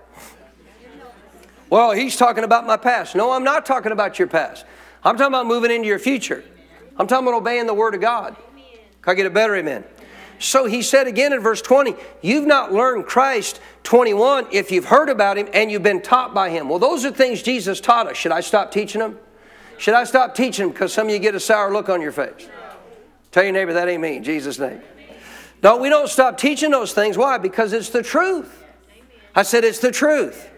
Well, 1.71 1.93
he's 1.93 2.17
talking 2.17 2.45
about 2.45 2.67
my 2.67 2.77
past. 2.77 3.15
No, 3.15 3.31
I'm 3.33 3.45
not 3.45 3.65
talking 3.65 3.93
about 3.93 4.19
your 4.19 4.29
past. 4.29 4.67
I'm 5.05 5.17
talking 5.17 5.33
about 5.33 5.47
moving 5.47 5.71
into 5.71 5.87
your 5.89 5.99
future. 5.99 6.45
I'm 6.99 7.07
talking 7.07 7.27
about 7.27 7.39
obeying 7.39 7.67
the 7.67 7.75
Word 7.75 7.95
of 7.95 8.01
God. 8.01 8.37
Can 9.01 9.11
I 9.11 9.15
get 9.15 9.27
a 9.27 9.31
better 9.31 9.57
amen? 9.57 9.85
So 10.39 10.67
he 10.67 10.83
said 10.83 11.07
again 11.07 11.33
in 11.33 11.41
verse 11.41 11.63
20, 11.63 11.95
You've 12.21 12.47
not 12.47 12.73
learned 12.73 13.07
Christ 13.07 13.61
21 13.85 14.49
if 14.53 14.71
you've 14.71 14.87
heard 14.87 15.09
about 15.09 15.39
him 15.39 15.49
and 15.53 15.71
you've 15.71 15.83
been 15.83 16.03
taught 16.03 16.35
by 16.35 16.51
him. 16.51 16.69
Well, 16.69 16.79
those 16.79 17.05
are 17.05 17.11
things 17.11 17.43
Jesus 17.43 17.81
taught 17.81 18.09
us. 18.09 18.17
Should 18.17 18.33
I 18.33 18.41
stop 18.41 18.71
teaching 18.73 19.01
them? 19.01 19.19
Should 19.79 19.95
I 19.95 20.05
stop 20.05 20.35
teaching 20.35 20.67
them 20.67 20.73
because 20.73 20.93
some 20.93 21.07
of 21.07 21.13
you 21.13 21.19
get 21.19 21.35
a 21.35 21.41
sour 21.41 21.73
look 21.73 21.89
on 21.89 22.01
your 22.01 22.13
face? 22.13 22.49
Tell 23.31 23.45
your 23.45 23.53
neighbor 23.53 23.73
that 23.73 23.89
ain't 23.89 24.03
me 24.03 24.17
in 24.17 24.25
Jesus' 24.25 24.59
name. 24.59 24.83
No, 25.63 25.77
we 25.77 25.89
don't 25.89 26.09
stop 26.09 26.39
teaching 26.39 26.71
those 26.71 26.93
things. 26.93 27.17
Why? 27.17 27.39
Because 27.39 27.73
it's 27.73 27.91
the 27.91 28.03
truth. 28.03 28.65
I 29.35 29.43
said 29.43 29.65
it's 29.65 29.79
the 29.79 29.93
truth. 29.93 30.51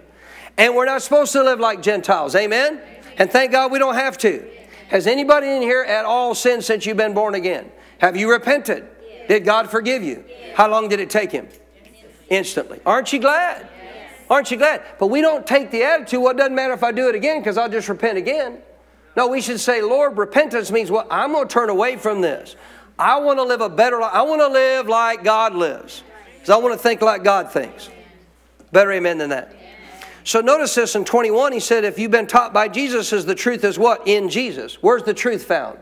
And 0.56 0.74
we're 0.74 0.86
not 0.86 1.02
supposed 1.02 1.32
to 1.32 1.42
live 1.42 1.60
like 1.60 1.82
Gentiles. 1.82 2.34
Amen? 2.34 2.80
And 3.18 3.30
thank 3.30 3.52
God 3.52 3.70
we 3.70 3.78
don't 3.78 3.94
have 3.94 4.16
to. 4.18 4.48
Has 4.88 5.06
anybody 5.06 5.48
in 5.48 5.62
here 5.62 5.82
at 5.82 6.04
all 6.04 6.34
sinned 6.34 6.64
since 6.64 6.86
you've 6.86 6.96
been 6.96 7.14
born 7.14 7.34
again? 7.34 7.70
Have 7.98 8.16
you 8.16 8.30
repented? 8.30 8.86
Did 9.28 9.44
God 9.44 9.70
forgive 9.70 10.02
you? 10.02 10.24
How 10.54 10.68
long 10.68 10.88
did 10.88 11.00
it 11.00 11.10
take 11.10 11.32
Him? 11.32 11.48
Instantly. 12.28 12.80
Aren't 12.86 13.12
you 13.12 13.18
glad? 13.18 13.68
Aren't 14.30 14.50
you 14.50 14.56
glad? 14.56 14.82
But 14.98 15.08
we 15.08 15.20
don't 15.20 15.46
take 15.46 15.70
the 15.70 15.82
attitude, 15.82 16.20
well, 16.20 16.32
it 16.32 16.38
doesn't 16.38 16.54
matter 16.54 16.72
if 16.72 16.82
I 16.82 16.92
do 16.92 17.08
it 17.08 17.14
again 17.14 17.40
because 17.40 17.58
I'll 17.58 17.68
just 17.68 17.88
repent 17.88 18.18
again. 18.18 18.58
No, 19.16 19.28
we 19.28 19.40
should 19.40 19.60
say, 19.60 19.80
Lord, 19.82 20.18
repentance 20.18 20.70
means 20.70 20.90
what? 20.90 21.06
I'm 21.10 21.32
going 21.32 21.46
to 21.46 21.52
turn 21.52 21.70
away 21.70 21.96
from 21.96 22.20
this. 22.20 22.56
I 22.98 23.18
want 23.18 23.38
to 23.38 23.42
live 23.42 23.60
a 23.60 23.68
better 23.68 23.98
life. 24.00 24.12
I 24.14 24.22
want 24.22 24.40
to 24.40 24.48
live 24.48 24.86
like 24.86 25.24
God 25.24 25.54
lives. 25.54 26.02
Because 26.34 26.50
I 26.50 26.56
want 26.56 26.74
to 26.74 26.78
think 26.78 27.02
like 27.02 27.24
God 27.24 27.50
thinks. 27.50 27.90
Better 28.72 28.92
amen 28.92 29.18
than 29.18 29.30
that. 29.30 29.54
So 30.24 30.40
notice 30.40 30.74
this 30.74 30.94
in 30.94 31.04
21, 31.04 31.52
he 31.52 31.60
said, 31.60 31.84
if 31.84 31.98
you've 31.98 32.10
been 32.10 32.26
taught 32.26 32.52
by 32.52 32.68
Jesus, 32.68 33.12
is 33.12 33.26
the 33.26 33.34
truth 33.34 33.62
is 33.64 33.78
what? 33.78 34.06
In 34.06 34.30
Jesus. 34.30 34.82
Where's 34.82 35.02
the 35.02 35.12
truth 35.12 35.44
found? 35.44 35.78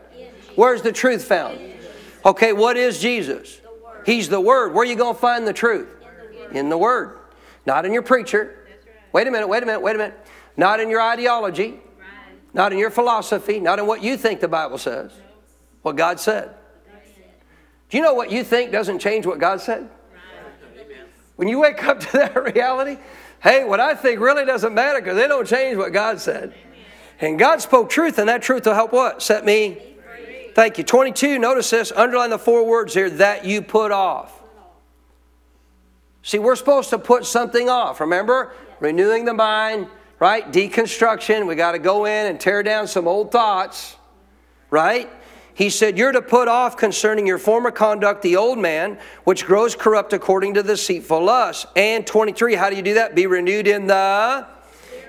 Where's 0.55 0.81
the 0.81 0.91
truth 0.91 1.23
found? 1.25 1.59
Okay, 2.25 2.51
what 2.53 2.75
is 2.75 2.99
Jesus? 2.99 3.61
He's 4.05 4.27
the 4.27 4.41
Word. 4.41 4.73
Where 4.73 4.83
are 4.83 4.85
you 4.85 4.95
going 4.95 5.15
to 5.15 5.21
find 5.21 5.47
the 5.47 5.53
truth? 5.53 5.87
In 6.51 6.69
the 6.69 6.77
Word. 6.77 7.19
Not 7.65 7.85
in 7.85 7.93
your 7.93 8.01
preacher. 8.01 8.67
Wait 9.13 9.27
a 9.27 9.31
minute, 9.31 9.47
wait 9.47 9.63
a 9.63 9.65
minute, 9.65 9.81
wait 9.81 9.95
a 9.95 9.99
minute. 9.99 10.19
Not 10.57 10.79
in 10.79 10.89
your 10.89 11.01
ideology 11.01 11.79
not 12.53 12.71
in 12.71 12.79
your 12.79 12.91
philosophy, 12.91 13.59
not 13.59 13.79
in 13.79 13.87
what 13.87 14.03
you 14.03 14.15
think 14.15 14.39
the 14.39 14.47
Bible 14.47 14.77
says, 14.77 15.11
what 15.81 15.95
God 15.95 16.19
said. 16.19 16.53
Do 17.93 17.99
you 17.99 18.03
know 18.03 18.15
what 18.15 18.31
you 18.31 18.43
think 18.43 18.71
doesn't 18.71 18.97
change 18.97 19.27
what 19.27 19.37
God 19.37 19.61
said? 19.61 19.87
When 21.35 21.47
you 21.47 21.59
wake 21.59 21.83
up 21.83 21.99
to 22.09 22.11
that 22.13 22.43
reality, 22.43 22.99
hey, 23.39 23.65
what 23.65 23.79
I 23.79 23.93
think 23.93 24.19
really 24.19 24.45
doesn't 24.45 24.73
matter 24.73 24.99
because 24.99 25.15
they 25.15 25.27
don't 25.27 25.47
change 25.47 25.77
what 25.77 25.93
God 25.93 26.19
said. 26.19 26.55
And 27.21 27.37
God 27.37 27.61
spoke 27.61 27.91
truth, 27.91 28.17
and 28.17 28.29
that 28.29 28.41
truth 28.41 28.65
will 28.65 28.73
help 28.73 28.93
what? 28.93 29.21
Set 29.21 29.45
me. 29.45 29.77
Thank 30.55 30.79
you. 30.79 30.83
22, 30.83 31.37
notice 31.37 31.69
this, 31.69 31.91
underline 31.95 32.31
the 32.31 32.39
four 32.39 32.65
words 32.65 32.95
here 32.95 33.11
that 33.11 33.45
you 33.45 33.61
put 33.61 33.91
off. 33.91 34.41
See, 36.23 36.39
we're 36.39 36.55
supposed 36.55 36.89
to 36.89 36.97
put 36.97 37.27
something 37.27 37.69
off. 37.69 37.99
Remember? 37.99 38.53
Renewing 38.79 39.25
the 39.25 39.35
mind, 39.35 39.85
right? 40.17 40.51
Deconstruction. 40.51 41.45
We 41.45 41.53
got 41.53 41.73
to 41.73 41.79
go 41.79 42.05
in 42.05 42.25
and 42.25 42.39
tear 42.39 42.63
down 42.63 42.87
some 42.87 43.07
old 43.07 43.31
thoughts, 43.31 43.97
right? 44.71 45.11
He 45.55 45.69
said, 45.69 45.97
You're 45.97 46.11
to 46.11 46.21
put 46.21 46.47
off 46.47 46.77
concerning 46.77 47.27
your 47.27 47.37
former 47.37 47.71
conduct 47.71 48.21
the 48.21 48.35
old 48.35 48.57
man, 48.57 48.97
which 49.23 49.45
grows 49.45 49.75
corrupt 49.75 50.13
according 50.13 50.55
to 50.55 50.63
the 50.63 50.73
deceitful 50.73 51.23
lust. 51.23 51.67
And 51.75 52.05
23, 52.05 52.55
how 52.55 52.69
do 52.69 52.75
you 52.75 52.81
do 52.81 52.95
that? 52.95 53.15
Be 53.15 53.27
renewed 53.27 53.67
in 53.67 53.87
the, 53.87 54.47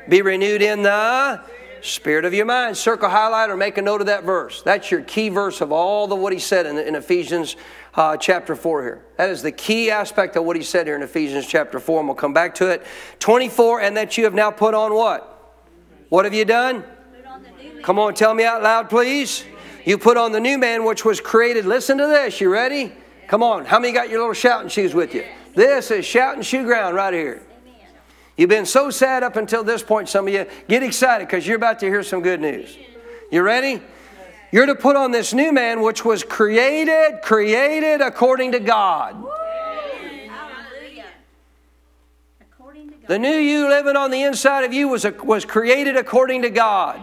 be 0.09 0.23
renewed 0.23 0.61
in 0.61 0.83
the 0.83 1.41
spirit 1.81 2.25
of 2.25 2.35
your 2.35 2.47
mind. 2.47 2.77
Circle, 2.77 3.09
highlight, 3.09 3.51
or 3.51 3.57
make 3.57 3.79
a 3.79 3.83
note 3.83 4.01
of 4.01 4.07
that 4.07 4.25
verse. 4.25 4.63
That's 4.63 4.91
your 4.91 5.03
key 5.03 5.29
verse 5.29 5.61
of 5.61 5.73
all 5.73 6.07
the 6.07 6.17
what 6.17 6.33
he 6.33 6.39
said 6.39 6.67
in, 6.67 6.79
in 6.79 6.95
Ephesians 6.95 7.57
uh, 7.95 8.17
chapter 8.17 8.57
4 8.57 8.83
here. 8.83 9.05
That 9.17 9.31
is 9.31 9.43
the 9.43 9.53
key 9.53 9.91
aspect 9.91 10.37
of 10.37 10.45
what 10.45 10.57
he 10.57 10.63
said 10.63 10.87
here 10.87 10.97
in 10.97 11.03
Ephesians 11.03 11.47
chapter 11.47 11.79
4, 11.79 12.01
and 12.01 12.09
we'll 12.09 12.17
come 12.17 12.33
back 12.33 12.55
to 12.57 12.71
it. 12.71 12.85
24, 13.21 13.81
and 13.81 13.97
that 13.97 14.19
you 14.19 14.25
have 14.25 14.35
now 14.35 14.51
put 14.51 14.75
on 14.75 14.95
what? 14.95 15.31
What 16.09 16.25
have 16.25 16.35
you 16.35 16.45
done? 16.45 16.85
Come 17.83 17.99
on, 17.99 18.15
tell 18.15 18.35
me 18.35 18.45
out 18.45 18.63
loud, 18.63 18.89
please. 18.89 19.45
You 19.85 19.99
put 19.99 20.17
on 20.17 20.33
the 20.33 20.41
new 20.41 20.57
man 20.57 20.85
which 20.85 21.05
was 21.05 21.21
created. 21.21 21.67
Listen 21.67 21.99
to 21.99 22.07
this. 22.07 22.41
You 22.41 22.51
ready? 22.51 22.93
Come 23.29 23.43
on. 23.43 23.65
How 23.65 23.79
many 23.79 23.93
got 23.93 24.09
your 24.09 24.21
little 24.21 24.35
shouting 24.35 24.69
shoes 24.69 24.95
with 24.95 25.15
you? 25.15 25.25
This 25.55 25.91
is 25.91 26.05
shouting 26.05 26.43
shoe 26.43 26.65
ground 26.65 26.97
right 26.97 27.13
here. 27.13 27.43
You've 28.37 28.51
been 28.51 28.67
so 28.67 28.91
sad 28.91 29.23
up 29.23 29.37
until 29.37 29.63
this 29.63 29.83
point, 29.83 30.09
some 30.09 30.27
of 30.27 30.35
you. 30.35 30.47
Get 30.69 30.83
excited 30.83 31.29
because 31.29 31.47
you're 31.47 31.57
about 31.57 31.79
to 31.81 31.87
hear 31.87 32.03
some 32.03 32.21
good 32.23 32.41
news. 32.41 32.77
You 33.31 33.43
ready? 33.43 33.81
You're 34.51 34.67
to 34.67 34.75
put 34.75 34.97
on 34.97 35.11
this 35.11 35.33
new 35.33 35.53
man, 35.53 35.83
which 35.83 36.05
was 36.05 36.23
created, 36.23 37.21
created 37.23 38.01
according 38.01 38.53
to 38.53 38.61
God. 38.61 39.25
The 43.07 43.19
new 43.19 43.29
you 43.29 43.69
living 43.69 43.97
on 43.97 44.11
the 44.11 44.23
inside 44.23 44.65
of 44.65 44.73
you 44.73 44.89
was, 44.89 45.05
a, 45.05 45.11
was 45.11 45.45
created 45.45 45.97
according 45.97 46.43
to 46.43 46.51
God. 46.51 46.99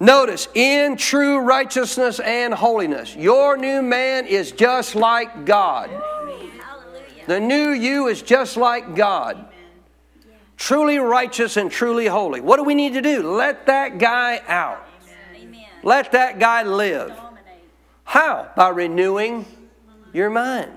Notice, 0.00 0.48
in 0.54 0.96
true 0.96 1.40
righteousness 1.40 2.20
and 2.20 2.54
holiness. 2.54 3.14
Your 3.14 3.58
new 3.58 3.82
man 3.82 4.26
is 4.26 4.50
just 4.50 4.94
like 4.94 5.44
God. 5.44 5.90
The 7.26 7.38
new 7.38 7.70
you 7.70 8.08
is 8.08 8.22
just 8.22 8.56
like 8.56 8.96
God. 8.96 9.46
Truly 10.56 10.98
righteous 10.98 11.58
and 11.58 11.70
truly 11.70 12.06
holy. 12.06 12.40
What 12.40 12.56
do 12.56 12.64
we 12.64 12.74
need 12.74 12.94
to 12.94 13.02
do? 13.02 13.22
Let 13.34 13.66
that 13.66 13.98
guy 13.98 14.40
out. 14.48 14.86
Let 15.82 16.12
that 16.12 16.38
guy 16.38 16.62
live. 16.62 17.12
How? 18.04 18.50
By 18.56 18.70
renewing 18.70 19.44
your 20.12 20.30
mind. 20.30 20.72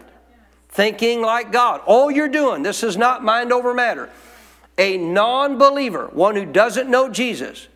Thinking 0.70 1.22
like 1.22 1.52
God. 1.52 1.82
All 1.86 2.12
you're 2.12 2.28
doing, 2.28 2.62
this 2.62 2.84
is 2.84 2.98
not 2.98 3.24
mind 3.24 3.54
over 3.54 3.74
matter. 3.74 4.10
A 4.78 4.98
non 4.98 5.58
believer, 5.58 6.10
one 6.14 6.36
who 6.36 6.46
doesn't 6.46 6.90
know 6.90 7.10
Jesus, 7.10 7.68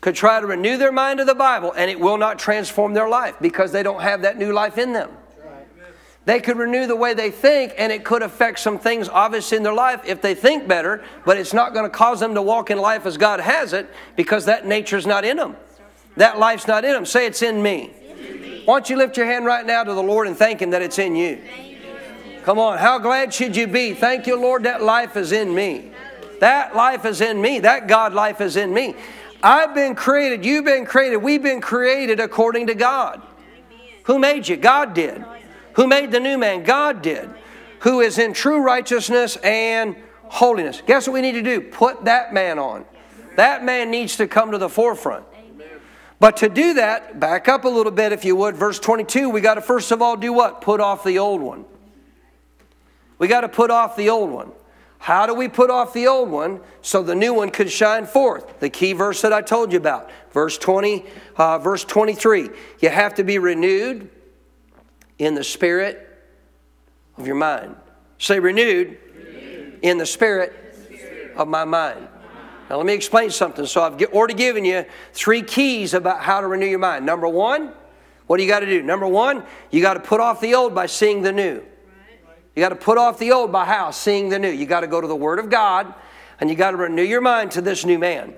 could 0.00 0.14
try 0.14 0.40
to 0.40 0.46
renew 0.46 0.76
their 0.76 0.92
mind 0.92 1.18
to 1.18 1.24
the 1.24 1.34
Bible 1.34 1.72
and 1.76 1.90
it 1.90 2.00
will 2.00 2.16
not 2.16 2.38
transform 2.38 2.94
their 2.94 3.08
life 3.08 3.34
because 3.40 3.72
they 3.72 3.82
don't 3.82 4.00
have 4.00 4.22
that 4.22 4.38
new 4.38 4.52
life 4.52 4.78
in 4.78 4.92
them. 4.92 5.10
They 6.26 6.40
could 6.40 6.58
renew 6.58 6.86
the 6.86 6.96
way 6.96 7.14
they 7.14 7.30
think, 7.30 7.72
and 7.78 7.90
it 7.90 8.04
could 8.04 8.22
affect 8.22 8.58
some 8.58 8.78
things 8.78 9.08
obviously 9.08 9.56
in 9.56 9.62
their 9.62 9.72
life 9.72 10.02
if 10.04 10.20
they 10.20 10.34
think 10.34 10.68
better, 10.68 11.02
but 11.24 11.38
it's 11.38 11.54
not 11.54 11.72
going 11.72 11.84
to 11.84 11.90
cause 11.90 12.20
them 12.20 12.34
to 12.34 12.42
walk 12.42 12.70
in 12.70 12.78
life 12.78 13.06
as 13.06 13.16
God 13.16 13.40
has 13.40 13.72
it 13.72 13.88
because 14.16 14.44
that 14.44 14.66
nature's 14.66 15.06
not 15.06 15.24
in 15.24 15.38
them. 15.38 15.56
That 16.16 16.38
life's 16.38 16.68
not 16.68 16.84
in 16.84 16.92
them. 16.92 17.06
Say 17.06 17.26
it's 17.26 17.42
in 17.42 17.62
me. 17.62 17.90
Why 18.64 18.74
don't 18.74 18.90
you 18.90 18.96
lift 18.96 19.16
your 19.16 19.26
hand 19.26 19.46
right 19.46 19.64
now 19.64 19.82
to 19.82 19.94
the 19.94 20.02
Lord 20.02 20.26
and 20.26 20.36
thank 20.36 20.60
Him 20.60 20.70
that 20.70 20.82
it's 20.82 20.98
in 20.98 21.16
you? 21.16 21.40
Come 22.44 22.58
on, 22.58 22.78
how 22.78 22.98
glad 22.98 23.32
should 23.32 23.56
you 23.56 23.66
be? 23.66 23.94
Thank 23.94 24.26
you, 24.26 24.38
Lord, 24.38 24.64
that 24.64 24.82
life 24.82 25.16
is 25.16 25.32
in 25.32 25.54
me. 25.54 25.90
That 26.40 26.76
life 26.76 27.04
is 27.06 27.20
in 27.20 27.40
me. 27.40 27.60
That 27.60 27.86
God 27.86 28.12
life 28.12 28.40
is 28.40 28.56
in 28.56 28.72
me. 28.72 28.94
I've 29.42 29.74
been 29.74 29.94
created, 29.94 30.44
you've 30.44 30.64
been 30.64 30.84
created, 30.84 31.16
we've 31.18 31.42
been 31.42 31.60
created 31.60 32.20
according 32.20 32.66
to 32.68 32.74
God. 32.74 33.22
Who 34.04 34.18
made 34.18 34.48
you? 34.48 34.56
God 34.56 34.94
did. 34.94 35.24
Who 35.74 35.86
made 35.86 36.10
the 36.10 36.20
new 36.20 36.36
man? 36.36 36.64
God 36.64 37.02
did. 37.02 37.30
Who 37.80 38.00
is 38.00 38.18
in 38.18 38.32
true 38.32 38.62
righteousness 38.62 39.36
and 39.36 39.96
holiness. 40.24 40.82
Guess 40.86 41.06
what 41.06 41.14
we 41.14 41.20
need 41.22 41.32
to 41.32 41.42
do? 41.42 41.60
Put 41.60 42.04
that 42.04 42.32
man 42.32 42.58
on. 42.58 42.84
That 43.36 43.64
man 43.64 43.90
needs 43.90 44.16
to 44.16 44.28
come 44.28 44.52
to 44.52 44.58
the 44.58 44.68
forefront. 44.68 45.24
But 46.18 46.36
to 46.38 46.48
do 46.48 46.74
that, 46.74 47.18
back 47.18 47.48
up 47.48 47.64
a 47.64 47.68
little 47.68 47.92
bit 47.92 48.12
if 48.12 48.24
you 48.24 48.36
would. 48.36 48.56
Verse 48.56 48.78
22, 48.78 49.30
we 49.30 49.40
got 49.40 49.54
to 49.54 49.62
first 49.62 49.90
of 49.90 50.02
all 50.02 50.16
do 50.16 50.32
what? 50.32 50.60
Put 50.60 50.80
off 50.80 51.02
the 51.02 51.18
old 51.18 51.40
one. 51.40 51.64
We 53.18 53.26
got 53.26 53.40
to 53.40 53.48
put 53.48 53.70
off 53.70 53.96
the 53.96 54.10
old 54.10 54.30
one. 54.30 54.52
How 55.00 55.24
do 55.24 55.32
we 55.32 55.48
put 55.48 55.70
off 55.70 55.94
the 55.94 56.06
old 56.08 56.30
one 56.30 56.60
so 56.82 57.02
the 57.02 57.14
new 57.14 57.32
one 57.32 57.48
could 57.50 57.70
shine 57.70 58.04
forth? 58.04 58.60
The 58.60 58.68
key 58.68 58.92
verse 58.92 59.22
that 59.22 59.32
I 59.32 59.40
told 59.40 59.72
you 59.72 59.78
about, 59.78 60.10
verse 60.32 60.58
20, 60.58 61.06
uh, 61.38 61.58
verse 61.58 61.84
23. 61.84 62.50
You 62.80 62.88
have 62.90 63.14
to 63.14 63.24
be 63.24 63.38
renewed 63.38 64.10
in 65.18 65.34
the 65.34 65.42
spirit 65.42 66.06
of 67.16 67.26
your 67.26 67.36
mind. 67.36 67.76
Say 68.18 68.40
renewed, 68.40 68.98
renewed. 69.16 69.78
in 69.80 69.96
the 69.96 70.04
spirit, 70.04 70.74
the 70.74 70.96
spirit 70.98 71.34
of 71.34 71.48
my 71.48 71.64
mind. 71.64 72.06
Now, 72.68 72.76
let 72.76 72.84
me 72.84 72.92
explain 72.92 73.30
something. 73.30 73.64
So, 73.64 73.82
I've 73.82 74.00
already 74.12 74.34
given 74.34 74.66
you 74.66 74.84
three 75.14 75.40
keys 75.40 75.94
about 75.94 76.20
how 76.20 76.42
to 76.42 76.46
renew 76.46 76.66
your 76.66 76.78
mind. 76.78 77.06
Number 77.06 77.26
one, 77.26 77.72
what 78.26 78.36
do 78.36 78.42
you 78.42 78.50
got 78.50 78.60
to 78.60 78.66
do? 78.66 78.82
Number 78.82 79.06
one, 79.06 79.44
you 79.70 79.80
got 79.80 79.94
to 79.94 80.00
put 80.00 80.20
off 80.20 80.42
the 80.42 80.54
old 80.54 80.74
by 80.74 80.84
seeing 80.84 81.22
the 81.22 81.32
new. 81.32 81.64
You 82.54 82.62
got 82.62 82.70
to 82.70 82.76
put 82.76 82.98
off 82.98 83.18
the 83.18 83.32
old 83.32 83.52
by 83.52 83.64
how? 83.64 83.90
Seeing 83.90 84.28
the 84.28 84.38
new. 84.38 84.50
You 84.50 84.66
got 84.66 84.80
to 84.80 84.86
go 84.86 85.00
to 85.00 85.06
the 85.06 85.16
Word 85.16 85.38
of 85.38 85.50
God 85.50 85.94
and 86.40 86.48
you 86.48 86.56
got 86.56 86.72
to 86.72 86.76
renew 86.76 87.02
your 87.02 87.20
mind 87.20 87.52
to 87.52 87.60
this 87.60 87.84
new 87.84 87.98
man. 87.98 88.34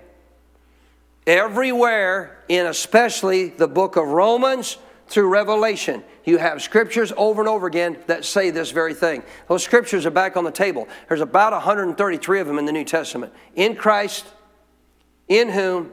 Everywhere, 1.27 2.39
in 2.49 2.67
especially 2.67 3.49
the 3.49 3.69
book 3.69 3.97
of 3.97 4.09
Romans 4.09 4.77
through 5.07 5.29
Revelation, 5.29 6.03
you 6.25 6.39
have 6.39 6.63
scriptures 6.63 7.13
over 7.17 7.41
and 7.41 7.49
over 7.49 7.67
again 7.67 7.97
that 8.07 8.25
say 8.25 8.51
this 8.51 8.73
very 8.73 8.93
thing. 8.93 9.23
Those 9.49 9.63
scriptures 9.63 10.05
are 10.05 10.11
back 10.11 10.37
on 10.37 10.45
the 10.45 10.51
table. 10.51 10.89
There's 11.09 11.21
about 11.21 11.53
133 11.53 12.41
of 12.41 12.47
them 12.47 12.59
in 12.59 12.65
the 12.65 12.73
New 12.73 12.85
Testament. 12.85 13.33
In 13.55 13.77
Christ, 13.77 14.27
in 15.29 15.49
whom, 15.49 15.93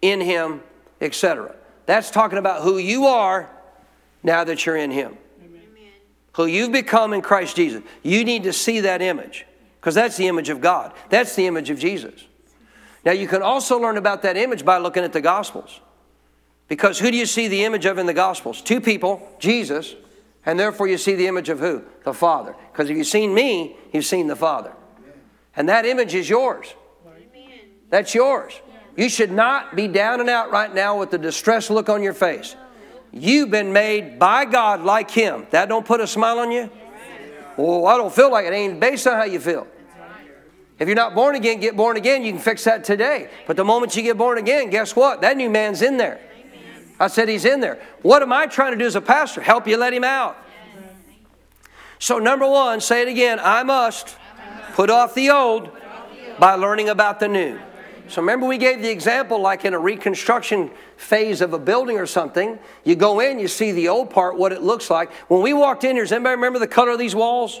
in 0.00 0.20
him, 0.20 0.62
etc. 1.00 1.54
That's 1.86 2.10
talking 2.10 2.38
about 2.38 2.62
who 2.62 2.78
you 2.78 3.06
are 3.06 3.50
now 4.22 4.44
that 4.44 4.64
you're 4.64 4.76
in 4.76 4.92
him. 4.92 5.16
Who 6.34 6.46
you've 6.46 6.72
become 6.72 7.12
in 7.12 7.22
Christ 7.22 7.56
Jesus. 7.56 7.82
You 8.02 8.24
need 8.24 8.44
to 8.44 8.52
see 8.52 8.80
that 8.80 9.02
image 9.02 9.46
because 9.80 9.94
that's 9.94 10.16
the 10.16 10.28
image 10.28 10.48
of 10.48 10.60
God. 10.60 10.92
That's 11.08 11.34
the 11.34 11.46
image 11.46 11.70
of 11.70 11.78
Jesus. 11.78 12.24
Now, 13.04 13.12
you 13.12 13.26
can 13.26 13.42
also 13.42 13.78
learn 13.78 13.96
about 13.96 14.22
that 14.22 14.36
image 14.36 14.64
by 14.64 14.78
looking 14.78 15.04
at 15.04 15.12
the 15.12 15.20
Gospels. 15.20 15.80
Because 16.68 16.98
who 16.98 17.10
do 17.10 17.16
you 17.16 17.26
see 17.26 17.48
the 17.48 17.64
image 17.64 17.86
of 17.86 17.98
in 17.98 18.06
the 18.06 18.14
Gospels? 18.14 18.60
Two 18.60 18.80
people, 18.80 19.26
Jesus, 19.38 19.96
and 20.46 20.58
therefore 20.58 20.86
you 20.86 20.98
see 20.98 21.14
the 21.14 21.26
image 21.26 21.48
of 21.48 21.58
who? 21.58 21.82
The 22.04 22.14
Father. 22.14 22.54
Because 22.70 22.90
if 22.90 22.96
you've 22.96 23.06
seen 23.06 23.34
me, 23.34 23.76
you've 23.92 24.04
seen 24.04 24.26
the 24.26 24.36
Father. 24.36 24.72
And 25.56 25.68
that 25.68 25.84
image 25.84 26.14
is 26.14 26.28
yours. 26.28 26.74
That's 27.88 28.14
yours. 28.14 28.52
You 28.96 29.08
should 29.08 29.32
not 29.32 29.74
be 29.74 29.88
down 29.88 30.20
and 30.20 30.28
out 30.28 30.50
right 30.50 30.72
now 30.72 30.98
with 30.98 31.10
the 31.10 31.18
distressed 31.18 31.70
look 31.70 31.88
on 31.88 32.02
your 32.02 32.12
face. 32.12 32.54
You've 33.12 33.50
been 33.50 33.72
made 33.72 34.18
by 34.18 34.44
God 34.44 34.82
like 34.82 35.10
Him. 35.10 35.46
That 35.50 35.68
don't 35.68 35.84
put 35.84 36.00
a 36.00 36.06
smile 36.06 36.38
on 36.38 36.52
you? 36.52 36.70
Well, 37.56 37.86
I 37.86 37.96
don't 37.96 38.12
feel 38.12 38.30
like 38.30 38.46
it. 38.46 38.52
it 38.52 38.56
ain't 38.56 38.80
based 38.80 39.06
on 39.06 39.16
how 39.16 39.24
you 39.24 39.40
feel. 39.40 39.66
If 40.78 40.88
you're 40.88 40.96
not 40.96 41.14
born 41.14 41.34
again, 41.34 41.60
get 41.60 41.76
born 41.76 41.96
again. 41.96 42.24
You 42.24 42.32
can 42.32 42.40
fix 42.40 42.64
that 42.64 42.84
today. 42.84 43.28
But 43.46 43.56
the 43.56 43.64
moment 43.64 43.94
you 43.96 44.02
get 44.02 44.16
born 44.16 44.38
again, 44.38 44.70
guess 44.70 44.96
what? 44.96 45.20
That 45.20 45.36
new 45.36 45.50
man's 45.50 45.82
in 45.82 45.98
there. 45.98 46.20
I 46.98 47.08
said, 47.08 47.28
He's 47.28 47.44
in 47.44 47.60
there. 47.60 47.82
What 48.02 48.22
am 48.22 48.32
I 48.32 48.46
trying 48.46 48.72
to 48.72 48.78
do 48.78 48.86
as 48.86 48.96
a 48.96 49.00
pastor? 49.00 49.40
Help 49.40 49.66
you 49.66 49.76
let 49.76 49.92
Him 49.92 50.04
out. 50.04 50.36
So, 51.98 52.18
number 52.18 52.48
one, 52.48 52.80
say 52.80 53.02
it 53.02 53.08
again 53.08 53.38
I 53.42 53.62
must 53.62 54.16
put 54.72 54.88
off 54.88 55.14
the 55.14 55.30
old 55.30 55.70
by 56.38 56.54
learning 56.54 56.88
about 56.88 57.20
the 57.20 57.28
new. 57.28 57.58
So, 58.10 58.20
remember, 58.20 58.46
we 58.46 58.58
gave 58.58 58.82
the 58.82 58.90
example 58.90 59.40
like 59.40 59.64
in 59.64 59.72
a 59.72 59.78
reconstruction 59.78 60.72
phase 60.96 61.40
of 61.40 61.52
a 61.52 61.60
building 61.60 61.96
or 61.96 62.06
something. 62.06 62.58
You 62.82 62.96
go 62.96 63.20
in, 63.20 63.38
you 63.38 63.46
see 63.46 63.70
the 63.70 63.86
old 63.88 64.10
part, 64.10 64.36
what 64.36 64.50
it 64.50 64.62
looks 64.62 64.90
like. 64.90 65.12
When 65.28 65.42
we 65.42 65.52
walked 65.52 65.84
in 65.84 65.94
here, 65.94 66.02
does 66.02 66.10
anybody 66.10 66.34
remember 66.34 66.58
the 66.58 66.66
color 66.66 66.90
of 66.90 66.98
these 66.98 67.14
walls? 67.14 67.60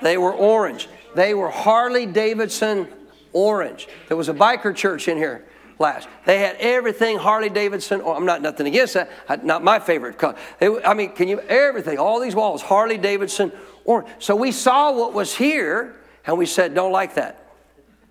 They 0.00 0.16
were 0.16 0.32
orange. 0.32 0.88
They 1.14 1.34
were 1.34 1.50
Harley 1.50 2.06
Davidson 2.06 2.88
orange. 3.34 3.86
There 4.08 4.16
was 4.16 4.30
a 4.30 4.34
biker 4.34 4.74
church 4.74 5.08
in 5.08 5.18
here 5.18 5.44
last. 5.78 6.08
They 6.24 6.38
had 6.38 6.56
everything 6.56 7.18
Harley 7.18 7.50
Davidson. 7.50 8.00
Oh, 8.02 8.14
I'm 8.14 8.24
not 8.24 8.40
nothing 8.40 8.66
against 8.66 8.94
that. 8.94 9.44
Not 9.44 9.62
my 9.62 9.78
favorite 9.78 10.16
color. 10.16 10.36
I 10.60 10.94
mean, 10.94 11.12
can 11.12 11.28
you 11.28 11.40
everything? 11.40 11.98
All 11.98 12.18
these 12.18 12.34
walls, 12.34 12.62
Harley 12.62 12.96
Davidson. 12.96 13.52
Or 13.84 14.06
so 14.18 14.34
we 14.34 14.52
saw 14.52 14.90
what 14.90 15.12
was 15.12 15.34
here, 15.34 15.96
and 16.26 16.38
we 16.38 16.46
said, 16.46 16.74
"Don't 16.74 16.92
like 16.92 17.14
that. 17.16 17.43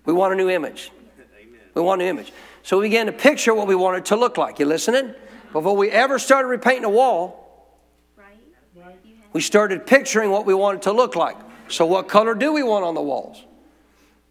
We 0.04 0.12
want 0.12 0.32
a 0.32 0.36
new 0.36 0.50
image. 0.50 0.90
We 1.74 1.82
want 1.82 2.00
a 2.00 2.04
new 2.04 2.10
image." 2.10 2.32
So 2.62 2.78
we 2.78 2.86
began 2.86 3.06
to 3.06 3.12
picture 3.12 3.54
what 3.54 3.66
we 3.66 3.74
wanted 3.74 4.06
to 4.06 4.16
look 4.16 4.38
like. 4.38 4.58
You 4.58 4.66
listening? 4.66 5.14
Before 5.52 5.76
we 5.76 5.90
ever 5.90 6.18
started 6.18 6.48
repainting 6.48 6.84
a 6.84 6.90
wall, 6.90 7.44
we 9.32 9.40
started 9.40 9.86
picturing 9.86 10.30
what 10.30 10.46
we 10.46 10.54
wanted 10.54 10.82
to 10.82 10.92
look 10.92 11.14
like. 11.14 11.36
So, 11.68 11.86
what 11.86 12.08
color 12.08 12.34
do 12.34 12.52
we 12.52 12.62
want 12.62 12.84
on 12.84 12.94
the 12.94 13.02
walls? 13.02 13.42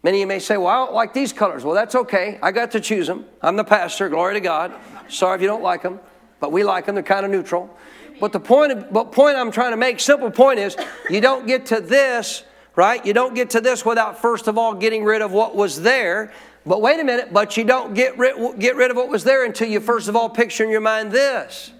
Many 0.02 0.18
of 0.18 0.20
you 0.20 0.26
may 0.26 0.38
say, 0.38 0.56
Well, 0.56 0.66
I 0.66 0.76
don't 0.76 0.94
like 0.94 1.14
these 1.14 1.32
colors. 1.32 1.64
Well, 1.64 1.74
that's 1.74 1.94
okay. 1.94 2.38
I 2.42 2.52
got 2.52 2.72
to 2.72 2.80
choose 2.80 3.06
them. 3.06 3.24
I'm 3.40 3.56
the 3.56 3.64
pastor. 3.64 4.08
Glory 4.08 4.34
to 4.34 4.40
God. 4.40 4.74
Sorry 5.08 5.36
if 5.36 5.42
you 5.42 5.46
don't 5.46 5.62
like 5.62 5.82
them, 5.82 6.00
but 6.40 6.52
we 6.52 6.64
like 6.64 6.86
them. 6.86 6.94
They're 6.94 7.04
kind 7.04 7.24
of 7.24 7.32
neutral. 7.32 7.74
But 8.20 8.32
the 8.32 8.40
point, 8.40 8.92
but 8.92 9.12
point 9.12 9.36
I'm 9.36 9.50
trying 9.50 9.72
to 9.72 9.76
make, 9.76 10.00
simple 10.00 10.30
point 10.30 10.58
is, 10.58 10.76
you 11.10 11.20
don't 11.20 11.46
get 11.46 11.66
to 11.66 11.80
this, 11.80 12.44
right? 12.76 13.04
You 13.04 13.12
don't 13.12 13.34
get 13.34 13.50
to 13.50 13.60
this 13.60 13.84
without 13.84 14.20
first 14.20 14.48
of 14.48 14.58
all 14.58 14.74
getting 14.74 15.04
rid 15.04 15.22
of 15.22 15.32
what 15.32 15.54
was 15.54 15.82
there. 15.82 16.32
But 16.66 16.80
wait 16.80 16.98
a 16.98 17.04
minute, 17.04 17.32
but 17.32 17.56
you 17.56 17.64
don't 17.64 17.94
get 17.94 18.16
rid, 18.16 18.58
get 18.58 18.76
rid 18.76 18.90
of 18.90 18.96
what 18.96 19.08
was 19.08 19.22
there 19.24 19.44
until 19.44 19.68
you 19.68 19.80
first 19.80 20.08
of 20.08 20.16
all 20.16 20.30
picture 20.30 20.64
in 20.64 20.70
your 20.70 20.80
mind 20.80 21.12
this. 21.12 21.72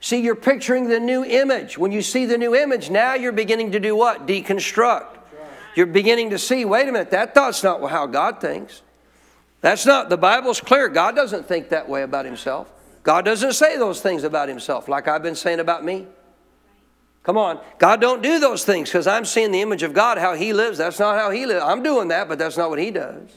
See, 0.00 0.20
you're 0.20 0.36
picturing 0.36 0.88
the 0.88 1.00
new 1.00 1.24
image. 1.24 1.76
When 1.76 1.92
you 1.92 2.00
see 2.00 2.24
the 2.24 2.38
new 2.38 2.54
image, 2.54 2.90
now 2.90 3.14
you're 3.14 3.32
beginning 3.32 3.72
to 3.72 3.80
do 3.80 3.94
what? 3.94 4.26
Deconstruct. 4.26 5.18
You're 5.74 5.86
beginning 5.86 6.30
to 6.30 6.38
see, 6.38 6.64
wait 6.64 6.88
a 6.88 6.92
minute, 6.92 7.10
that 7.10 7.34
thought's 7.34 7.62
not 7.62 7.86
how 7.90 8.06
God 8.06 8.40
thinks. 8.40 8.82
That's 9.60 9.84
not, 9.84 10.08
the 10.08 10.16
Bible's 10.16 10.60
clear. 10.60 10.88
God 10.88 11.14
doesn't 11.14 11.46
think 11.46 11.68
that 11.68 11.88
way 11.88 12.02
about 12.02 12.24
himself. 12.24 12.68
God 13.02 13.24
doesn't 13.24 13.52
say 13.52 13.76
those 13.76 14.00
things 14.00 14.24
about 14.24 14.48
himself 14.48 14.88
like 14.88 15.06
I've 15.06 15.22
been 15.22 15.34
saying 15.34 15.60
about 15.60 15.84
me. 15.84 16.06
Come 17.22 17.36
on. 17.36 17.60
God 17.78 18.00
don't 18.00 18.22
do 18.22 18.38
those 18.38 18.64
things 18.64 18.88
because 18.88 19.06
I'm 19.06 19.24
seeing 19.24 19.52
the 19.52 19.60
image 19.60 19.82
of 19.82 19.92
God, 19.92 20.18
how 20.18 20.34
he 20.34 20.52
lives. 20.52 20.78
That's 20.78 20.98
not 20.98 21.18
how 21.18 21.30
he 21.30 21.46
lives. 21.46 21.62
I'm 21.62 21.82
doing 21.82 22.08
that, 22.08 22.28
but 22.28 22.38
that's 22.38 22.56
not 22.56 22.70
what 22.70 22.78
he 22.78 22.90
does. 22.90 23.28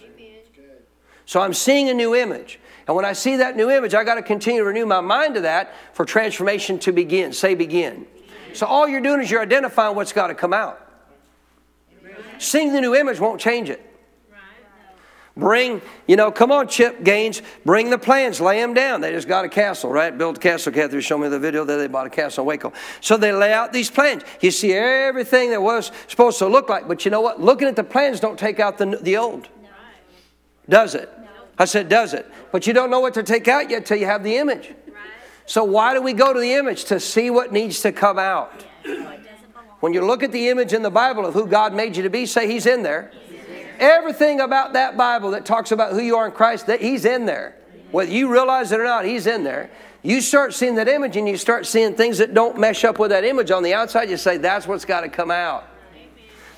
So 1.25 1.41
I'm 1.41 1.53
seeing 1.53 1.89
a 1.89 1.93
new 1.93 2.15
image. 2.15 2.59
And 2.88 2.95
when 2.95 3.05
I 3.05 3.13
see 3.13 3.38
that 3.38 3.55
new 3.55 3.69
image, 3.69 3.93
I 3.93 4.03
got 4.03 4.15
to 4.15 4.21
continue 4.21 4.61
to 4.61 4.67
renew 4.67 4.86
my 4.86 5.01
mind 5.01 5.36
to 5.36 5.41
that 5.41 5.73
for 5.93 6.05
transformation 6.05 6.79
to 6.79 6.91
begin. 6.91 7.31
Say 7.31 7.55
begin. 7.55 8.05
So 8.53 8.65
all 8.65 8.88
you're 8.88 9.01
doing 9.01 9.21
is 9.21 9.31
you're 9.31 9.41
identifying 9.41 9.95
what's 9.95 10.13
got 10.13 10.27
to 10.27 10.36
come 10.36 10.53
out. 10.53 10.79
Seeing 12.39 12.73
the 12.73 12.81
new 12.81 12.93
image 12.93 13.19
won't 13.19 13.39
change 13.39 13.69
it. 13.69 13.93
Bring, 15.36 15.81
you 16.05 16.15
know, 16.15 16.31
come 16.31 16.51
on, 16.51 16.67
Chip 16.67 17.03
Gaines, 17.03 17.41
bring 17.65 17.89
the 17.89 17.97
plans, 17.97 18.39
lay 18.39 18.59
them 18.59 18.75
down. 18.75 19.01
They 19.01 19.11
just 19.11 19.27
got 19.27 19.45
a 19.45 19.49
castle, 19.49 19.89
right? 19.89 20.15
Built 20.15 20.38
a 20.38 20.39
castle. 20.39 20.71
Kathy 20.71 21.01
showed 21.01 21.17
me 21.17 21.27
the 21.27 21.39
video 21.39 21.65
that 21.65 21.77
they 21.77 21.88
bought 21.88 22.05
a 22.05 22.11
castle 22.11 22.43
in 22.43 22.47
Waco. 22.47 22.71
So 23.01 23.17
they 23.17 23.31
lay 23.31 23.51
out 23.51 23.73
these 23.73 23.89
plans. 23.89 24.21
You 24.41 24.51
see 24.51 24.73
everything 24.73 25.49
that 25.49 25.61
was 25.61 25.91
supposed 26.07 26.38
to 26.38 26.47
look 26.47 26.69
like, 26.69 26.88
but 26.88 27.03
you 27.03 27.09
know 27.09 27.21
what? 27.21 27.41
Looking 27.41 27.67
at 27.67 27.75
the 27.75 27.84
plans 27.84 28.19
don't 28.19 28.38
take 28.38 28.59
out 28.59 28.77
the, 28.77 28.99
the 29.01 29.17
old. 29.17 29.47
Does 30.69 30.93
it? 30.93 31.09
I 31.57 31.65
said, 31.65 31.89
does 31.89 32.13
it? 32.13 32.31
But 32.51 32.67
you 32.67 32.73
don't 32.73 32.91
know 32.91 32.99
what 32.99 33.15
to 33.15 33.23
take 33.23 33.47
out 33.47 33.71
yet 33.71 33.88
till 33.88 33.97
you 33.97 34.05
have 34.05 34.23
the 34.23 34.38
image. 34.38 34.71
So 35.47 35.63
why 35.63 35.95
do 35.95 36.01
we 36.01 36.13
go 36.13 36.31
to 36.31 36.39
the 36.39 36.53
image? 36.53 36.86
To 36.86 36.99
see 36.99 37.31
what 37.31 37.51
needs 37.51 37.81
to 37.81 37.91
come 37.91 38.19
out. 38.19 38.63
When 39.79 39.93
you 39.93 40.05
look 40.05 40.23
at 40.23 40.31
the 40.31 40.49
image 40.49 40.73
in 40.73 40.84
the 40.84 40.91
Bible 40.91 41.25
of 41.25 41.34
who 41.34 41.47
God 41.47 41.73
made 41.73 41.97
you 41.97 42.03
to 42.03 42.09
be, 42.09 42.25
say 42.25 42.49
He's 42.49 42.65
in 42.65 42.84
there. 42.84 43.11
Everything 43.84 44.39
about 44.39 44.71
that 44.73 44.95
Bible 44.95 45.31
that 45.31 45.45
talks 45.45 45.73
about 45.73 45.91
who 45.91 45.99
you 45.99 46.15
are 46.15 46.25
in 46.25 46.31
Christ, 46.31 46.67
that 46.67 46.79
He's 46.79 47.03
in 47.03 47.25
there. 47.25 47.53
Whether 47.91 48.13
you 48.13 48.31
realize 48.31 48.71
it 48.71 48.79
or 48.79 48.86
not, 48.86 49.03
He's 49.03 49.27
in 49.27 49.43
there. 49.43 49.69
You 50.01 50.21
start 50.21 50.53
seeing 50.53 50.75
that 50.75 50.88
image 50.88 51.17
and 51.17 51.27
you 51.27 51.36
start 51.36 51.65
seeing 51.65 51.93
things 51.93 52.17
that 52.19 52.34
don't 52.34 52.57
mesh 52.57 52.86
up 52.86 52.97
with 52.97 53.09
that 53.09 53.25
image 53.25 53.51
on 53.51 53.61
the 53.61 53.73
outside, 53.73 54.09
you 54.09 54.15
say, 54.15 54.38
that's 54.38 54.67
what's 54.67 54.86
got 54.86 55.01
to 55.01 55.09
come 55.09 55.31
out. 55.31 55.67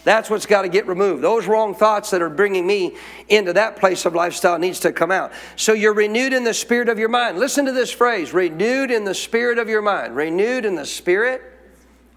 That's 0.03 0.29
what's 0.29 0.45
got 0.45 0.61
to 0.61 0.69
get 0.69 0.85
removed. 0.85 1.23
Those 1.23 1.47
wrong 1.47 1.73
thoughts 1.73 2.11
that 2.11 2.21
are 2.21 2.29
bringing 2.29 2.67
me 2.67 2.95
into 3.27 3.53
that 3.53 3.75
place 3.75 4.05
of 4.05 4.13
lifestyle 4.13 4.59
needs 4.59 4.79
to 4.81 4.93
come 4.93 5.09
out. 5.09 5.31
So 5.55 5.73
you're 5.73 5.95
renewed 5.95 6.31
in 6.31 6.43
the 6.43 6.53
spirit 6.53 6.89
of 6.89 6.99
your 6.99 7.09
mind. 7.09 7.39
Listen 7.39 7.65
to 7.65 7.71
this 7.71 7.89
phrase 7.89 8.33
renewed 8.33 8.91
in 8.91 9.03
the 9.03 9.15
spirit 9.15 9.57
of 9.57 9.67
your 9.67 9.81
mind. 9.81 10.15
Renewed 10.15 10.63
in 10.63 10.75
the 10.75 10.85
spirit 10.85 11.41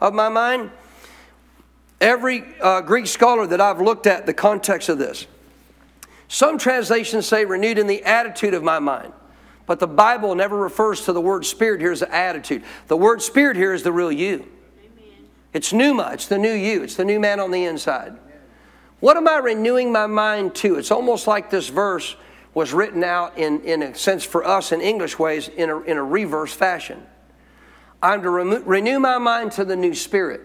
of 0.00 0.12
my 0.12 0.28
mind. 0.28 0.70
Every 2.00 2.44
uh, 2.60 2.80
Greek 2.82 3.06
scholar 3.06 3.46
that 3.46 3.60
I've 3.60 3.80
looked 3.80 4.06
at 4.06 4.26
the 4.26 4.34
context 4.34 4.88
of 4.88 4.98
this, 4.98 5.26
some 6.28 6.58
translations 6.58 7.26
say 7.26 7.44
renewed 7.44 7.78
in 7.78 7.86
the 7.86 8.04
attitude 8.04 8.54
of 8.54 8.62
my 8.62 8.78
mind. 8.78 9.12
But 9.66 9.80
the 9.80 9.86
Bible 9.86 10.34
never 10.34 10.56
refers 10.56 11.04
to 11.04 11.12
the 11.12 11.20
word 11.20 11.44
spirit 11.44 11.80
here 11.80 11.92
as 11.92 12.02
an 12.02 12.10
attitude. 12.10 12.62
The 12.86 12.96
word 12.96 13.20
spirit 13.20 13.56
here 13.56 13.72
is 13.74 13.82
the 13.82 13.92
real 13.92 14.12
you. 14.12 14.46
It's 15.52 15.72
pneuma, 15.72 16.10
it's 16.12 16.26
the 16.26 16.38
new 16.38 16.52
you, 16.52 16.82
it's 16.82 16.96
the 16.96 17.04
new 17.04 17.18
man 17.18 17.40
on 17.40 17.50
the 17.50 17.64
inside. 17.64 18.16
What 19.00 19.16
am 19.16 19.28
I 19.28 19.38
renewing 19.38 19.92
my 19.92 20.06
mind 20.06 20.54
to? 20.56 20.76
It's 20.76 20.90
almost 20.90 21.26
like 21.26 21.50
this 21.50 21.68
verse 21.68 22.16
was 22.54 22.72
written 22.72 23.04
out 23.04 23.38
in, 23.38 23.60
in 23.62 23.82
a 23.82 23.94
sense 23.94 24.24
for 24.24 24.44
us 24.44 24.72
in 24.72 24.80
English 24.80 25.18
ways 25.18 25.48
in 25.48 25.70
a, 25.70 25.80
in 25.80 25.96
a 25.96 26.02
reverse 26.02 26.52
fashion. 26.52 27.06
I'm 28.02 28.22
to 28.22 28.30
renew 28.30 28.98
my 28.98 29.18
mind 29.18 29.52
to 29.52 29.64
the 29.64 29.76
new 29.76 29.94
spirit. 29.94 30.40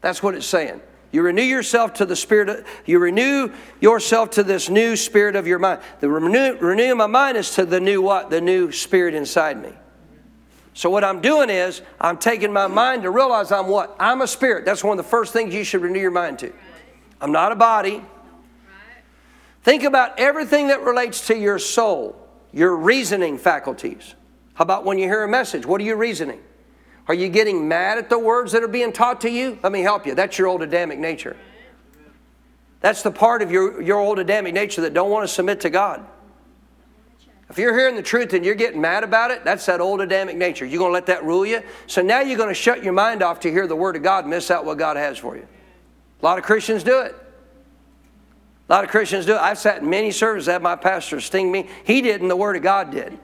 That's 0.00 0.22
what 0.22 0.34
it's 0.34 0.46
saying. 0.46 0.80
You 1.12 1.22
renew 1.22 1.42
yourself 1.42 1.94
to 1.94 2.06
the 2.06 2.14
spirit, 2.14 2.48
Of, 2.48 2.66
you 2.86 2.98
renew 2.98 3.52
yourself 3.80 4.30
to 4.32 4.44
this 4.44 4.68
new 4.68 4.94
spirit 4.94 5.34
of 5.34 5.46
your 5.46 5.58
mind. 5.58 5.80
The 5.98 6.08
renew, 6.08 6.56
renewing 6.58 6.98
my 6.98 7.06
mind 7.06 7.36
is 7.36 7.54
to 7.56 7.64
the 7.64 7.80
new 7.80 8.00
what? 8.00 8.30
The 8.30 8.40
new 8.40 8.70
spirit 8.70 9.14
inside 9.14 9.60
me. 9.60 9.72
So 10.72 10.88
what 10.88 11.02
I'm 11.02 11.20
doing 11.20 11.50
is 11.50 11.82
I'm 12.00 12.16
taking 12.16 12.52
my 12.52 12.68
mind 12.68 13.02
to 13.02 13.10
realize 13.10 13.50
I'm 13.50 13.66
what? 13.66 13.96
I'm 13.98 14.20
a 14.20 14.26
spirit. 14.26 14.64
That's 14.64 14.84
one 14.84 14.98
of 14.98 15.04
the 15.04 15.10
first 15.10 15.32
things 15.32 15.52
you 15.52 15.64
should 15.64 15.82
renew 15.82 16.00
your 16.00 16.12
mind 16.12 16.38
to. 16.40 16.52
I'm 17.20 17.32
not 17.32 17.50
a 17.50 17.56
body. 17.56 18.02
Think 19.62 19.82
about 19.82 20.18
everything 20.18 20.68
that 20.68 20.80
relates 20.82 21.26
to 21.26 21.36
your 21.36 21.58
soul, 21.58 22.16
your 22.52 22.76
reasoning 22.76 23.36
faculties. 23.36 24.14
How 24.54 24.62
about 24.62 24.84
when 24.84 24.96
you 24.96 25.04
hear 25.04 25.24
a 25.24 25.28
message? 25.28 25.66
What 25.66 25.80
are 25.80 25.84
you 25.84 25.96
reasoning? 25.96 26.40
Are 27.10 27.14
you 27.14 27.28
getting 27.28 27.66
mad 27.66 27.98
at 27.98 28.08
the 28.08 28.20
words 28.20 28.52
that 28.52 28.62
are 28.62 28.68
being 28.68 28.92
taught 28.92 29.22
to 29.22 29.28
you? 29.28 29.58
Let 29.64 29.72
me 29.72 29.80
help 29.80 30.06
you. 30.06 30.14
That's 30.14 30.38
your 30.38 30.46
old 30.46 30.62
Adamic 30.62 31.00
nature. 31.00 31.36
That's 32.82 33.02
the 33.02 33.10
part 33.10 33.42
of 33.42 33.50
your, 33.50 33.82
your 33.82 33.98
old 33.98 34.20
Adamic 34.20 34.54
nature 34.54 34.82
that 34.82 34.94
don't 34.94 35.10
want 35.10 35.24
to 35.24 35.34
submit 35.34 35.62
to 35.62 35.70
God. 35.70 36.06
If 37.48 37.58
you're 37.58 37.76
hearing 37.76 37.96
the 37.96 38.02
truth 38.02 38.32
and 38.32 38.44
you're 38.44 38.54
getting 38.54 38.80
mad 38.80 39.02
about 39.02 39.32
it, 39.32 39.44
that's 39.44 39.66
that 39.66 39.80
old 39.80 40.00
Adamic 40.00 40.36
nature. 40.36 40.64
You're 40.64 40.78
going 40.78 40.90
to 40.90 40.94
let 40.94 41.06
that 41.06 41.24
rule 41.24 41.44
you? 41.44 41.64
So 41.88 42.00
now 42.00 42.20
you're 42.20 42.38
going 42.38 42.48
to 42.48 42.54
shut 42.54 42.84
your 42.84 42.92
mind 42.92 43.24
off 43.24 43.40
to 43.40 43.50
hear 43.50 43.66
the 43.66 43.74
Word 43.74 43.96
of 43.96 44.04
God 44.04 44.22
and 44.22 44.30
miss 44.30 44.48
out 44.48 44.64
what 44.64 44.78
God 44.78 44.96
has 44.96 45.18
for 45.18 45.34
you. 45.34 45.48
A 46.22 46.24
lot 46.24 46.38
of 46.38 46.44
Christians 46.44 46.84
do 46.84 47.00
it. 47.00 47.16
A 48.68 48.72
lot 48.72 48.84
of 48.84 48.90
Christians 48.90 49.26
do 49.26 49.32
it. 49.32 49.40
I've 49.40 49.58
sat 49.58 49.82
in 49.82 49.90
many 49.90 50.12
services, 50.12 50.46
had 50.46 50.62
my 50.62 50.76
pastor 50.76 51.20
sting 51.20 51.50
me. 51.50 51.68
He 51.82 52.02
didn't, 52.02 52.28
the 52.28 52.36
Word 52.36 52.54
of 52.54 52.62
God 52.62 52.92
did. 52.92 53.18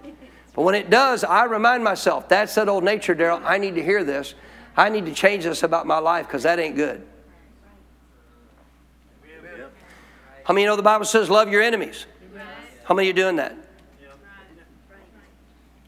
But 0.57 0.63
when 0.63 0.75
it 0.75 0.89
does, 0.89 1.23
I 1.23 1.45
remind 1.45 1.85
myself, 1.85 2.31
that's 2.31 2.55
that 2.55 2.69
old 2.69 2.83
nature, 2.83 3.15
Daryl. 3.15 3.43
I 3.45 3.59
need 3.59 3.75
to 3.75 3.83
hear 3.83 4.03
this. 4.03 4.35
I 4.75 4.89
need 4.89 5.05
to 5.05 5.13
change 5.13 5.45
this 5.45 5.63
about 5.63 5.87
my 5.87 5.99
life 5.99 6.27
because 6.27 6.45
that 6.45 6.59
ain't 6.59 6.77
good. 6.77 7.07
How 10.45 10.55
many 10.55 10.63
you 10.63 10.69
know 10.69 10.77
the 10.77 10.83
Bible 10.83 11.05
says 11.05 11.29
love 11.29 11.51
your 11.51 11.61
enemies? 11.61 12.07
How 12.85 12.95
many 12.95 13.11
of 13.11 13.17
you 13.17 13.23
doing 13.23 13.37
that? 13.37 13.55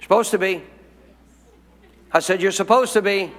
Supposed 0.02 0.32
to 0.32 0.38
be. 0.38 0.62
I 2.12 2.20
said 2.20 2.42
you're 2.42 2.52
supposed 2.52 2.92
to 2.92 3.02
be. 3.02 3.32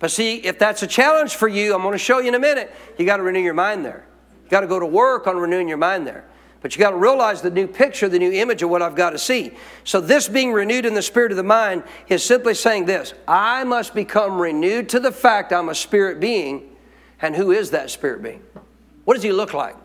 But 0.00 0.10
see, 0.10 0.36
if 0.36 0.58
that's 0.58 0.82
a 0.82 0.86
challenge 0.86 1.36
for 1.36 1.46
you, 1.46 1.74
I'm 1.74 1.82
going 1.82 1.92
to 1.92 1.98
show 1.98 2.18
you 2.18 2.28
in 2.28 2.34
a 2.34 2.40
minute, 2.40 2.74
you 2.98 3.06
got 3.06 3.18
to 3.18 3.22
renew 3.22 3.40
your 3.40 3.54
mind 3.54 3.84
there. 3.84 4.04
You 4.44 4.50
got 4.50 4.60
to 4.60 4.66
go 4.66 4.80
to 4.80 4.86
work 4.86 5.26
on 5.26 5.36
renewing 5.36 5.68
your 5.68 5.78
mind 5.78 6.06
there. 6.06 6.24
But 6.64 6.74
you 6.74 6.80
got 6.80 6.92
to 6.92 6.96
realize 6.96 7.42
the 7.42 7.50
new 7.50 7.66
picture, 7.66 8.08
the 8.08 8.18
new 8.18 8.32
image 8.32 8.62
of 8.62 8.70
what 8.70 8.80
I've 8.80 8.96
got 8.96 9.10
to 9.10 9.18
see. 9.18 9.52
So, 9.84 10.00
this 10.00 10.28
being 10.28 10.50
renewed 10.50 10.86
in 10.86 10.94
the 10.94 11.02
spirit 11.02 11.30
of 11.30 11.36
the 11.36 11.42
mind 11.42 11.82
is 12.08 12.24
simply 12.24 12.54
saying 12.54 12.86
this 12.86 13.12
I 13.28 13.64
must 13.64 13.94
become 13.94 14.40
renewed 14.40 14.88
to 14.88 14.98
the 14.98 15.12
fact 15.12 15.52
I'm 15.52 15.68
a 15.68 15.74
spirit 15.74 16.20
being. 16.20 16.74
And 17.20 17.36
who 17.36 17.50
is 17.50 17.72
that 17.72 17.90
spirit 17.90 18.22
being? 18.22 18.42
What 19.04 19.12
does 19.12 19.22
he 19.22 19.30
look 19.30 19.52
like? 19.52 19.76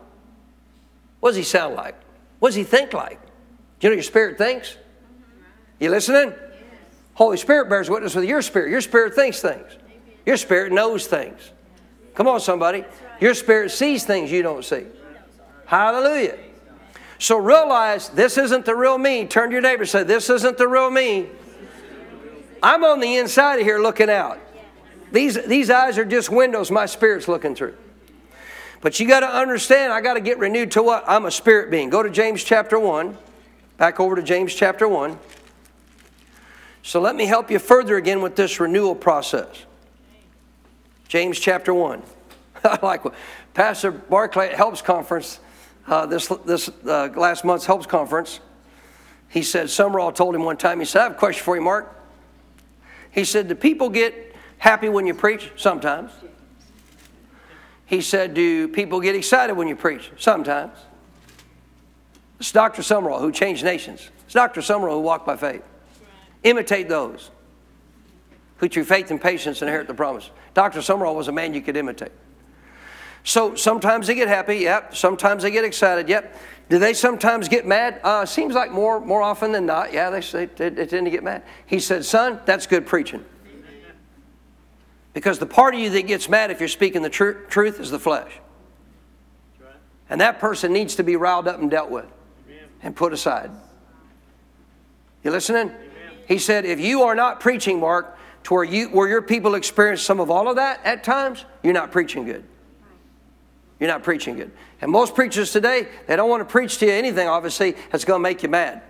What 1.20 1.28
does 1.28 1.36
he 1.36 1.42
sound 1.42 1.74
like? 1.74 1.96
What 2.38 2.48
does 2.48 2.56
he 2.56 2.64
think 2.64 2.94
like? 2.94 3.20
Do 3.78 3.86
you 3.86 3.90
know 3.90 3.96
your 3.96 4.02
spirit 4.02 4.38
thinks? 4.38 4.78
You 5.80 5.90
listening? 5.90 6.32
Holy 7.12 7.36
Spirit 7.36 7.68
bears 7.68 7.90
witness 7.90 8.14
with 8.14 8.24
your 8.24 8.40
spirit. 8.40 8.70
Your 8.70 8.80
spirit 8.80 9.12
thinks 9.12 9.42
things. 9.42 9.70
Your 10.24 10.38
spirit 10.38 10.72
knows 10.72 11.06
things. 11.06 11.50
Come 12.14 12.26
on, 12.26 12.40
somebody. 12.40 12.86
Your 13.20 13.34
spirit 13.34 13.70
sees 13.70 14.04
things 14.04 14.32
you 14.32 14.42
don't 14.42 14.64
see. 14.64 14.86
Hallelujah. 15.66 16.38
So 17.20 17.36
realize 17.36 18.08
this 18.08 18.38
isn't 18.38 18.64
the 18.64 18.74
real 18.74 18.96
me. 18.96 19.26
Turn 19.26 19.50
to 19.50 19.52
your 19.52 19.60
neighbor 19.60 19.82
and 19.82 19.88
say, 19.88 20.02
This 20.02 20.30
isn't 20.30 20.56
the 20.56 20.66
real 20.66 20.90
me. 20.90 21.28
I'm 22.62 22.82
on 22.82 22.98
the 22.98 23.16
inside 23.16 23.60
of 23.60 23.66
here 23.66 23.78
looking 23.78 24.08
out. 24.08 24.40
These, 25.12 25.44
these 25.46 25.68
eyes 25.68 25.98
are 25.98 26.04
just 26.06 26.30
windows 26.30 26.70
my 26.70 26.86
spirit's 26.86 27.28
looking 27.28 27.54
through. 27.54 27.76
But 28.80 28.98
you 28.98 29.06
got 29.06 29.20
to 29.20 29.28
understand, 29.28 29.92
I 29.92 30.00
got 30.00 30.14
to 30.14 30.20
get 30.20 30.38
renewed 30.38 30.70
to 30.72 30.82
what? 30.82 31.04
I'm 31.06 31.26
a 31.26 31.30
spirit 31.30 31.70
being. 31.70 31.90
Go 31.90 32.02
to 32.02 32.08
James 32.08 32.42
chapter 32.42 32.78
1. 32.78 33.16
Back 33.76 34.00
over 34.00 34.16
to 34.16 34.22
James 34.22 34.54
chapter 34.54 34.88
1. 34.88 35.18
So 36.82 37.02
let 37.02 37.16
me 37.16 37.26
help 37.26 37.50
you 37.50 37.58
further 37.58 37.98
again 37.98 38.22
with 38.22 38.34
this 38.34 38.58
renewal 38.58 38.94
process. 38.94 39.66
James 41.06 41.38
chapter 41.38 41.74
1. 41.74 42.02
I 42.64 42.78
like 42.82 43.04
what 43.04 43.14
Pastor 43.52 43.90
Barclay 43.90 44.48
at 44.48 44.54
Helps 44.54 44.80
Conference 44.80 45.38
uh, 45.90 46.06
this, 46.06 46.28
this 46.46 46.70
uh, 46.86 47.08
last 47.16 47.44
month's 47.44 47.66
Helps 47.66 47.84
Conference, 47.84 48.38
he 49.28 49.42
said, 49.42 49.66
Sumrall 49.66 50.14
told 50.14 50.34
him 50.34 50.44
one 50.44 50.56
time, 50.56 50.78
he 50.78 50.86
said, 50.86 51.00
I 51.00 51.02
have 51.04 51.12
a 51.12 51.16
question 51.16 51.44
for 51.44 51.56
you, 51.56 51.62
Mark. 51.62 51.94
He 53.10 53.24
said, 53.24 53.48
Do 53.48 53.56
people 53.56 53.90
get 53.90 54.34
happy 54.58 54.88
when 54.88 55.06
you 55.06 55.14
preach? 55.14 55.50
Sometimes. 55.56 56.12
He 57.86 58.00
said, 58.00 58.34
Do 58.34 58.68
people 58.68 59.00
get 59.00 59.16
excited 59.16 59.54
when 59.54 59.66
you 59.66 59.74
preach? 59.74 60.12
Sometimes. 60.16 60.78
It's 62.38 62.52
Dr. 62.52 62.82
Sumrall 62.82 63.20
who 63.20 63.32
changed 63.32 63.64
nations. 63.64 64.10
It's 64.24 64.34
Dr. 64.34 64.60
Sumrall 64.60 64.92
who 64.92 65.00
walked 65.00 65.26
by 65.26 65.36
faith. 65.36 65.62
Imitate 66.44 66.88
those 66.88 67.30
who 68.58 68.68
through 68.68 68.84
faith 68.84 69.10
and 69.10 69.20
patience 69.20 69.60
inherit 69.60 69.88
the 69.88 69.94
promise. 69.94 70.30
Dr. 70.54 70.78
Sumrall 70.78 71.16
was 71.16 71.26
a 71.28 71.32
man 71.32 71.52
you 71.52 71.60
could 71.60 71.76
imitate. 71.76 72.12
So 73.24 73.54
sometimes 73.54 74.06
they 74.06 74.14
get 74.14 74.28
happy, 74.28 74.56
yep. 74.58 74.96
Sometimes 74.96 75.42
they 75.42 75.50
get 75.50 75.64
excited, 75.64 76.08
yep. 76.08 76.34
Do 76.68 76.78
they 76.78 76.94
sometimes 76.94 77.48
get 77.48 77.66
mad? 77.66 78.00
Uh, 78.04 78.24
seems 78.24 78.54
like 78.54 78.70
more, 78.70 79.00
more 79.00 79.22
often 79.22 79.50
than 79.52 79.66
not, 79.66 79.92
yeah, 79.92 80.08
they, 80.08 80.46
they, 80.46 80.68
they 80.68 80.86
tend 80.86 81.06
to 81.06 81.10
get 81.10 81.24
mad. 81.24 81.42
He 81.66 81.80
said, 81.80 82.04
Son, 82.04 82.40
that's 82.46 82.66
good 82.66 82.86
preaching. 82.86 83.24
Because 85.12 85.40
the 85.40 85.46
part 85.46 85.74
of 85.74 85.80
you 85.80 85.90
that 85.90 86.06
gets 86.06 86.28
mad 86.28 86.52
if 86.52 86.60
you're 86.60 86.68
speaking 86.68 87.02
the 87.02 87.10
tr- 87.10 87.32
truth 87.48 87.80
is 87.80 87.90
the 87.90 87.98
flesh. 87.98 88.30
And 90.08 90.20
that 90.20 90.38
person 90.38 90.72
needs 90.72 90.94
to 90.96 91.02
be 91.02 91.16
riled 91.16 91.48
up 91.48 91.60
and 91.60 91.70
dealt 91.70 91.90
with 91.90 92.06
and 92.82 92.94
put 92.94 93.12
aside. 93.12 93.50
You 95.24 95.32
listening? 95.32 95.72
He 96.26 96.38
said, 96.38 96.64
if 96.64 96.80
you 96.80 97.02
are 97.02 97.16
not 97.16 97.40
preaching, 97.40 97.80
Mark, 97.80 98.16
to 98.44 98.54
where, 98.54 98.64
you, 98.64 98.88
where 98.88 99.08
your 99.08 99.22
people 99.22 99.56
experience 99.56 100.02
some 100.02 100.20
of 100.20 100.30
all 100.30 100.48
of 100.48 100.56
that 100.56 100.80
at 100.84 101.02
times, 101.02 101.44
you're 101.62 101.74
not 101.74 101.90
preaching 101.90 102.24
good. 102.24 102.44
You're 103.80 103.88
not 103.88 104.02
preaching 104.02 104.36
good. 104.36 104.52
And 104.82 104.92
most 104.92 105.14
preachers 105.14 105.50
today, 105.52 105.88
they 106.06 106.14
don't 106.14 106.28
want 106.28 106.42
to 106.42 106.44
preach 106.44 106.78
to 106.78 106.86
you 106.86 106.92
anything, 106.92 107.26
obviously, 107.26 107.74
that's 107.90 108.04
going 108.04 108.18
to 108.18 108.22
make 108.22 108.42
you 108.42 108.50
mad. 108.50 108.82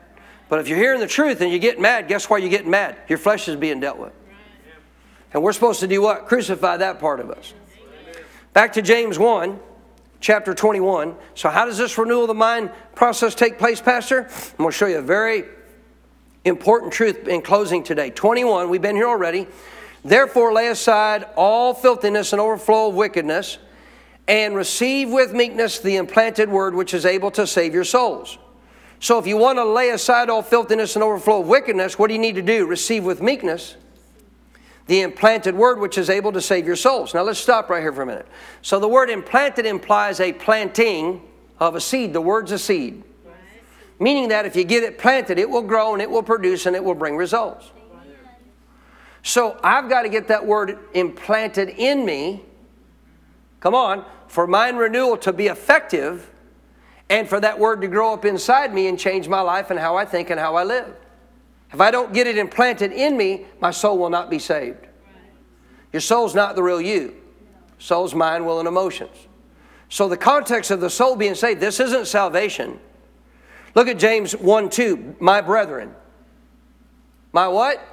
But 0.49 0.59
if 0.59 0.67
you're 0.67 0.79
hearing 0.79 0.99
the 0.99 1.07
truth 1.07 1.41
and 1.41 1.53
you 1.53 1.61
get 1.61 1.81
mad, 1.81 2.09
guess 2.09 2.29
why 2.29 2.39
you're 2.39 2.51
getting 2.51 2.71
mad? 2.71 2.97
Your 3.09 3.19
flesh 3.19 3.49
is 3.49 3.55
being 3.55 3.79
dealt 3.79 3.99
with. 3.99 4.13
And 5.33 5.45
we're 5.45 5.53
supposed 5.53 5.79
to 5.81 5.87
do 5.87 6.03
what? 6.03 6.27
Crucify 6.27 6.79
that 6.79 6.99
part 6.99 7.21
of 7.21 7.31
us. 7.31 7.55
Back 8.53 8.73
to 8.73 8.83
James 8.83 9.17
1, 9.17 9.61
chapter 10.19 10.55
21. 10.55 11.15
So, 11.37 11.49
how 11.51 11.67
does 11.67 11.79
this 11.79 11.97
renewal 11.97 12.23
of 12.23 12.29
the 12.29 12.35
mind 12.35 12.73
process 12.97 13.37
take 13.37 13.59
place, 13.59 13.81
Pastor? 13.81 14.23
I'm 14.23 14.57
going 14.59 14.71
to 14.71 14.77
show 14.77 14.87
you 14.87 14.99
a 14.99 15.03
very 15.03 15.45
important 16.45 16.93
truth 16.93 17.29
in 17.29 17.43
closing 17.43 17.85
today. 17.85 18.11
21, 18.11 18.69
we've 18.69 18.83
been 18.83 18.97
here 18.97 19.09
already. 19.09 19.47
Therefore, 20.05 20.53
lay 20.53 20.67
aside 20.67 21.27
all 21.37 21.75
filthiness 21.75 22.33
and 22.33 22.41
overflow 22.41 22.89
of 22.89 22.97
wickedness 22.97 23.59
and 24.31 24.55
receive 24.55 25.11
with 25.11 25.33
meekness 25.33 25.81
the 25.81 25.97
implanted 25.97 26.49
word 26.49 26.73
which 26.73 26.95
is 26.95 27.05
able 27.05 27.33
to 27.33 27.45
save 27.45 27.75
your 27.75 27.83
souls. 27.83 28.39
So, 29.01 29.19
if 29.19 29.27
you 29.27 29.37
want 29.37 29.59
to 29.59 29.65
lay 29.65 29.91
aside 29.91 30.31
all 30.31 30.41
filthiness 30.41 30.95
and 30.95 31.03
overflow 31.03 31.41
of 31.41 31.49
wickedness, 31.49 31.99
what 31.99 32.07
do 32.07 32.15
you 32.15 32.21
need 32.21 32.37
to 32.37 32.43
do? 32.43 32.65
Receive 32.65 33.05
with 33.05 33.21
meekness 33.21 33.77
the 34.87 35.01
implanted 35.01 35.57
word 35.57 35.81
which 35.81 35.99
is 35.99 36.09
able 36.09 36.31
to 36.33 36.41
save 36.41 36.65
your 36.65 36.77
souls. 36.77 37.13
Now, 37.13 37.23
let's 37.23 37.41
stop 37.41 37.71
right 37.71 37.81
here 37.81 37.93
for 37.93 38.03
a 38.03 38.07
minute. 38.07 38.29
So, 38.63 38.79
the 38.79 38.87
word 38.87 39.11
implanted 39.11 39.67
implies 39.67 40.21
a 40.21 40.33
planting 40.33 41.23
of 41.59 41.75
a 41.75 41.81
seed. 41.81 42.13
The 42.13 42.21
word's 42.21 42.53
a 42.53 42.59
seed. 42.59 43.03
Meaning 43.99 44.29
that 44.29 44.47
if 44.47 44.55
you 44.55 44.63
get 44.63 44.85
it 44.85 44.97
planted, 44.97 45.41
it 45.41 45.51
will 45.51 45.63
grow 45.63 45.93
and 45.93 46.01
it 46.01 46.09
will 46.09 46.23
produce 46.23 46.67
and 46.67 46.77
it 46.77 46.85
will 46.85 46.95
bring 46.95 47.17
results. 47.17 47.69
So, 49.25 49.59
I've 49.65 49.89
got 49.89 50.03
to 50.03 50.09
get 50.09 50.29
that 50.29 50.47
word 50.47 50.79
implanted 50.95 51.71
in 51.71 52.05
me. 52.05 52.45
Come 53.59 53.75
on, 53.75 54.07
for 54.31 54.47
mind 54.47 54.79
renewal 54.79 55.17
to 55.17 55.33
be 55.33 55.49
effective 55.49 56.31
and 57.09 57.29
for 57.29 57.41
that 57.41 57.59
word 57.59 57.81
to 57.81 57.89
grow 57.89 58.15
up 58.15 58.25
inside 58.25 58.73
me 58.73 58.87
and 58.87 58.97
change 58.97 59.27
my 59.27 59.41
life 59.41 59.73
and 59.73 59.81
how 59.81 59.97
I 59.97 60.05
think 60.05 60.31
and 60.31 60.39
how 60.39 60.55
I 60.55 60.63
live. 60.63 60.95
If 61.73 61.81
I 61.81 61.91
don't 61.91 62.13
get 62.13 62.29
it 62.29 62.39
implanted 62.39 62.93
in 62.93 63.17
me, 63.17 63.47
my 63.61 63.73
soul 63.73 63.99
will 63.99 64.09
not 64.09 64.31
be 64.31 64.39
saved. 64.39 64.87
Your 65.93 66.01
soul's 66.01 66.33
not 66.33 66.55
the 66.55 66.63
real 66.63 66.81
you. 66.81 67.17
Soul's 67.81 68.15
mind, 68.15 68.47
will, 68.47 68.61
and 68.61 68.69
emotions. 68.69 69.17
So 69.89 70.09
the 70.09 70.17
context 70.17 70.71
of 70.71 70.81
the 70.81 70.91
soul 70.91 71.17
being 71.17 71.35
saved, 71.35 71.61
this 71.61 71.81
isn't 71.81 72.07
salvation. 72.07 72.79
Look 73.75 73.89
at 73.89 73.99
James 73.99 74.37
1 74.37 74.71
2. 74.71 75.17
My 75.19 75.41
brethren. 75.41 75.93
My 77.33 77.49
what? 77.49 77.85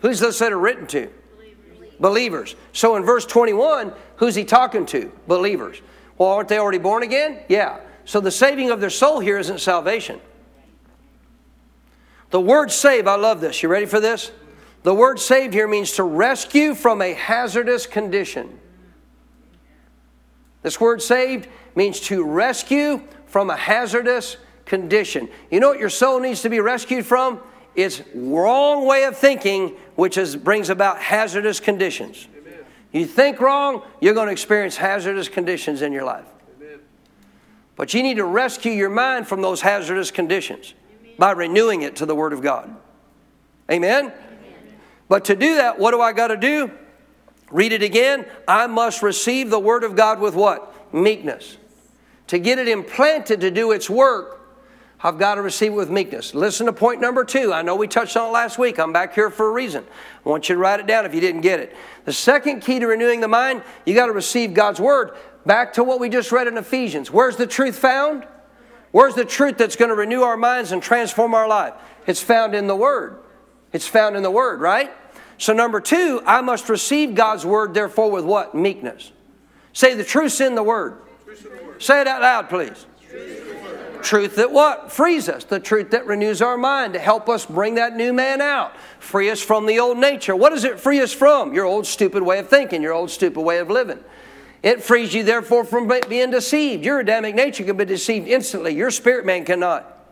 Who's 0.00 0.18
this 0.18 0.40
letter 0.40 0.58
written 0.58 0.88
to? 0.88 1.08
Believers. 1.36 1.94
Believers. 2.00 2.56
So 2.72 2.96
in 2.96 3.04
verse 3.04 3.24
21, 3.24 3.92
who's 4.16 4.34
he 4.34 4.44
talking 4.44 4.86
to? 4.86 5.12
Believers. 5.26 5.80
Well, 6.18 6.28
aren't 6.30 6.48
they 6.48 6.58
already 6.58 6.78
born 6.78 7.02
again? 7.02 7.40
Yeah. 7.48 7.80
So 8.04 8.20
the 8.20 8.30
saving 8.30 8.70
of 8.70 8.80
their 8.80 8.90
soul 8.90 9.20
here 9.20 9.38
isn't 9.38 9.60
salvation. 9.60 10.20
The 12.30 12.40
word 12.40 12.70
save, 12.70 13.06
I 13.06 13.16
love 13.16 13.40
this. 13.40 13.62
You 13.62 13.68
ready 13.68 13.86
for 13.86 14.00
this? 14.00 14.30
The 14.82 14.94
word 14.94 15.18
saved 15.18 15.54
here 15.54 15.66
means 15.66 15.92
to 15.92 16.02
rescue 16.02 16.74
from 16.74 17.00
a 17.00 17.14
hazardous 17.14 17.86
condition. 17.86 18.58
This 20.62 20.80
word 20.80 21.00
saved 21.00 21.48
means 21.74 22.00
to 22.00 22.24
rescue 22.24 23.02
from 23.26 23.50
a 23.50 23.56
hazardous 23.56 24.36
condition. 24.66 25.28
You 25.50 25.60
know 25.60 25.68
what 25.68 25.78
your 25.78 25.90
soul 25.90 26.20
needs 26.20 26.42
to 26.42 26.48
be 26.48 26.60
rescued 26.60 27.06
from? 27.06 27.40
It's 27.74 28.02
wrong 28.14 28.86
way 28.86 29.04
of 29.04 29.16
thinking, 29.16 29.76
which 29.94 30.16
is, 30.16 30.36
brings 30.36 30.70
about 30.70 30.98
hazardous 30.98 31.60
conditions. 31.60 32.28
Amen. 32.94 33.02
You 33.02 33.12
think 33.12 33.40
wrong, 33.40 33.82
you're 34.00 34.14
going 34.14 34.26
to 34.26 34.32
experience 34.32 34.76
hazardous 34.76 35.28
conditions 35.28 35.82
in 35.82 35.92
your 35.92 36.04
life. 36.04 36.26
Amen. 36.56 36.78
But 37.76 37.92
you 37.92 38.02
need 38.02 38.16
to 38.16 38.24
rescue 38.24 38.72
your 38.72 38.90
mind 38.90 39.26
from 39.26 39.42
those 39.42 39.60
hazardous 39.60 40.10
conditions 40.10 40.74
Amen. 41.00 41.14
by 41.18 41.32
renewing 41.32 41.82
it 41.82 41.96
to 41.96 42.06
the 42.06 42.14
Word 42.14 42.32
of 42.32 42.40
God. 42.40 42.74
Amen? 43.70 44.12
But 45.08 45.26
to 45.26 45.36
do 45.36 45.56
that, 45.56 45.78
what 45.78 45.90
do 45.90 46.00
I 46.00 46.12
got 46.12 46.28
to 46.28 46.36
do? 46.36 46.70
Read 47.50 47.72
it 47.72 47.82
again. 47.82 48.26
I 48.48 48.66
must 48.66 49.02
receive 49.02 49.50
the 49.50 49.58
Word 49.58 49.84
of 49.84 49.96
God 49.96 50.20
with 50.20 50.34
what? 50.34 50.94
Meekness. 50.94 51.56
To 52.28 52.38
get 52.38 52.58
it 52.58 52.68
implanted 52.68 53.40
to 53.42 53.50
do 53.50 53.72
its 53.72 53.90
work, 53.90 54.40
I've 55.04 55.18
got 55.18 55.34
to 55.34 55.42
receive 55.42 55.72
it 55.72 55.74
with 55.74 55.90
meekness. 55.90 56.34
Listen 56.34 56.64
to 56.64 56.72
point 56.72 56.98
number 56.98 57.24
two. 57.24 57.52
I 57.52 57.60
know 57.60 57.76
we 57.76 57.86
touched 57.86 58.16
on 58.16 58.30
it 58.30 58.32
last 58.32 58.58
week. 58.58 58.78
I'm 58.80 58.90
back 58.90 59.14
here 59.14 59.28
for 59.28 59.46
a 59.46 59.52
reason. 59.52 59.84
I 60.24 60.28
want 60.30 60.48
you 60.48 60.54
to 60.54 60.58
write 60.58 60.80
it 60.80 60.86
down 60.86 61.04
if 61.04 61.14
you 61.14 61.20
didn't 61.20 61.42
get 61.42 61.60
it. 61.60 61.76
The 62.06 62.12
second 62.12 62.60
key 62.60 62.78
to 62.78 62.86
renewing 62.86 63.20
the 63.20 63.28
mind, 63.28 63.62
you 63.84 63.94
got 63.94 64.06
to 64.06 64.12
receive 64.12 64.54
God's 64.54 64.80
word. 64.80 65.10
Back 65.44 65.74
to 65.74 65.84
what 65.84 66.00
we 66.00 66.08
just 66.08 66.32
read 66.32 66.46
in 66.46 66.56
Ephesians. 66.56 67.10
Where's 67.10 67.36
the 67.36 67.46
truth 67.46 67.78
found? 67.78 68.26
Where's 68.92 69.14
the 69.14 69.26
truth 69.26 69.58
that's 69.58 69.76
going 69.76 69.90
to 69.90 69.94
renew 69.94 70.22
our 70.22 70.38
minds 70.38 70.72
and 70.72 70.82
transform 70.82 71.34
our 71.34 71.46
life? 71.46 71.74
It's 72.06 72.22
found 72.22 72.54
in 72.54 72.66
the 72.66 72.76
word. 72.76 73.18
It's 73.74 73.86
found 73.86 74.16
in 74.16 74.22
the 74.22 74.30
word, 74.30 74.60
right? 74.60 74.90
So, 75.36 75.52
number 75.52 75.82
two, 75.82 76.22
I 76.24 76.40
must 76.40 76.70
receive 76.70 77.14
God's 77.14 77.44
word, 77.44 77.74
therefore, 77.74 78.10
with 78.10 78.24
what? 78.24 78.54
Meekness. 78.54 79.12
Say 79.74 79.94
the 79.94 80.04
truth's 80.04 80.40
in 80.40 80.54
the 80.54 80.62
word. 80.62 80.96
Say 81.78 82.00
it 82.00 82.06
out 82.06 82.22
loud, 82.22 82.48
please. 82.48 82.86
Truth 84.04 84.36
that 84.36 84.52
what? 84.52 84.92
Frees 84.92 85.30
us. 85.30 85.44
The 85.44 85.58
truth 85.58 85.90
that 85.92 86.06
renews 86.06 86.42
our 86.42 86.58
mind 86.58 86.92
to 86.92 86.98
help 86.98 87.26
us 87.26 87.46
bring 87.46 87.76
that 87.76 87.96
new 87.96 88.12
man 88.12 88.42
out. 88.42 88.76
Free 88.98 89.30
us 89.30 89.40
from 89.40 89.64
the 89.64 89.80
old 89.80 89.96
nature. 89.96 90.36
What 90.36 90.50
does 90.50 90.64
it 90.64 90.78
free 90.78 91.00
us 91.00 91.12
from? 91.12 91.54
Your 91.54 91.64
old 91.64 91.86
stupid 91.86 92.22
way 92.22 92.38
of 92.38 92.50
thinking, 92.50 92.82
your 92.82 92.92
old 92.92 93.10
stupid 93.10 93.40
way 93.40 93.58
of 93.58 93.70
living. 93.70 93.98
It 94.62 94.82
frees 94.82 95.14
you, 95.14 95.22
therefore, 95.24 95.64
from 95.64 95.90
being 96.06 96.30
deceived. 96.30 96.84
Your 96.84 97.00
Adamic 97.00 97.34
nature 97.34 97.64
can 97.64 97.78
be 97.78 97.86
deceived 97.86 98.28
instantly. 98.28 98.74
Your 98.74 98.90
spirit 98.90 99.24
man 99.24 99.46
cannot. 99.46 100.06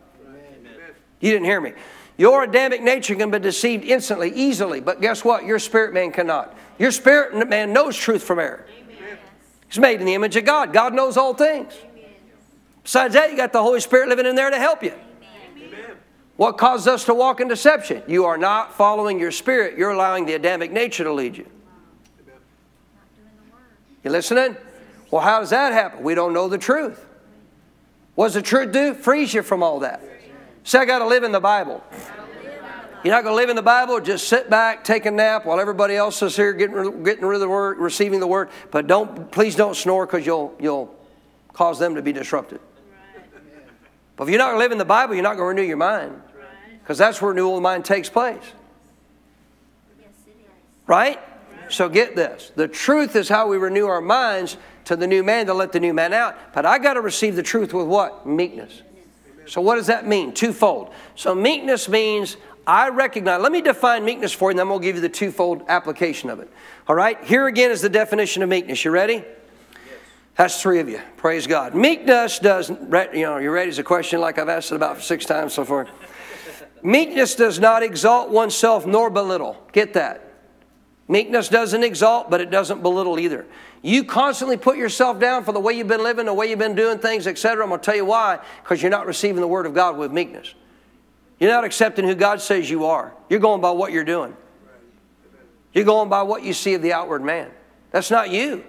You 1.19 1.31
didn't 1.31 1.45
hear 1.45 1.61
me. 1.61 1.73
Your 2.17 2.43
Adamic 2.43 2.81
nature 2.81 3.13
can 3.13 3.29
be 3.29 3.37
deceived 3.37 3.85
instantly, 3.85 4.33
easily, 4.33 4.79
but 4.79 5.01
guess 5.01 5.23
what? 5.23 5.45
Your 5.45 5.59
spirit 5.59 5.93
man 5.93 6.11
cannot. 6.11 6.57
Your 6.79 6.91
spirit 6.91 7.47
man 7.47 7.73
knows 7.73 7.95
truth 7.95 8.23
from 8.23 8.39
error. 8.39 8.65
He's 9.67 9.79
made 9.79 9.99
in 9.99 10.07
the 10.07 10.15
image 10.15 10.35
of 10.35 10.45
God. 10.45 10.73
God 10.73 10.95
knows 10.95 11.15
all 11.15 11.35
things. 11.35 11.73
Besides 12.83 13.13
that, 13.13 13.31
you 13.31 13.37
got 13.37 13.53
the 13.53 13.61
Holy 13.61 13.79
Spirit 13.79 14.09
living 14.09 14.25
in 14.25 14.35
there 14.35 14.49
to 14.49 14.59
help 14.59 14.83
you. 14.83 14.93
Amen. 15.57 15.97
What 16.35 16.57
causes 16.57 16.87
us 16.87 17.05
to 17.05 17.13
walk 17.13 17.39
in 17.39 17.47
deception? 17.47 18.03
You 18.07 18.25
are 18.25 18.37
not 18.37 18.73
following 18.73 19.19
your 19.19 19.31
spirit, 19.31 19.77
you're 19.77 19.91
allowing 19.91 20.25
the 20.25 20.33
Adamic 20.33 20.71
nature 20.71 21.03
to 21.03 21.13
lead 21.13 21.37
you. 21.37 21.47
You 24.03 24.11
listening? 24.11 24.57
Well, 25.11 25.21
how 25.21 25.39
does 25.39 25.51
that 25.51 25.71
happen? 25.71 26.03
We 26.03 26.15
don't 26.15 26.33
know 26.33 26.49
the 26.49 26.57
truth. 26.57 27.05
What 28.15 28.25
does 28.27 28.33
the 28.33 28.41
truth 28.41 28.71
do? 28.71 28.93
Frees 28.93 29.33
you 29.33 29.43
from 29.43 29.63
all 29.63 29.79
that. 29.79 30.01
Say, 30.63 30.79
I 30.79 30.85
got 30.85 30.99
to 30.99 31.07
live 31.07 31.23
in 31.23 31.31
the 31.31 31.39
Bible. 31.39 31.83
You're 33.03 33.13
not 33.13 33.23
going 33.23 33.33
to 33.33 33.35
live 33.35 33.49
in 33.49 33.57
the 33.57 33.61
Bible, 33.61 33.99
just 33.99 34.29
sit 34.29 34.49
back, 34.49 34.83
take 34.85 35.05
a 35.05 35.11
nap 35.11 35.45
while 35.45 35.59
everybody 35.59 35.95
else 35.95 36.21
is 36.21 36.37
here 36.37 36.53
getting, 36.53 37.03
getting 37.03 37.25
rid 37.25 37.35
of 37.35 37.41
the 37.41 37.49
word, 37.49 37.77
receiving 37.77 38.21
the 38.21 38.27
word. 38.27 38.49
But 38.71 38.87
don't, 38.87 39.29
please 39.29 39.55
don't 39.55 39.75
snore 39.75 40.05
because 40.05 40.25
you'll, 40.25 40.55
you'll 40.57 40.95
cause 41.51 41.79
them 41.79 41.95
to 41.95 42.01
be 42.01 42.13
disrupted. 42.13 42.61
But 44.15 44.25
if 44.25 44.29
you're 44.29 44.39
not 44.39 44.49
going 44.49 44.55
to 44.55 44.59
live 44.59 44.71
in 44.71 44.77
the 44.77 44.85
Bible, 44.85 45.15
you're 45.15 45.23
not 45.23 45.37
going 45.37 45.55
to 45.55 45.61
renew 45.61 45.67
your 45.67 45.77
mind. 45.77 46.21
Because 46.79 46.97
that's 46.97 47.21
where 47.21 47.29
renewal 47.29 47.57
of 47.57 47.63
mind 47.63 47.85
takes 47.85 48.09
place. 48.09 48.43
Right? 50.85 51.19
So 51.69 51.89
get 51.89 52.15
this. 52.15 52.51
The 52.55 52.67
truth 52.67 53.15
is 53.15 53.29
how 53.29 53.47
we 53.47 53.57
renew 53.57 53.87
our 53.87 54.01
minds 54.01 54.57
to 54.85 54.95
the 54.95 55.07
new 55.07 55.23
man 55.23 55.45
to 55.47 55.53
let 55.53 55.71
the 55.71 55.79
new 55.79 55.93
man 55.93 56.13
out. 56.13 56.53
But 56.53 56.65
I 56.65 56.77
got 56.77 56.93
to 56.93 57.01
receive 57.01 57.35
the 57.35 57.43
truth 57.43 57.73
with 57.73 57.87
what? 57.87 58.27
Meekness. 58.27 58.81
So 59.45 59.61
what 59.61 59.75
does 59.75 59.87
that 59.87 60.07
mean? 60.07 60.33
Twofold. 60.33 60.93
So 61.15 61.33
meekness 61.33 61.89
means 61.89 62.37
I 62.65 62.89
recognize, 62.89 63.41
let 63.41 63.51
me 63.51 63.61
define 63.61 64.05
meekness 64.05 64.31
for 64.31 64.49
you, 64.49 64.51
and 64.51 64.59
then 64.59 64.69
we'll 64.69 64.79
give 64.79 64.95
you 64.95 65.01
the 65.01 65.09
twofold 65.09 65.63
application 65.67 66.29
of 66.29 66.39
it. 66.39 66.49
All 66.87 66.95
right? 66.95 67.21
Here 67.23 67.47
again 67.47 67.71
is 67.71 67.81
the 67.81 67.89
definition 67.89 68.43
of 68.43 68.49
meekness. 68.49 68.85
You 68.85 68.91
ready? 68.91 69.23
That's 70.35 70.61
three 70.61 70.79
of 70.79 70.89
you. 70.89 70.99
Praise 71.17 71.45
God. 71.45 71.75
Meekness 71.75 72.39
does, 72.39 72.69
you 72.69 72.77
know, 73.23 73.37
you 73.37 73.51
ready? 73.51 73.69
Is 73.69 73.79
a 73.79 73.83
question 73.83 74.19
like 74.19 74.39
I've 74.39 74.49
asked 74.49 74.71
it 74.71 74.75
about 74.75 75.01
six 75.01 75.25
times 75.25 75.53
so 75.53 75.63
far. 75.63 75.87
Meekness 76.81 77.35
does 77.35 77.59
not 77.59 77.83
exalt 77.83 78.29
oneself 78.29 78.85
nor 78.85 79.09
belittle. 79.09 79.63
Get 79.71 79.93
that. 79.93 80.33
Meekness 81.07 81.49
doesn't 81.49 81.83
exalt, 81.83 82.29
but 82.29 82.41
it 82.41 82.49
doesn't 82.49 82.81
belittle 82.81 83.19
either. 83.19 83.45
You 83.81 84.03
constantly 84.05 84.57
put 84.57 84.77
yourself 84.77 85.19
down 85.19 85.43
for 85.43 85.51
the 85.51 85.59
way 85.59 85.73
you've 85.73 85.87
been 85.87 86.03
living, 86.03 86.25
the 86.25 86.33
way 86.33 86.49
you've 86.49 86.59
been 86.59 86.75
doing 86.75 86.97
things, 86.97 87.27
etc. 87.27 87.63
I'm 87.63 87.69
going 87.69 87.79
to 87.79 87.85
tell 87.85 87.95
you 87.95 88.05
why. 88.05 88.39
Because 88.63 88.81
you're 88.81 88.91
not 88.91 89.05
receiving 89.05 89.41
the 89.41 89.47
Word 89.47 89.65
of 89.65 89.73
God 89.73 89.97
with 89.97 90.11
meekness. 90.11 90.55
You're 91.39 91.51
not 91.51 91.65
accepting 91.65 92.05
who 92.05 92.15
God 92.15 92.41
says 92.41 92.69
you 92.69 92.85
are. 92.85 93.13
You're 93.29 93.41
going 93.41 93.61
by 93.61 93.71
what 93.71 93.91
you're 93.91 94.05
doing. 94.05 94.35
You're 95.73 95.85
going 95.85 96.09
by 96.09 96.23
what 96.23 96.43
you 96.43 96.53
see 96.53 96.73
of 96.75 96.81
the 96.81 96.93
outward 96.93 97.23
man. 97.23 97.51
That's 97.91 98.09
not 98.09 98.29
you. 98.29 98.63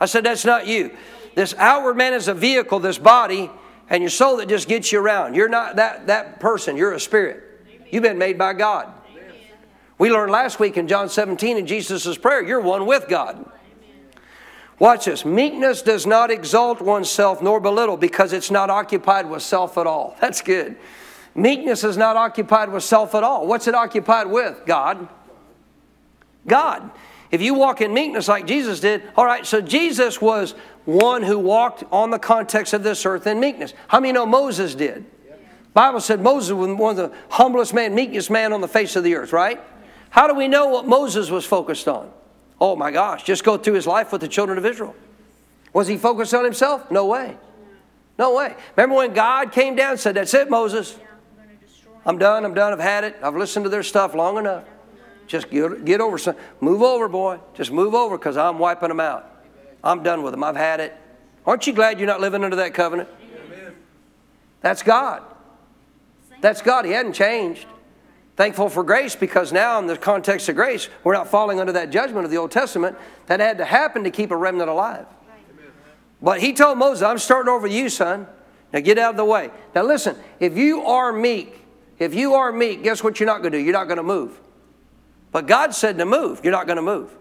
I 0.00 0.06
said, 0.06 0.24
That's 0.24 0.44
not 0.44 0.66
you. 0.66 0.96
This 1.34 1.54
outward 1.58 1.96
man 1.96 2.14
is 2.14 2.28
a 2.28 2.34
vehicle, 2.34 2.80
this 2.80 2.98
body, 2.98 3.50
and 3.90 4.02
your 4.02 4.10
soul 4.10 4.38
that 4.38 4.48
just 4.48 4.68
gets 4.68 4.90
you 4.90 5.00
around. 5.00 5.34
You're 5.34 5.48
not 5.48 5.76
that, 5.76 6.06
that 6.06 6.40
person, 6.40 6.76
you're 6.76 6.92
a 6.92 7.00
spirit. 7.00 7.42
You've 7.90 8.02
been 8.02 8.18
made 8.18 8.38
by 8.38 8.54
God. 8.54 8.92
We 9.98 10.10
learned 10.10 10.32
last 10.32 10.60
week 10.60 10.76
in 10.76 10.88
John 10.88 11.08
17 11.08 11.56
in 11.56 11.66
Jesus' 11.66 12.18
prayer, 12.18 12.42
you're 12.42 12.60
one 12.60 12.86
with 12.86 13.08
God. 13.08 13.50
Watch 14.78 15.06
this. 15.06 15.24
Meekness 15.24 15.80
does 15.80 16.06
not 16.06 16.30
exalt 16.30 16.82
oneself 16.82 17.40
nor 17.40 17.60
belittle 17.60 17.96
because 17.96 18.34
it's 18.34 18.50
not 18.50 18.68
occupied 18.68 19.28
with 19.28 19.42
self 19.42 19.78
at 19.78 19.86
all. 19.86 20.16
That's 20.20 20.42
good. 20.42 20.76
Meekness 21.34 21.84
is 21.84 21.96
not 21.96 22.16
occupied 22.16 22.70
with 22.70 22.82
self 22.82 23.14
at 23.14 23.22
all. 23.22 23.46
What's 23.46 23.68
it 23.68 23.74
occupied 23.74 24.26
with? 24.28 24.62
God. 24.66 25.08
God. 26.46 26.90
If 27.30 27.42
you 27.42 27.54
walk 27.54 27.80
in 27.80 27.92
meekness 27.92 28.28
like 28.28 28.46
Jesus 28.46 28.80
did, 28.80 29.02
all 29.16 29.24
right, 29.24 29.44
so 29.44 29.60
Jesus 29.60 30.20
was 30.20 30.52
one 30.84 31.22
who 31.22 31.38
walked 31.38 31.84
on 31.90 32.10
the 32.10 32.18
context 32.18 32.72
of 32.72 32.82
this 32.82 33.04
earth 33.04 33.26
in 33.26 33.40
meekness. 33.40 33.74
How 33.88 34.00
many 34.00 34.12
know 34.12 34.26
Moses 34.26 34.74
did? 34.74 35.04
Bible 35.74 36.00
said 36.00 36.22
Moses 36.22 36.52
was 36.52 36.70
one 36.70 36.98
of 36.98 37.10
the 37.10 37.16
humblest 37.28 37.74
man, 37.74 37.94
meekest 37.94 38.30
man 38.30 38.52
on 38.52 38.62
the 38.62 38.68
face 38.68 38.96
of 38.96 39.04
the 39.04 39.14
earth, 39.14 39.32
right? 39.32 39.60
How 40.08 40.26
do 40.26 40.34
we 40.34 40.48
know 40.48 40.68
what 40.68 40.86
Moses 40.86 41.28
was 41.28 41.44
focused 41.44 41.86
on? 41.86 42.10
Oh 42.58 42.76
my 42.76 42.90
gosh, 42.90 43.24
just 43.24 43.44
go 43.44 43.58
through 43.58 43.74
his 43.74 43.86
life 43.86 44.10
with 44.12 44.22
the 44.22 44.28
children 44.28 44.56
of 44.56 44.64
Israel. 44.64 44.94
Was 45.74 45.88
he 45.88 45.98
focused 45.98 46.32
on 46.32 46.44
himself? 46.44 46.90
No 46.90 47.06
way. 47.06 47.36
No 48.18 48.34
way. 48.34 48.54
Remember 48.76 48.96
when 48.96 49.12
God 49.12 49.52
came 49.52 49.76
down 49.76 49.90
and 49.90 50.00
said, 50.00 50.14
That's 50.14 50.32
it, 50.32 50.48
Moses. 50.48 50.98
I'm 52.06 52.16
done, 52.18 52.44
I'm 52.44 52.54
done, 52.54 52.72
I've 52.72 52.80
had 52.80 53.04
it. 53.04 53.16
I've 53.22 53.36
listened 53.36 53.64
to 53.64 53.68
their 53.68 53.82
stuff 53.82 54.14
long 54.14 54.38
enough. 54.38 54.64
Just 55.26 55.50
get, 55.50 55.84
get 55.84 56.00
over 56.00 56.18
some. 56.18 56.36
Move 56.60 56.82
over, 56.82 57.08
boy. 57.08 57.38
Just 57.54 57.72
move 57.72 57.94
over 57.94 58.16
because 58.16 58.36
I'm 58.36 58.58
wiping 58.58 58.88
them 58.88 59.00
out. 59.00 59.30
I'm 59.82 60.02
done 60.02 60.22
with 60.22 60.32
them. 60.32 60.44
I've 60.44 60.56
had 60.56 60.80
it. 60.80 60.96
Aren't 61.44 61.66
you 61.66 61.72
glad 61.72 61.98
you're 61.98 62.06
not 62.06 62.20
living 62.20 62.44
under 62.44 62.56
that 62.56 62.74
covenant? 62.74 63.08
That's 64.60 64.82
God. 64.82 65.22
That's 66.40 66.62
God. 66.62 66.84
He 66.84 66.92
hadn't 66.92 67.12
changed. 67.12 67.66
Thankful 68.36 68.68
for 68.68 68.84
grace 68.84 69.16
because 69.16 69.52
now, 69.52 69.78
in 69.78 69.86
the 69.86 69.96
context 69.96 70.48
of 70.48 70.56
grace, 70.56 70.88
we're 71.04 71.14
not 71.14 71.28
falling 71.28 71.58
under 71.58 71.72
that 71.72 71.90
judgment 71.90 72.24
of 72.24 72.30
the 72.30 72.36
Old 72.36 72.50
Testament 72.50 72.96
that 73.26 73.40
had 73.40 73.58
to 73.58 73.64
happen 73.64 74.04
to 74.04 74.10
keep 74.10 74.30
a 74.30 74.36
remnant 74.36 74.68
alive. 74.68 75.06
But 76.20 76.40
he 76.40 76.52
told 76.52 76.78
Moses, 76.78 77.02
I'm 77.02 77.18
starting 77.18 77.48
over 77.48 77.62
with 77.62 77.72
you, 77.72 77.88
son. 77.88 78.26
Now 78.72 78.80
get 78.80 78.98
out 78.98 79.10
of 79.10 79.16
the 79.16 79.24
way. 79.24 79.50
Now 79.74 79.84
listen, 79.84 80.16
if 80.40 80.56
you 80.56 80.82
are 80.82 81.12
meek, 81.12 81.62
if 81.98 82.14
you 82.14 82.34
are 82.34 82.52
meek, 82.52 82.82
guess 82.82 83.02
what 83.02 83.20
you're 83.20 83.26
not 83.26 83.40
going 83.40 83.52
to 83.52 83.58
do? 83.58 83.64
You're 83.64 83.72
not 83.72 83.86
going 83.86 83.98
to 83.98 84.02
move. 84.02 84.38
But 85.36 85.46
God 85.46 85.74
said 85.74 85.98
to 85.98 86.06
move. 86.06 86.40
You're 86.42 86.52
not 86.54 86.66
going 86.66 86.76
to 86.76 86.82
move. 86.82 87.14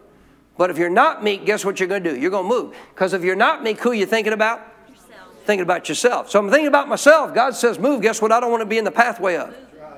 But 0.58 0.70
if 0.70 0.78
you're 0.78 0.90
not 0.90 1.22
meek, 1.22 1.46
guess 1.46 1.66
what 1.66 1.82
you're 1.82 1.90
going 1.90 2.02
to 2.02 2.14
do? 2.14 2.18
You're 2.18 2.32
going 2.32 2.46
to 2.46 2.50
move. 2.50 2.74
Because 2.94 3.12
if 3.12 3.26
you're 3.26 3.36
not 3.36 3.62
meek, 3.62 3.82
who 3.82 3.90
are 3.90 3.94
you 3.94 4.06
thinking 4.06 4.32
about? 4.32 4.60
Yourself. 4.90 5.34
Thinking 5.44 5.64
about 5.64 5.90
yourself. 5.90 6.30
So 6.30 6.40
I'm 6.40 6.50
thinking 6.50 6.70
about 6.70 6.88
myself. 6.88 7.36
God 7.36 7.56
says, 7.56 7.78
move. 7.78 8.02
Guess 8.02 8.22
what? 8.22 8.32
I 8.32 8.40
don't 8.40 8.52
want 8.52 8.62
to 8.62 8.66
be 8.66 8.78
in 8.78 8.86
the 8.86 8.92
pathway 8.92 9.36
of 9.36 9.54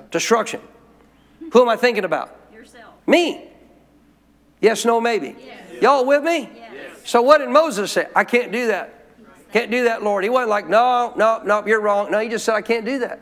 destruction. 0.09 0.61
Who 1.53 1.61
am 1.61 1.70
I 1.70 1.76
thinking 1.76 2.05
about? 2.05 2.36
Yourself. 2.51 2.95
Me. 3.05 3.51
Yes, 4.61 4.84
no, 4.84 4.99
maybe. 4.99 5.36
Y'all 5.80 6.03
with 6.03 6.24
me? 6.24 6.49
Yes. 6.55 7.01
So 7.03 7.22
what 7.22 7.38
did 7.38 7.49
Moses 7.49 7.91
say? 7.91 8.07
I 8.15 8.24
can't 8.24 8.51
do 8.51 8.65
that. 8.65 9.05
Can't 9.53 9.70
do 9.70 9.84
that, 9.84 10.01
Lord. 10.01 10.24
He 10.24 10.32
wasn't 10.32 10.49
like, 10.49 10.68
no, 10.68 11.13
no, 11.15 11.43
no, 11.45 11.68
you're 11.68 11.82
wrong. 11.82 12.09
No, 12.09 12.18
he 12.18 12.30
just 12.30 12.45
said, 12.45 12.55
I 12.55 12.63
can't 12.63 12.84
do 12.84 12.97
that. 12.97 13.20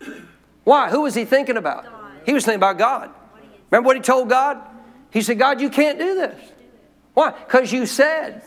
Why? 0.62 0.88
Who 0.90 1.00
was 1.00 1.16
he 1.16 1.24
thinking 1.24 1.56
about? 1.56 1.84
He 2.24 2.32
was 2.32 2.44
thinking 2.44 2.60
about 2.60 2.78
God. 2.78 3.10
Remember 3.74 3.88
what 3.88 3.96
he 3.96 4.02
told 4.02 4.28
God? 4.28 4.60
He 5.10 5.20
said, 5.20 5.36
God, 5.36 5.60
you 5.60 5.68
can't 5.68 5.98
do 5.98 6.14
this. 6.14 6.40
Why? 7.12 7.32
Because 7.32 7.72
you 7.72 7.86
said. 7.86 8.40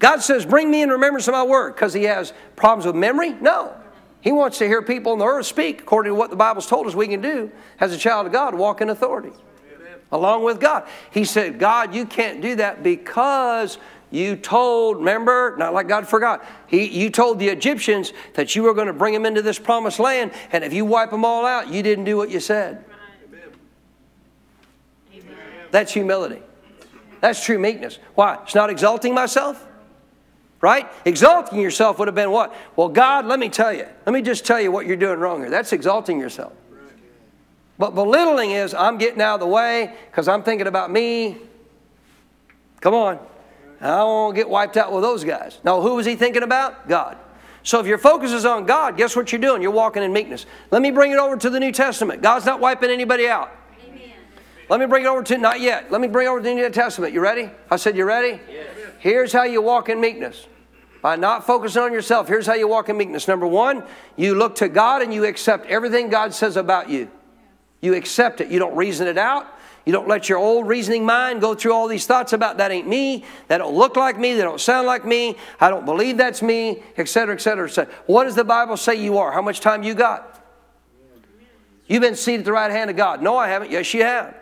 God 0.00 0.20
says, 0.20 0.44
bring 0.44 0.68
me 0.68 0.82
in 0.82 0.88
remembrance 0.88 1.28
of 1.28 1.32
my 1.32 1.44
word 1.44 1.76
because 1.76 1.94
he 1.94 2.04
has 2.04 2.32
problems 2.56 2.86
with 2.86 2.96
memory? 2.96 3.34
No. 3.34 3.72
He 4.20 4.32
wants 4.32 4.58
to 4.58 4.66
hear 4.66 4.82
people 4.82 5.12
on 5.12 5.20
the 5.20 5.26
earth 5.26 5.46
speak 5.46 5.82
according 5.82 6.10
to 6.10 6.16
what 6.16 6.30
the 6.30 6.36
Bible's 6.36 6.66
told 6.66 6.88
us 6.88 6.94
we 6.96 7.06
can 7.06 7.20
do 7.20 7.52
as 7.78 7.92
a 7.92 7.98
child 7.98 8.26
of 8.26 8.32
God, 8.32 8.56
walk 8.56 8.80
in 8.80 8.90
authority 8.90 9.30
along 10.10 10.42
with 10.42 10.58
God. 10.58 10.88
He 11.12 11.24
said, 11.24 11.60
God, 11.60 11.94
you 11.94 12.04
can't 12.04 12.40
do 12.40 12.56
that 12.56 12.82
because 12.82 13.78
you 14.10 14.36
told, 14.36 14.98
remember, 14.98 15.54
not 15.56 15.72
like 15.72 15.86
God 15.86 16.06
forgot. 16.06 16.44
He, 16.66 16.86
you 16.86 17.10
told 17.10 17.38
the 17.38 17.48
Egyptians 17.48 18.12
that 18.34 18.56
you 18.56 18.62
were 18.62 18.74
going 18.74 18.88
to 18.88 18.92
bring 18.92 19.14
them 19.14 19.24
into 19.24 19.42
this 19.42 19.58
promised 19.58 20.00
land, 20.00 20.32
and 20.52 20.64
if 20.64 20.72
you 20.72 20.84
wipe 20.84 21.10
them 21.10 21.24
all 21.24 21.46
out, 21.46 21.68
you 21.68 21.82
didn't 21.82 22.04
do 22.04 22.16
what 22.16 22.30
you 22.30 22.40
said. 22.40 22.84
That's 25.70 25.92
humility. 25.92 26.42
That's 27.20 27.44
true 27.44 27.58
meekness. 27.58 27.98
Why? 28.14 28.38
It's 28.42 28.54
not 28.54 28.70
exalting 28.70 29.14
myself. 29.14 29.66
Right? 30.60 30.88
Exalting 31.06 31.60
yourself 31.60 31.98
would 31.98 32.08
have 32.08 32.14
been 32.14 32.30
what? 32.30 32.54
Well, 32.76 32.88
God, 32.88 33.24
let 33.24 33.38
me 33.38 33.48
tell 33.48 33.72
you. 33.72 33.86
Let 34.04 34.12
me 34.12 34.20
just 34.20 34.44
tell 34.44 34.60
you 34.60 34.70
what 34.70 34.86
you're 34.86 34.96
doing 34.96 35.18
wrong 35.18 35.40
here. 35.40 35.48
That's 35.48 35.72
exalting 35.72 36.20
yourself. 36.20 36.52
But 37.78 37.94
belittling 37.94 38.50
is 38.50 38.74
I'm 38.74 38.98
getting 38.98 39.22
out 39.22 39.34
of 39.34 39.40
the 39.40 39.46
way 39.46 39.94
because 40.10 40.28
I'm 40.28 40.42
thinking 40.42 40.66
about 40.66 40.90
me. 40.90 41.38
Come 42.82 42.92
on. 42.92 43.18
I 43.80 44.02
won't 44.04 44.34
get 44.34 44.48
wiped 44.48 44.76
out 44.76 44.92
with 44.92 45.02
those 45.02 45.24
guys. 45.24 45.58
Now, 45.64 45.80
who 45.80 45.94
was 45.94 46.06
he 46.06 46.16
thinking 46.16 46.42
about? 46.42 46.86
God. 46.88 47.16
So 47.62 47.80
if 47.80 47.86
your 47.86 47.98
focus 47.98 48.32
is 48.32 48.44
on 48.44 48.66
God, 48.66 48.96
guess 48.96 49.14
what 49.16 49.32
you're 49.32 49.40
doing? 49.40 49.62
You're 49.62 49.70
walking 49.70 50.02
in 50.02 50.12
meekness. 50.12 50.46
Let 50.70 50.82
me 50.82 50.90
bring 50.90 51.12
it 51.12 51.18
over 51.18 51.36
to 51.36 51.50
the 51.50 51.60
New 51.60 51.72
Testament. 51.72 52.22
God's 52.22 52.46
not 52.46 52.60
wiping 52.60 52.90
anybody 52.90 53.28
out. 53.28 53.50
Amen. 53.86 54.12
Let 54.68 54.80
me 54.80 54.86
bring 54.86 55.04
it 55.04 55.08
over 55.08 55.22
to, 55.22 55.38
not 55.38 55.60
yet. 55.60 55.90
Let 55.90 56.00
me 56.00 56.08
bring 56.08 56.26
it 56.26 56.30
over 56.30 56.40
to 56.40 56.48
the 56.48 56.54
New 56.54 56.70
Testament. 56.70 57.12
You 57.12 57.20
ready? 57.20 57.50
I 57.70 57.76
said, 57.76 57.96
You 57.96 58.04
ready? 58.04 58.40
Yes. 58.50 58.68
Here's 58.98 59.32
how 59.32 59.44
you 59.44 59.62
walk 59.62 59.88
in 59.88 60.00
meekness. 60.00 60.46
By 61.02 61.16
not 61.16 61.46
focusing 61.46 61.80
on 61.80 61.92
yourself, 61.92 62.28
here's 62.28 62.46
how 62.46 62.52
you 62.52 62.68
walk 62.68 62.90
in 62.90 62.96
meekness. 62.96 63.26
Number 63.26 63.46
one, 63.46 63.84
you 64.16 64.34
look 64.34 64.56
to 64.56 64.68
God 64.68 65.00
and 65.00 65.14
you 65.14 65.24
accept 65.24 65.66
everything 65.66 66.10
God 66.10 66.34
says 66.34 66.56
about 66.58 66.90
you. 66.90 67.10
You 67.80 67.94
accept 67.94 68.42
it. 68.42 68.50
You 68.50 68.58
don't 68.58 68.76
reason 68.76 69.06
it 69.06 69.16
out. 69.16 69.46
You 69.86 69.92
don't 69.92 70.08
let 70.08 70.28
your 70.28 70.38
old 70.38 70.68
reasoning 70.68 71.04
mind 71.06 71.40
go 71.40 71.54
through 71.54 71.72
all 71.72 71.88
these 71.88 72.06
thoughts 72.06 72.32
about 72.32 72.58
that 72.58 72.70
ain't 72.70 72.86
me, 72.86 73.24
that 73.48 73.58
don't 73.58 73.74
look 73.74 73.96
like 73.96 74.18
me, 74.18 74.34
that 74.34 74.42
don't 74.42 74.60
sound 74.60 74.86
like 74.86 75.04
me, 75.04 75.36
I 75.60 75.70
don't 75.70 75.84
believe 75.84 76.16
that's 76.16 76.42
me, 76.42 76.82
etc., 76.96 77.34
etc., 77.34 77.66
etc. 77.66 77.94
What 78.06 78.24
does 78.24 78.34
the 78.34 78.44
Bible 78.44 78.76
say 78.76 78.96
you 78.96 79.18
are? 79.18 79.32
How 79.32 79.42
much 79.42 79.60
time 79.60 79.82
you 79.82 79.94
got? 79.94 80.30
You've 81.88 82.02
been 82.02 82.14
seated 82.14 82.40
at 82.40 82.44
the 82.44 82.52
right 82.52 82.70
hand 82.70 82.90
of 82.90 82.96
God. 82.96 83.20
No, 83.20 83.36
I 83.36 83.48
haven't. 83.48 83.70
Yes, 83.70 83.92
you 83.94 84.04
have. 84.04 84.36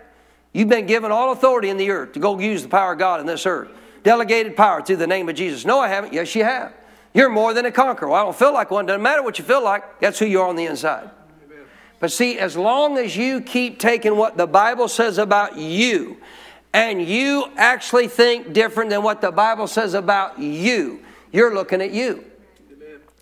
You've 0.53 0.68
been 0.68 0.86
given 0.86 1.12
all 1.12 1.32
authority 1.32 1.70
in 1.70 1.76
the 1.76 1.91
earth 1.91 2.12
to 2.12 2.20
go 2.20 2.39
use 2.39 2.62
the 2.62 2.68
power 2.68 2.93
of 2.93 2.99
God 2.99 3.20
in 3.20 3.26
this 3.26 3.47
earth. 3.47 3.70
Delegated 4.03 4.57
power 4.57 4.82
through 4.82 4.97
the 4.97 5.07
name 5.07 5.28
of 5.28 5.34
Jesus. 5.34 5.64
No, 5.64 5.80
I 5.80 5.89
haven't. 5.89 6.12
Yes, 6.12 6.34
you 6.34 6.45
have. 6.45 6.74
You're 7.14 7.30
more 7.30 7.55
than 7.55 7.64
a 7.64 7.72
conqueror. 7.72 8.09
Well, 8.09 8.20
I 8.20 8.24
don't 8.24 8.36
feel 8.36 8.53
like 8.53 8.70
one. 8.70 8.86
Doesn't 8.86 9.03
matter 9.03 9.22
what 9.22 9.39
you 9.39 9.45
feel 9.45 9.62
like. 9.62 10.01
That's 10.01 10.18
who 10.18 10.26
you 10.26 10.43
are 10.43 10.49
on 10.49 10.57
the 10.57 10.66
inside. 10.66 11.11
But 12.01 12.12
see, 12.12 12.38
as 12.38 12.57
long 12.57 12.96
as 12.96 13.16
you 13.16 13.40
keep 13.40 13.78
taking 13.78 14.16
what 14.16 14.36
the 14.36 14.46
Bible 14.46 14.88
says 14.88 15.18
about 15.18 15.59
you 15.59 16.18
and 16.72 17.03
you 17.03 17.51
actually 17.57 18.09
think 18.09 18.53
different 18.53 18.90
than 18.90 19.03
what 19.03 19.20
the 19.20 19.32
Bible 19.32 19.66
says 19.66 19.94
about 19.94 20.38
you, 20.38 21.01
you're 21.32 21.55
looking 21.55 21.82
at 21.82 21.90
you, 21.90 22.24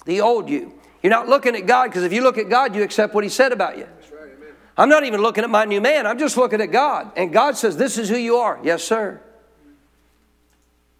the 0.04 0.20
old 0.20 0.48
you. 0.48 0.74
You're 1.02 1.10
not 1.10 1.28
looking 1.28 1.54
at 1.54 1.66
God 1.66 1.86
because 1.86 2.02
if 2.02 2.12
you 2.12 2.22
look 2.22 2.38
at 2.38 2.48
God, 2.48 2.74
you 2.74 2.82
accept 2.82 3.14
what 3.14 3.24
He 3.24 3.30
said 3.30 3.52
about 3.52 3.78
you. 3.78 3.86
I'm 4.76 4.88
not 4.88 5.04
even 5.04 5.22
looking 5.22 5.42
at 5.42 5.50
my 5.50 5.64
new 5.64 5.80
man. 5.80 6.06
I'm 6.06 6.18
just 6.18 6.36
looking 6.36 6.60
at 6.60 6.70
God. 6.70 7.12
And 7.16 7.32
God 7.32 7.56
says, 7.56 7.76
This 7.76 7.96
is 7.96 8.08
who 8.08 8.16
you 8.16 8.36
are. 8.36 8.58
Yes, 8.62 8.84
sir. 8.84 9.20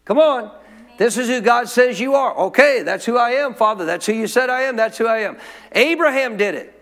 Come 0.07 0.19
on. 0.19 0.51
This 0.97 1.19
is 1.19 1.29
who 1.29 1.41
God 1.43 1.69
says 1.69 2.01
you 2.01 2.15
are. 2.15 2.35
Okay, 2.47 2.83
that's 2.83 3.05
who 3.05 3.19
I 3.19 3.33
am, 3.33 3.55
Father. 3.55 3.85
That's 3.85 4.07
who 4.07 4.15
you 4.15 4.27
said 4.27 4.49
I 4.49 4.63
am. 4.63 4.77
That's 4.77 4.97
who 4.97 5.07
I 5.07 5.19
am. 5.19 5.37
Abraham 5.73 6.39
did 6.39 6.55
it. 6.55 6.76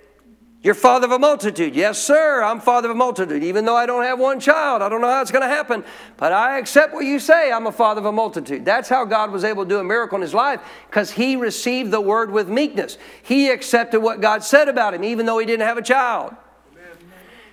You're 0.65 0.75
father 0.75 1.05
of 1.05 1.13
a 1.13 1.19
multitude. 1.19 1.77
Yes, 1.77 2.03
sir, 2.03 2.43
I'm 2.43 2.59
father 2.59 2.89
of 2.89 2.97
a 2.97 2.99
multitude. 2.99 3.45
Even 3.45 3.67
though 3.67 3.77
I 3.77 3.85
don't 3.85 4.03
have 4.03 4.19
one 4.19 4.41
child, 4.41 4.81
I 4.81 4.89
don't 4.89 5.03
know 5.03 5.11
how 5.11 5.21
it's 5.21 5.31
going 5.31 5.43
to 5.43 5.47
happen, 5.47 5.85
but 6.17 6.33
I 6.33 6.59
accept 6.59 6.95
what 6.95 7.05
you 7.05 7.19
say. 7.19 7.53
I'm 7.53 7.67
a 7.67 7.73
father 7.73 7.99
of 7.99 8.07
a 8.07 8.13
multitude. 8.13 8.65
That's 8.65 8.89
how 8.89 9.05
God 9.05 9.31
was 9.31 9.45
able 9.45 9.65
to 9.65 9.69
do 9.69 9.79
a 9.79 9.85
miracle 9.85 10.17
in 10.17 10.23
his 10.23 10.33
life 10.33 10.63
because 10.89 11.11
he 11.11 11.37
received 11.37 11.91
the 11.91 12.01
word 12.01 12.31
with 12.31 12.49
meekness. 12.49 12.97
He 13.23 13.51
accepted 13.51 14.01
what 14.01 14.23
God 14.23 14.43
said 14.43 14.71
about 14.71 14.95
him, 14.95 15.05
even 15.05 15.27
though 15.27 15.37
he 15.37 15.45
didn't 15.45 15.67
have 15.67 15.77
a 15.77 15.83
child. 15.83 16.35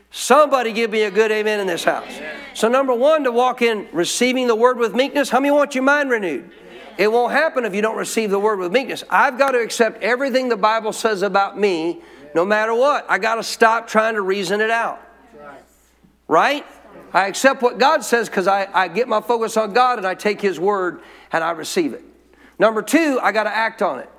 Somebody 0.09 0.71
give 0.71 0.91
me 0.91 1.01
a 1.01 1.11
good 1.11 1.33
amen 1.33 1.59
in 1.59 1.67
this 1.67 1.83
house. 1.83 2.17
So, 2.53 2.69
number 2.69 2.93
one, 2.93 3.25
to 3.25 3.31
walk 3.33 3.61
in 3.61 3.89
receiving 3.91 4.47
the 4.47 4.55
word 4.55 4.77
with 4.77 4.95
meekness, 4.95 5.29
how 5.29 5.41
many 5.41 5.51
want 5.51 5.75
your 5.75 5.83
mind 5.83 6.09
renewed? 6.09 6.49
It 6.97 7.11
won't 7.11 7.33
happen 7.33 7.65
if 7.65 7.75
you 7.75 7.81
don't 7.81 7.97
receive 7.97 8.29
the 8.29 8.39
word 8.39 8.59
with 8.59 8.71
meekness. 8.71 9.03
I've 9.09 9.37
got 9.37 9.51
to 9.51 9.59
accept 9.59 10.01
everything 10.01 10.47
the 10.47 10.55
Bible 10.55 10.93
says 10.93 11.23
about 11.23 11.59
me 11.59 12.01
no 12.33 12.45
matter 12.45 12.73
what. 12.73 13.05
I 13.09 13.17
got 13.17 13.35
to 13.35 13.43
stop 13.43 13.87
trying 13.87 14.15
to 14.15 14.21
reason 14.21 14.61
it 14.61 14.71
out. 14.71 15.01
Right? 16.27 16.65
I 17.13 17.27
accept 17.27 17.61
what 17.61 17.77
God 17.77 18.05
says 18.05 18.29
because 18.29 18.47
I, 18.47 18.67
I 18.73 18.87
get 18.87 19.07
my 19.07 19.21
focus 19.21 19.57
on 19.57 19.73
God 19.73 19.97
and 19.97 20.07
I 20.07 20.15
take 20.15 20.39
His 20.41 20.59
word 20.59 21.01
and 21.31 21.43
I 21.43 21.51
receive 21.51 21.93
it. 21.93 22.03
Number 22.57 22.81
two, 22.81 23.19
I 23.21 23.31
got 23.31 23.43
to 23.43 23.55
act 23.55 23.81
on 23.81 23.99
it. 23.99 24.09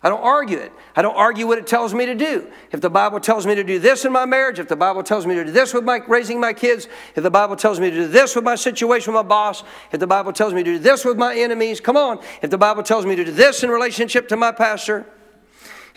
I 0.00 0.08
don't 0.10 0.22
argue 0.22 0.58
it. 0.58 0.70
I 0.94 1.02
don't 1.02 1.16
argue 1.16 1.48
what 1.48 1.58
it 1.58 1.66
tells 1.66 1.92
me 1.92 2.06
to 2.06 2.14
do. 2.14 2.46
If 2.70 2.80
the 2.80 2.90
Bible 2.90 3.18
tells 3.18 3.46
me 3.46 3.56
to 3.56 3.64
do 3.64 3.80
this 3.80 4.04
in 4.04 4.12
my 4.12 4.26
marriage, 4.26 4.60
if 4.60 4.68
the 4.68 4.76
Bible 4.76 5.02
tells 5.02 5.26
me 5.26 5.34
to 5.34 5.44
do 5.44 5.50
this 5.50 5.74
with 5.74 5.82
my 5.82 6.00
raising 6.06 6.38
my 6.38 6.52
kids, 6.52 6.86
if 7.16 7.24
the 7.24 7.30
Bible 7.30 7.56
tells 7.56 7.80
me 7.80 7.90
to 7.90 7.96
do 7.96 8.06
this 8.06 8.36
with 8.36 8.44
my 8.44 8.54
situation 8.54 9.12
with 9.12 9.24
my 9.24 9.28
boss, 9.28 9.64
if 9.90 9.98
the 9.98 10.06
Bible 10.06 10.32
tells 10.32 10.54
me 10.54 10.62
to 10.62 10.74
do 10.74 10.78
this 10.78 11.04
with 11.04 11.16
my 11.16 11.34
enemies, 11.36 11.80
come 11.80 11.96
on. 11.96 12.20
If 12.42 12.50
the 12.50 12.58
Bible 12.58 12.84
tells 12.84 13.06
me 13.06 13.16
to 13.16 13.24
do 13.24 13.32
this 13.32 13.64
in 13.64 13.70
relationship 13.70 14.28
to 14.28 14.36
my 14.36 14.52
pastor, 14.52 15.04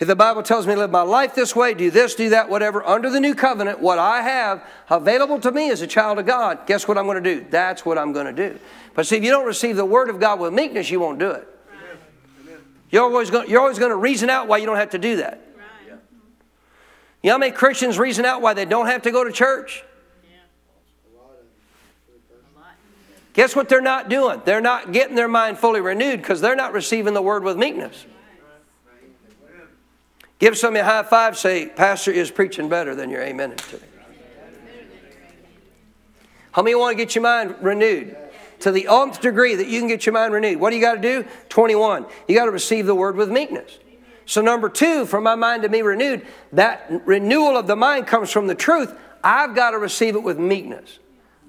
if 0.02 0.08
the 0.08 0.16
Bible 0.16 0.42
tells 0.42 0.66
me 0.66 0.74
to 0.74 0.80
live 0.80 0.90
my 0.90 1.02
life 1.02 1.32
this 1.32 1.54
way, 1.54 1.74
do 1.74 1.88
this, 1.88 2.16
do 2.16 2.30
that, 2.30 2.50
whatever, 2.50 2.84
under 2.84 3.08
the 3.08 3.20
new 3.20 3.36
covenant, 3.36 3.78
what 3.78 4.00
I 4.00 4.20
have 4.22 4.66
available 4.90 5.38
to 5.38 5.52
me 5.52 5.70
as 5.70 5.80
a 5.80 5.86
child 5.86 6.18
of 6.18 6.26
God, 6.26 6.66
guess 6.66 6.88
what 6.88 6.98
I'm 6.98 7.04
going 7.04 7.22
to 7.22 7.34
do? 7.36 7.46
That's 7.48 7.86
what 7.86 7.98
I'm 7.98 8.12
going 8.12 8.26
to 8.26 8.32
do. 8.32 8.58
But 8.94 9.06
see, 9.06 9.18
if 9.18 9.22
you 9.22 9.30
don't 9.30 9.46
receive 9.46 9.76
the 9.76 9.84
word 9.84 10.10
of 10.10 10.18
God 10.18 10.40
with 10.40 10.52
meekness, 10.52 10.90
you 10.90 10.98
won't 10.98 11.20
do 11.20 11.30
it. 11.30 11.46
You're 12.90 13.04
always, 13.04 13.30
going, 13.30 13.48
you're 13.48 13.60
always 13.60 13.78
going 13.78 13.90
to 13.90 13.96
reason 13.96 14.28
out 14.28 14.48
why 14.48 14.56
you 14.56 14.66
don't 14.66 14.74
have 14.74 14.90
to 14.90 14.98
do 14.98 15.18
that. 15.18 15.40
You 15.86 17.28
know 17.28 17.34
how 17.34 17.38
many 17.38 17.52
Christians 17.52 17.96
reason 17.96 18.24
out 18.24 18.42
why 18.42 18.54
they 18.54 18.64
don't 18.64 18.86
have 18.86 19.02
to 19.02 19.12
go 19.12 19.22
to 19.22 19.30
church? 19.30 19.84
Guess 23.34 23.54
what 23.54 23.68
they're 23.68 23.80
not 23.80 24.08
doing? 24.08 24.42
They're 24.44 24.60
not 24.60 24.90
getting 24.90 25.14
their 25.14 25.28
mind 25.28 25.58
fully 25.58 25.80
renewed 25.80 26.20
because 26.20 26.40
they're 26.40 26.56
not 26.56 26.72
receiving 26.72 27.14
the 27.14 27.22
word 27.22 27.44
with 27.44 27.56
meekness. 27.56 28.04
Give 30.42 30.58
somebody 30.58 30.80
a 30.80 30.84
high 30.84 31.04
five, 31.04 31.38
say, 31.38 31.66
Pastor 31.66 32.10
is 32.10 32.28
preaching 32.28 32.68
better 32.68 32.96
than 32.96 33.10
your 33.10 33.22
amen 33.22 33.50
to 33.50 33.56
today. 33.64 33.86
How 36.50 36.62
many 36.62 36.74
want 36.74 36.98
to 36.98 37.04
get 37.04 37.14
your 37.14 37.22
mind 37.22 37.54
renewed? 37.60 38.16
To 38.58 38.72
the 38.72 38.88
nth 38.88 39.20
degree 39.20 39.54
that 39.54 39.68
you 39.68 39.78
can 39.78 39.86
get 39.86 40.04
your 40.04 40.14
mind 40.14 40.34
renewed. 40.34 40.58
What 40.58 40.70
do 40.70 40.76
you 40.76 40.82
got 40.82 40.96
to 40.96 41.00
do? 41.00 41.24
21. 41.48 42.06
You 42.26 42.34
got 42.34 42.46
to 42.46 42.50
receive 42.50 42.86
the 42.86 42.94
word 42.96 43.14
with 43.14 43.30
meekness. 43.30 43.78
So, 44.26 44.40
number 44.40 44.68
two, 44.68 45.06
for 45.06 45.20
my 45.20 45.36
mind 45.36 45.62
to 45.62 45.68
be 45.68 45.80
renewed, 45.80 46.26
that 46.52 46.90
renewal 47.06 47.56
of 47.56 47.68
the 47.68 47.76
mind 47.76 48.08
comes 48.08 48.32
from 48.32 48.48
the 48.48 48.56
truth. 48.56 48.92
I've 49.22 49.54
got 49.54 49.70
to 49.70 49.78
receive 49.78 50.16
it 50.16 50.24
with 50.24 50.40
meekness. 50.40 50.98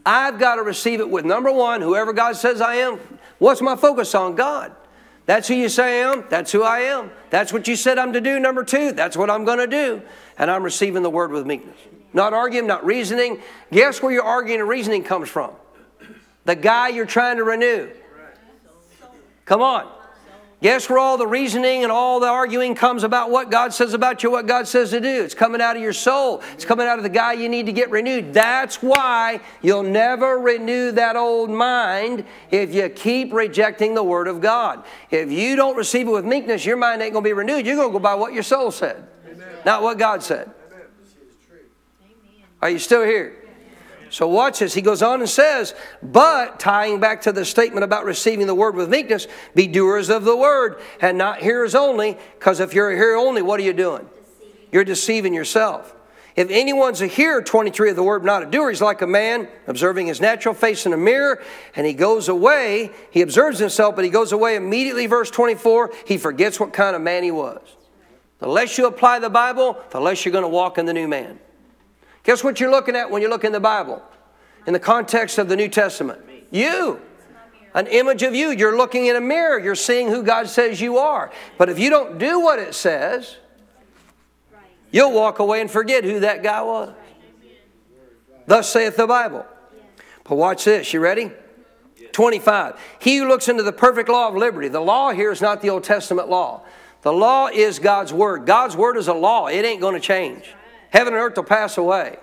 I've 0.05 0.37
got 0.37 0.57
to 0.57 0.61
receive 0.61 0.99
it 0.99 1.09
with 1.09 1.25
number 1.25 1.51
one, 1.51 1.81
whoever 1.81 2.13
God 2.13 2.35
says 2.35 2.61
I 2.61 2.75
am. 2.75 2.99
What's 3.39 3.59
my 3.59 3.75
focus 3.75 4.13
on? 4.13 4.35
God. 4.35 4.75
That's 5.25 5.47
who 5.47 5.53
you 5.53 5.69
say 5.69 6.01
I 6.01 6.11
am. 6.11 6.25
That's 6.29 6.51
who 6.51 6.63
I 6.63 6.79
am. 6.79 7.11
That's 7.29 7.53
what 7.53 7.67
you 7.67 7.75
said 7.75 7.97
I'm 7.97 8.13
to 8.13 8.21
do. 8.21 8.39
Number 8.39 8.63
two, 8.63 8.91
that's 8.91 9.15
what 9.15 9.29
I'm 9.29 9.45
going 9.45 9.59
to 9.59 9.67
do. 9.67 10.01
And 10.37 10.51
I'm 10.51 10.63
receiving 10.63 11.01
the 11.03 11.09
word 11.09 11.31
with 11.31 11.45
meekness. 11.45 11.77
Not 12.11 12.33
arguing, 12.33 12.67
not 12.67 12.85
reasoning. 12.85 13.41
Guess 13.71 14.01
where 14.01 14.11
your 14.11 14.23
arguing 14.23 14.59
and 14.59 14.69
reasoning 14.69 15.03
comes 15.03 15.29
from? 15.29 15.51
The 16.45 16.55
guy 16.55 16.89
you're 16.89 17.05
trying 17.05 17.37
to 17.37 17.43
renew. 17.43 17.89
Come 19.45 19.61
on. 19.61 19.89
Guess 20.63 20.89
where 20.89 20.97
all 20.97 21.17
the 21.17 21.27
reasoning 21.27 21.83
and 21.83 21.91
all 21.91 22.21
the 22.21 22.27
arguing 22.27 22.73
comes 22.73 23.03
about 23.03 23.29
what 23.29 23.51
God 23.51 23.73
says 23.73 23.93
about 23.93 24.23
you, 24.23 24.31
what 24.31 24.47
God 24.47 24.65
says 24.65 24.91
to 24.91 25.01
do? 25.01 25.21
It's 25.21 25.35
coming 25.35 25.59
out 25.59 25.75
of 25.75 25.81
your 25.81 25.91
soul. 25.91 26.41
It's 26.53 26.63
coming 26.63 26.87
out 26.87 26.97
of 26.97 27.03
the 27.03 27.09
guy 27.09 27.33
you 27.33 27.49
need 27.49 27.65
to 27.65 27.73
get 27.73 27.91
renewed. 27.91 28.33
That's 28.33 28.81
why 28.81 29.41
you'll 29.61 29.83
never 29.83 30.39
renew 30.39 30.93
that 30.93 31.17
old 31.17 31.49
mind 31.49 32.23
if 32.49 32.73
you 32.73 32.87
keep 32.87 33.33
rejecting 33.33 33.93
the 33.93 34.05
Word 34.05 34.29
of 34.29 34.39
God. 34.39 34.85
If 35.11 35.29
you 35.29 35.57
don't 35.57 35.75
receive 35.75 36.07
it 36.07 36.11
with 36.11 36.23
meekness, 36.23 36.65
your 36.65 36.77
mind 36.77 37.01
ain't 37.01 37.11
going 37.11 37.25
to 37.25 37.29
be 37.29 37.33
renewed. 37.33 37.65
You're 37.65 37.75
going 37.75 37.89
to 37.89 37.93
go 37.93 37.99
by 37.99 38.15
what 38.15 38.31
your 38.31 38.43
soul 38.43 38.71
said, 38.71 39.05
Amen. 39.29 39.45
not 39.65 39.83
what 39.83 39.97
God 39.97 40.23
said. 40.23 40.49
Amen. 40.71 40.87
Are 42.61 42.69
you 42.69 42.79
still 42.79 43.03
here? 43.03 43.42
So 44.13 44.27
watch 44.27 44.59
this. 44.59 44.75
He 44.75 44.83
goes 44.83 45.01
on 45.01 45.21
and 45.21 45.29
says, 45.29 45.73
but 46.03 46.59
tying 46.59 46.99
back 46.99 47.23
to 47.23 47.31
the 47.31 47.43
statement 47.43 47.83
about 47.83 48.05
receiving 48.05 48.45
the 48.45 48.53
word 48.53 48.75
with 48.75 48.87
meekness, 48.87 49.25
be 49.55 49.65
doers 49.65 50.11
of 50.11 50.23
the 50.23 50.37
word 50.37 50.79
and 51.01 51.17
not 51.17 51.39
hearers 51.39 51.73
only, 51.73 52.19
because 52.37 52.59
if 52.59 52.75
you're 52.75 52.91
a 52.91 52.95
hearer 52.95 53.17
only, 53.17 53.41
what 53.41 53.59
are 53.59 53.63
you 53.63 53.73
doing? 53.73 54.07
You're 54.71 54.83
deceiving 54.83 55.33
yourself. 55.33 55.95
If 56.35 56.51
anyone's 56.51 57.01
a 57.01 57.07
hearer, 57.07 57.41
23 57.41 57.89
of 57.89 57.95
the 57.95 58.03
word, 58.03 58.23
not 58.23 58.43
a 58.43 58.45
doer, 58.45 58.69
he's 58.69 58.83
like 58.83 59.01
a 59.01 59.07
man 59.07 59.47
observing 59.65 60.05
his 60.05 60.21
natural 60.21 60.53
face 60.53 60.85
in 60.85 60.93
a 60.93 60.97
mirror, 60.97 61.41
and 61.75 61.87
he 61.87 61.93
goes 61.93 62.29
away. 62.29 62.91
He 63.09 63.23
observes 63.23 63.57
himself, 63.57 63.95
but 63.95 64.05
he 64.05 64.11
goes 64.11 64.31
away 64.31 64.55
immediately, 64.55 65.07
verse 65.07 65.31
24. 65.31 65.91
He 66.05 66.19
forgets 66.19 66.59
what 66.59 66.71
kind 66.71 66.95
of 66.95 67.01
man 67.01 67.23
he 67.23 67.31
was. 67.31 67.61
The 68.37 68.47
less 68.47 68.77
you 68.77 68.85
apply 68.85 69.19
the 69.19 69.31
Bible, 69.31 69.75
the 69.89 69.99
less 69.99 70.23
you're 70.23 70.33
going 70.33 70.43
to 70.43 70.49
walk 70.49 70.77
in 70.77 70.85
the 70.85 70.93
new 70.93 71.07
man. 71.07 71.39
Guess 72.23 72.43
what 72.43 72.59
you're 72.59 72.71
looking 72.71 72.95
at 72.95 73.11
when 73.11 73.21
you 73.21 73.29
look 73.29 73.43
in 73.43 73.51
the 73.51 73.59
Bible? 73.59 74.01
In 74.65 74.73
the 74.73 74.79
context 74.79 75.37
of 75.37 75.49
the 75.49 75.55
New 75.55 75.67
Testament? 75.67 76.21
You. 76.51 77.01
An 77.73 77.87
image 77.87 78.23
of 78.23 78.33
you. 78.33 78.51
You're 78.51 78.77
looking 78.77 79.07
in 79.07 79.15
a 79.15 79.21
mirror. 79.21 79.59
You're 79.59 79.75
seeing 79.75 80.07
who 80.07 80.23
God 80.23 80.47
says 80.47 80.79
you 80.79 80.97
are. 80.97 81.31
But 81.57 81.69
if 81.69 81.79
you 81.79 81.89
don't 81.89 82.17
do 82.17 82.39
what 82.39 82.59
it 82.59 82.75
says, 82.75 83.37
you'll 84.91 85.11
walk 85.11 85.39
away 85.39 85.59
and 85.59 85.69
forget 85.69 86.03
who 86.03 86.21
that 86.21 86.43
guy 86.43 86.61
was. 86.61 86.93
Thus 88.45 88.71
saith 88.71 88.95
the 88.95 89.07
Bible. 89.07 89.45
But 90.23 90.35
watch 90.35 90.65
this. 90.65 90.93
You 90.93 90.99
ready? 90.99 91.31
25. 92.11 92.79
He 92.99 93.17
who 93.17 93.27
looks 93.27 93.49
into 93.49 93.63
the 93.63 93.73
perfect 93.73 94.07
law 94.07 94.29
of 94.29 94.35
liberty. 94.35 94.67
The 94.67 94.79
law 94.79 95.11
here 95.11 95.31
is 95.31 95.41
not 95.41 95.61
the 95.61 95.69
Old 95.71 95.83
Testament 95.83 96.29
law. 96.29 96.61
The 97.01 97.11
law 97.11 97.47
is 97.47 97.79
God's 97.79 98.13
word. 98.13 98.45
God's 98.45 98.77
word 98.77 98.97
is 98.97 99.07
a 99.07 99.13
law. 99.13 99.47
It 99.47 99.65
ain't 99.65 99.81
going 99.81 99.95
to 99.95 99.99
change. 99.99 100.53
Heaven 100.93 101.13
and 101.13 101.21
earth 101.21 101.35
will 101.35 101.43
pass 101.43 101.79
away. 101.79 102.17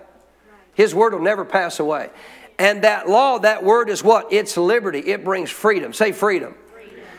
His 0.75 0.95
word 0.95 1.13
will 1.13 1.21
never 1.21 1.45
pass 1.45 1.81
away. 1.81 2.09
And 2.57 2.83
that 2.85 3.09
law, 3.09 3.39
that 3.41 3.65
word 3.65 3.91
is 3.91 4.05
what? 4.05 4.33
It's 4.33 4.57
liberty. 4.57 5.01
It 5.01 5.25
brings 5.25 5.51
freedom. 5.51 5.93
Say 5.93 6.13
freedom. 6.13 6.55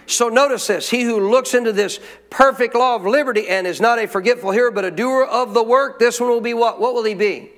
So 0.07 0.29
notice 0.29 0.67
this. 0.67 0.89
He 0.89 1.03
who 1.03 1.29
looks 1.29 1.53
into 1.53 1.73
this 1.73 1.99
perfect 2.29 2.73
law 2.73 2.95
of 2.95 3.05
liberty 3.05 3.49
and 3.49 3.67
is 3.67 3.81
not 3.81 3.99
a 3.99 4.07
forgetful 4.07 4.51
hearer, 4.51 4.71
but 4.71 4.85
a 4.85 4.91
doer 4.91 5.25
of 5.25 5.53
the 5.53 5.61
work, 5.61 5.99
this 5.99 6.21
one 6.21 6.29
will 6.29 6.39
be 6.39 6.53
what? 6.53 6.79
What 6.79 6.93
will 6.93 7.03
he 7.03 7.15
be? 7.15 7.49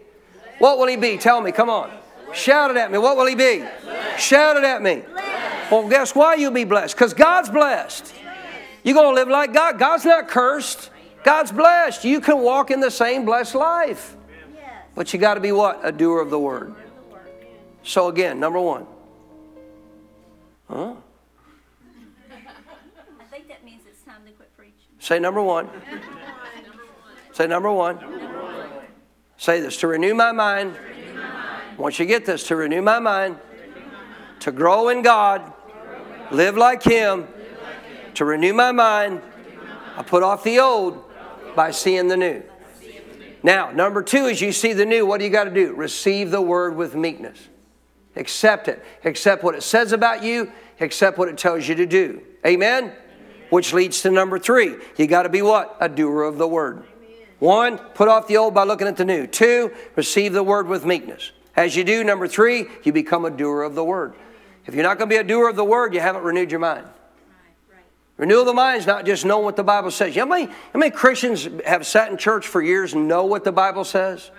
What 0.58 0.80
will 0.80 0.88
he 0.88 0.96
be? 0.96 1.18
Tell 1.18 1.39
me. 1.39 1.52
Come 1.52 1.70
on. 1.70 1.91
Shout 2.34 2.72
it 2.72 2.78
at 2.78 2.91
me. 2.91 2.98
What 2.98 3.16
will 3.16 3.28
he 3.28 3.36
be? 3.36 3.64
Shout 4.18 4.58
it 4.58 4.64
at 4.64 4.82
me. 4.82 5.04
Well, 5.72 5.88
guess 5.88 6.16
why 6.16 6.34
you'll 6.34 6.52
be 6.52 6.64
blessed? 6.64 6.96
Because 6.96 7.14
God's 7.14 7.50
blessed. 7.50 8.12
You're 8.84 8.96
going 8.96 9.16
to 9.16 9.22
live 9.22 9.30
like 9.30 9.54
God. 9.54 9.78
God's 9.78 10.04
not 10.04 10.28
cursed. 10.30 10.89
God's 11.24 11.51
blessed. 11.51 12.03
You 12.03 12.21
can 12.21 12.39
walk 12.39 12.71
in 12.71 12.80
the 12.80 12.91
same 12.91 13.26
blessed 13.26 13.55
life. 13.55 14.15
But 14.95 15.11
you 15.13 15.19
got 15.19 15.36
to 15.36 15.39
be 15.39 15.51
what? 15.51 15.80
A 15.84 15.91
doer 15.91 16.21
of 16.21 16.30
the 16.30 16.39
word. 16.39 16.76
So 17.84 18.07
again, 18.07 18.39
number 18.39 18.59
one. 18.59 18.86
Huh? 20.69 20.93
I 23.19 23.24
think 23.32 23.47
that 23.47 23.63
means 23.65 23.82
it's 23.88 24.03
time 24.03 24.21
to 24.26 24.32
quit 24.32 24.55
preaching. 24.55 24.76
Say 24.99 25.19
number 25.19 25.41
one. 25.41 25.69
Say 27.34 27.47
number 27.47 27.71
one. 27.71 27.99
Say 29.38 29.59
this 29.59 29.78
to 29.78 29.88
renew 29.88 30.13
my 30.13 30.32
mind. 30.32 30.76
Once 31.78 31.97
you 31.97 32.05
get 32.05 32.26
this, 32.26 32.47
to 32.47 32.55
renew 32.55 32.82
my 32.82 32.99
mind, 32.99 33.38
to 34.41 34.51
grow 34.51 34.89
in 34.89 35.01
God, 35.01 35.51
live 36.32 36.55
like 36.55 36.84
Him, 36.84 37.28
to 38.13 38.26
renew 38.26 38.53
my 38.53 38.71
mind, 38.71 39.21
I 39.97 40.03
put 40.03 40.21
off 40.21 40.43
the 40.43 40.59
old 40.59 41.03
by 41.56 41.72
seeing 41.72 42.08
the 42.08 42.18
new. 42.18 42.43
Now, 43.43 43.72
number 43.72 44.01
two, 44.01 44.26
is 44.28 44.41
you 44.41 44.54
see 44.54 44.74
the 44.74 44.86
new, 44.86 45.06
what 45.06 45.20
do 45.20 45.26
you 45.26 45.32
got 45.32 45.43
to 45.45 45.51
do? 45.51 45.74
Receive 45.74 46.32
the 46.32 46.41
word 46.41 46.76
with 46.76 46.95
meekness. 46.95 47.49
Accept 48.16 48.68
it. 48.68 48.84
Accept 49.04 49.43
what 49.43 49.56
it 49.56 49.64
says 49.64 49.91
about 49.91 50.24
you. 50.24 50.51
Accept 50.80 51.18
what 51.18 51.28
it 51.28 51.38
tells 51.38 51.68
you 51.68 51.76
to 51.76 51.86
do. 51.86 52.22
Amen? 52.45 52.93
Which 53.49 53.74
leads 53.74 54.01
to 54.04 54.12
number 54.12 54.39
three. 54.39 54.76
You 54.97 55.08
got 55.08 55.24
to 55.24 55.30
be 55.30 55.41
what? 55.41 55.76
A 55.80 55.89
doer 55.89 56.24
of 56.24 56.38
the 56.38 56.47
word. 56.47 56.84
One, 57.39 57.78
put 57.78 58.08
off 58.08 58.28
the 58.28 58.38
old 58.38 58.54
by 58.54 58.64
looking 58.64 58.88
at 58.88 58.95
the 58.95 59.04
new. 59.04 59.28
Two, 59.28 59.74
receive 59.95 60.32
the 60.32 60.43
word 60.43 60.68
with 60.68 60.86
meekness. 60.86 61.32
As 61.56 61.76
you 61.76 61.84
do, 61.84 62.04
number 62.04 62.28
three, 62.28 62.68
you 62.84 62.93
become 62.93 63.26
a 63.26 63.30
doer 63.30 63.64
of 63.64 63.76
the 63.76 63.84
word. 63.84 64.16
If 64.66 64.74
you're 64.74 64.84
not 64.84 64.97
going 64.97 65.10
to 65.10 65.14
be 65.14 65.20
a 65.20 65.24
doer 65.24 65.49
of 65.49 65.58
the 65.58 65.66
word, 65.66 65.93
you 65.93 65.99
haven't 65.99 66.24
renewed 66.24 66.51
your 66.51 66.62
mind. 66.62 66.88
Renewal 68.18 68.41
of 68.41 68.47
the 68.47 68.53
mind 68.53 68.80
is 68.80 68.88
not 68.88 69.05
just 69.05 69.26
knowing 69.26 69.43
what 69.43 69.55
the 69.55 69.64
Bible 69.64 69.89
says. 69.89 70.16
You 70.16 70.26
know 70.26 70.34
how 70.34 70.41
many, 70.41 70.45
how 70.45 70.80
many 70.80 70.91
Christians 70.91 71.47
have 71.66 71.86
sat 71.86 72.11
in 72.11 72.18
church 72.18 72.47
for 72.47 72.61
years 72.61 72.93
and 72.93 73.07
know 73.07 73.26
what 73.26 73.43
the 73.43 73.51
Bible 73.51 73.84
says? 73.84 74.30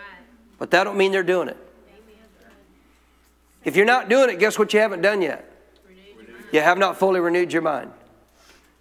But 0.59 0.71
that 0.71 0.85
don't 0.85 0.97
mean 0.97 1.11
they're 1.11 1.23
doing 1.23 1.49
it. 1.49 1.57
If 3.65 3.77
you're 3.77 3.87
not 3.87 4.09
doing 4.09 4.31
it, 4.31 4.39
guess 4.39 4.59
what 4.59 4.73
you 4.73 4.81
haven't 4.81 5.01
done 5.01 5.23
yet? 5.23 5.51
You 6.53 6.61
have 6.61 6.79
not 6.79 6.99
fully 6.99 7.19
renewed 7.19 7.53
your 7.53 7.63
mind. 7.63 7.91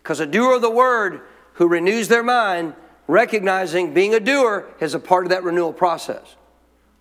Because 0.03 0.19
a 0.19 0.27
doer 0.27 0.55
of 0.55 0.61
the 0.61 0.69
word 0.69 1.21
who 1.53 1.67
renews 1.67 2.07
their 2.07 2.23
mind, 2.23 2.75
recognizing 3.07 3.93
being 3.93 4.13
a 4.13 4.19
doer 4.19 4.67
is 4.79 4.93
a 4.93 4.99
part 4.99 5.25
of 5.25 5.29
that 5.31 5.43
renewal 5.43 5.73
process. 5.73 6.35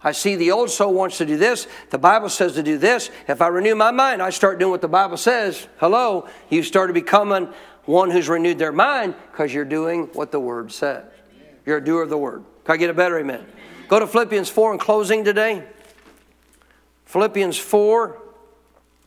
I 0.04 0.12
see 0.12 0.34
the 0.34 0.50
old 0.50 0.70
soul 0.70 0.94
wants 0.94 1.18
to 1.18 1.26
do 1.26 1.36
this. 1.36 1.68
The 1.90 1.98
Bible 1.98 2.28
says 2.28 2.54
to 2.54 2.62
do 2.62 2.76
this. 2.78 3.10
If 3.28 3.40
I 3.40 3.48
renew 3.48 3.74
my 3.74 3.92
mind, 3.92 4.20
I 4.20 4.30
start 4.30 4.58
doing 4.58 4.70
what 4.70 4.80
the 4.80 4.88
Bible 4.88 5.16
says. 5.16 5.68
Hello, 5.76 6.28
you 6.48 6.62
start 6.62 6.72
started 6.72 6.94
becoming 6.94 7.52
one 7.84 8.10
who's 8.10 8.28
renewed 8.28 8.58
their 8.58 8.72
mind 8.72 9.14
because 9.30 9.52
you're 9.52 9.64
doing 9.64 10.04
what 10.12 10.30
the 10.30 10.40
Word 10.40 10.72
says. 10.72 11.04
You're 11.66 11.78
a 11.78 11.84
doer 11.84 12.02
of 12.02 12.10
the 12.10 12.18
Word. 12.18 12.44
Can 12.64 12.74
I 12.74 12.76
get 12.76 12.90
a 12.90 12.94
better 12.94 13.18
amen? 13.18 13.44
Go 13.88 13.98
to 13.98 14.06
Philippians 14.06 14.48
4 14.48 14.74
in 14.74 14.78
closing 14.78 15.24
today. 15.24 15.64
Philippians 17.06 17.58
4. 17.58 18.18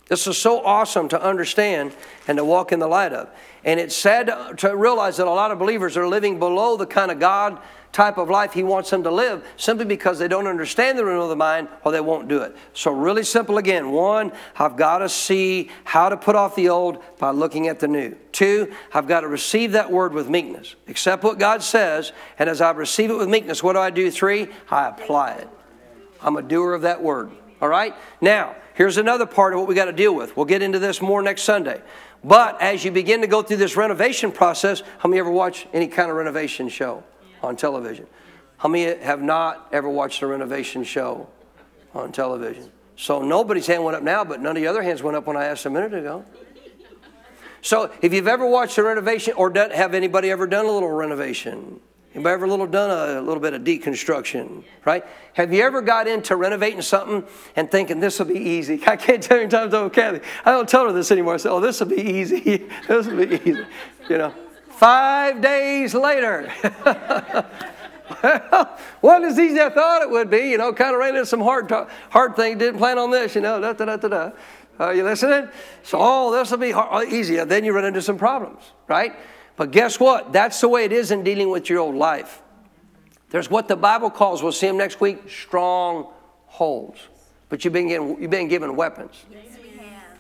This 0.07 0.28
is 0.28 0.38
so 0.38 0.63
awesome 0.63 1.09
to 1.09 1.21
understand 1.21 1.95
and 2.28 2.38
to 2.38 2.45
walk 2.45 2.71
in 2.71 2.80
the 2.80 2.88
light 2.88 3.11
of. 3.11 3.30
And 3.63 3.80
it's 3.80 3.95
sad 3.95 4.32
to 4.59 4.78
realize 4.78 5.17
that 5.17 5.26
a 5.26 5.32
lot 5.32 5.49
of 5.49 5.57
believers 5.57 5.97
are 5.97 6.07
living 6.07 6.38
below 6.38 6.78
the 6.78 6.86
kind 6.86 7.09
of 7.09 7.19
God 7.19 7.59
type 7.95 8.17
of 8.17 8.29
life 8.29 8.51
He 8.51 8.61
wants 8.61 8.89
them 8.89 9.03
to 9.03 9.11
live 9.11 9.43
simply 9.55 9.85
because 9.85 10.19
they 10.19 10.27
don't 10.27 10.47
understand 10.47 10.97
the 10.97 11.05
renewal 11.05 11.23
of 11.23 11.29
the 11.29 11.35
mind 11.37 11.69
or 11.83 11.93
they 11.93 12.01
won't 12.01 12.27
do 12.27 12.41
it. 12.41 12.55
So, 12.73 12.91
really 12.91 13.23
simple 13.23 13.57
again. 13.57 13.91
One, 13.91 14.33
I've 14.57 14.75
got 14.75 14.97
to 14.97 15.07
see 15.07 15.69
how 15.85 16.09
to 16.09 16.17
put 16.17 16.35
off 16.35 16.55
the 16.55 16.69
old 16.69 17.01
by 17.17 17.31
looking 17.31 17.69
at 17.69 17.79
the 17.79 17.87
new. 17.87 18.15
Two, 18.33 18.73
I've 18.93 19.07
got 19.07 19.21
to 19.21 19.29
receive 19.29 19.71
that 19.71 19.89
word 19.89 20.13
with 20.13 20.29
meekness. 20.29 20.75
Accept 20.89 21.23
what 21.23 21.39
God 21.39 21.63
says, 21.63 22.11
and 22.37 22.49
as 22.49 22.59
I 22.59 22.71
receive 22.71 23.09
it 23.09 23.17
with 23.17 23.29
meekness, 23.29 23.63
what 23.63 23.73
do 23.73 23.79
I 23.79 23.89
do? 23.89 24.11
Three, 24.11 24.49
I 24.69 24.89
apply 24.89 25.35
it. 25.35 25.49
I'm 26.21 26.35
a 26.35 26.41
doer 26.41 26.73
of 26.73 26.81
that 26.81 27.01
word. 27.01 27.31
All 27.61 27.69
right? 27.69 27.95
Now, 28.19 28.57
here's 28.73 28.97
another 28.97 29.25
part 29.25 29.53
of 29.53 29.59
what 29.59 29.69
we 29.69 29.75
got 29.75 29.85
to 29.85 29.93
deal 29.93 30.13
with. 30.13 30.35
We'll 30.35 30.45
get 30.45 30.61
into 30.61 30.79
this 30.79 31.01
more 31.01 31.21
next 31.21 31.43
Sunday. 31.43 31.81
But 32.25 32.61
as 32.61 32.83
you 32.83 32.91
begin 32.91 33.21
to 33.21 33.27
go 33.27 33.41
through 33.41 33.57
this 33.57 33.77
renovation 33.77 34.33
process, 34.33 34.83
how 34.97 35.07
many 35.07 35.19
ever 35.19 35.31
watch 35.31 35.65
any 35.71 35.87
kind 35.87 36.09
of 36.09 36.17
renovation 36.17 36.67
show? 36.67 37.03
On 37.45 37.55
television. 37.55 38.07
How 38.57 38.69
many 38.69 38.97
have 39.03 39.21
not 39.21 39.67
ever 39.71 39.89
watched 39.89 40.21
a 40.21 40.27
renovation 40.27 40.83
show 40.83 41.27
on 41.93 42.11
television? 42.11 42.71
So 42.95 43.21
nobody's 43.21 43.67
hand 43.67 43.83
went 43.83 43.97
up 43.97 44.03
now, 44.03 44.23
but 44.23 44.41
none 44.41 44.55
of 44.55 44.61
the 44.61 44.67
other 44.67 44.81
hands 44.81 45.03
went 45.03 45.17
up 45.17 45.27
when 45.27 45.37
I 45.37 45.45
asked 45.45 45.65
a 45.65 45.69
minute 45.69 45.93
ago. 45.93 46.25
So 47.61 47.91
if 48.01 48.13
you've 48.13 48.27
ever 48.27 48.45
watched 48.45 48.77
a 48.77 48.83
renovation 48.83 49.33
or 49.35 49.49
done, 49.49 49.71
have 49.71 49.93
anybody 49.93 50.29
ever 50.29 50.47
done 50.47 50.65
a 50.65 50.71
little 50.71 50.89
renovation? 50.89 51.79
Anybody 52.13 52.33
ever 52.33 52.47
little 52.47 52.67
done 52.67 53.17
a 53.17 53.21
little 53.21 53.41
bit 53.41 53.53
of 53.53 53.63
deconstruction, 53.63 54.63
right? 54.85 55.03
Have 55.33 55.51
you 55.51 55.63
ever 55.63 55.81
got 55.81 56.07
into 56.07 56.37
renovating 56.37 56.81
something 56.81 57.25
and 57.57 57.69
thinking 57.69 57.99
this 57.99 58.19
will 58.19 58.27
be 58.27 58.39
easy? 58.39 58.81
I 58.87 58.95
can't 58.95 59.21
tell 59.21 59.41
you 59.41 59.49
times 59.49 59.73
over 59.73 59.89
Kathy. 59.89 60.21
I 60.45 60.51
don't 60.51 60.69
tell 60.69 60.85
her 60.85 60.93
this 60.93 61.11
anymore. 61.11 61.33
I 61.33 61.49
oh, 61.49 61.59
this 61.59 61.81
will 61.81 61.87
be 61.87 62.01
easy. 62.01 62.39
this 62.87 63.07
will 63.07 63.25
be 63.25 63.35
easy. 63.35 63.65
You 64.09 64.17
know. 64.17 64.44
Five 64.78 65.41
days 65.41 65.93
later. 65.93 66.51
well, 68.23 68.78
wasn't 69.01 69.26
as 69.26 69.39
easy 69.39 69.59
as 69.59 69.71
I 69.71 69.73
thought 69.73 70.01
it 70.01 70.09
would 70.09 70.30
be. 70.30 70.49
You 70.49 70.57
know, 70.57 70.73
kind 70.73 70.93
of 70.93 70.99
ran 70.99 71.15
into 71.15 71.26
some 71.26 71.41
hard, 71.41 71.71
hard 72.09 72.36
things. 72.36 72.59
Didn't 72.59 72.78
plan 72.78 72.97
on 72.97 73.11
this. 73.11 73.36
You 73.36 73.41
know, 73.41 73.59
da 73.61 73.73
da 73.73 73.86
da 73.86 73.97
da 73.97 74.07
da. 74.07 74.32
Are 74.80 74.93
you 74.93 75.03
listening? 75.03 75.47
So, 75.84 75.97
oh, 76.01 76.32
this 76.34 76.51
will 76.51 76.57
be 76.57 76.71
hard, 76.71 77.07
uh, 77.07 77.09
easier. 77.09 77.45
Then 77.45 77.63
you 77.63 77.73
run 77.73 77.86
into 77.86 78.01
some 78.01 78.17
problems, 78.17 78.61
right? 78.88 79.13
But 79.55 79.71
guess 79.71 79.99
what? 79.99 80.34
That's 80.34 80.59
the 80.59 80.67
way 80.67 80.84
it 80.84 80.91
is 80.91 81.11
in 81.11 81.23
dealing 81.23 81.49
with 81.49 81.69
your 81.69 81.80
old 81.80 81.95
life. 81.95 82.41
There's 83.30 83.49
what 83.49 83.67
the 83.67 83.78
Bible 83.78 84.09
calls, 84.09 84.43
we'll 84.43 84.51
see 84.51 84.67
them 84.67 84.78
next 84.78 84.99
week, 84.99 85.30
strongholds. 85.30 86.99
But 87.47 87.63
you've 87.63 87.73
been, 87.73 87.88
given, 87.88 88.21
you've 88.21 88.32
been 88.32 88.47
given 88.47 88.76
weapons. 88.76 89.23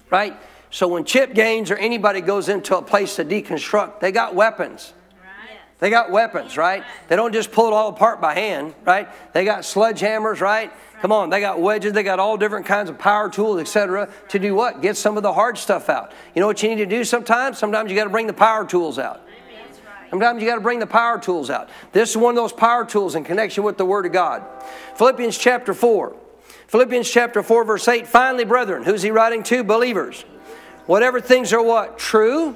Right? 0.09 0.37
So 0.75 0.89
when 0.89 1.05
Chip 1.05 1.33
Gaines 1.33 1.71
or 1.71 1.77
anybody 1.77 2.19
goes 2.19 2.49
into 2.49 2.75
a 2.75 2.81
place 2.81 3.15
to 3.15 3.23
deconstruct, 3.23 4.01
they 4.01 4.11
got 4.11 4.35
weapons. 4.35 4.91
They 5.79 5.89
got 5.89 6.11
weapons, 6.11 6.57
right? 6.57 6.83
They 7.07 7.15
don't 7.15 7.31
just 7.31 7.53
pull 7.53 7.67
it 7.67 7.73
all 7.73 7.87
apart 7.87 8.19
by 8.19 8.33
hand, 8.33 8.75
right? 8.83 9.07
They 9.31 9.45
got 9.45 9.61
sledgehammers, 9.61 10.41
right? 10.41 10.73
Come 10.99 11.13
on, 11.13 11.29
they 11.29 11.39
got 11.39 11.61
wedges, 11.61 11.93
they 11.93 12.03
got 12.03 12.19
all 12.19 12.35
different 12.35 12.65
kinds 12.65 12.89
of 12.89 12.99
power 12.99 13.29
tools, 13.29 13.61
etc. 13.61 14.09
To 14.27 14.37
do 14.37 14.53
what? 14.53 14.81
Get 14.81 14.97
some 14.97 15.15
of 15.15 15.23
the 15.23 15.31
hard 15.31 15.57
stuff 15.57 15.87
out. 15.87 16.11
You 16.35 16.41
know 16.41 16.47
what 16.47 16.61
you 16.61 16.67
need 16.67 16.83
to 16.83 16.85
do 16.85 17.05
sometimes? 17.05 17.57
Sometimes 17.57 17.89
you 17.89 17.95
got 17.95 18.03
to 18.03 18.09
bring 18.09 18.27
the 18.27 18.33
power 18.33 18.65
tools 18.65 18.99
out. 18.99 19.25
Sometimes 20.09 20.41
you 20.41 20.49
got 20.49 20.55
to 20.55 20.61
bring 20.61 20.79
the 20.79 20.87
power 20.87 21.17
tools 21.17 21.49
out. 21.49 21.69
This 21.93 22.09
is 22.09 22.17
one 22.17 22.31
of 22.31 22.35
those 22.35 22.51
power 22.51 22.83
tools 22.83 23.15
in 23.15 23.23
connection 23.23 23.63
with 23.63 23.77
the 23.77 23.85
Word 23.85 24.05
of 24.05 24.11
God. 24.11 24.43
Philippians 24.97 25.37
chapter 25.37 25.73
4. 25.73 26.17
Philippians 26.67 27.09
chapter 27.09 27.41
4, 27.41 27.63
verse 27.63 27.87
8. 27.87 28.05
Finally, 28.05 28.43
brethren, 28.43 28.83
who's 28.83 29.03
he 29.03 29.11
writing 29.11 29.41
to? 29.43 29.63
Believers. 29.63 30.25
Whatever 30.87 31.19
things 31.19 31.51
are 31.53 31.63
what? 31.63 31.97
True. 31.97 32.55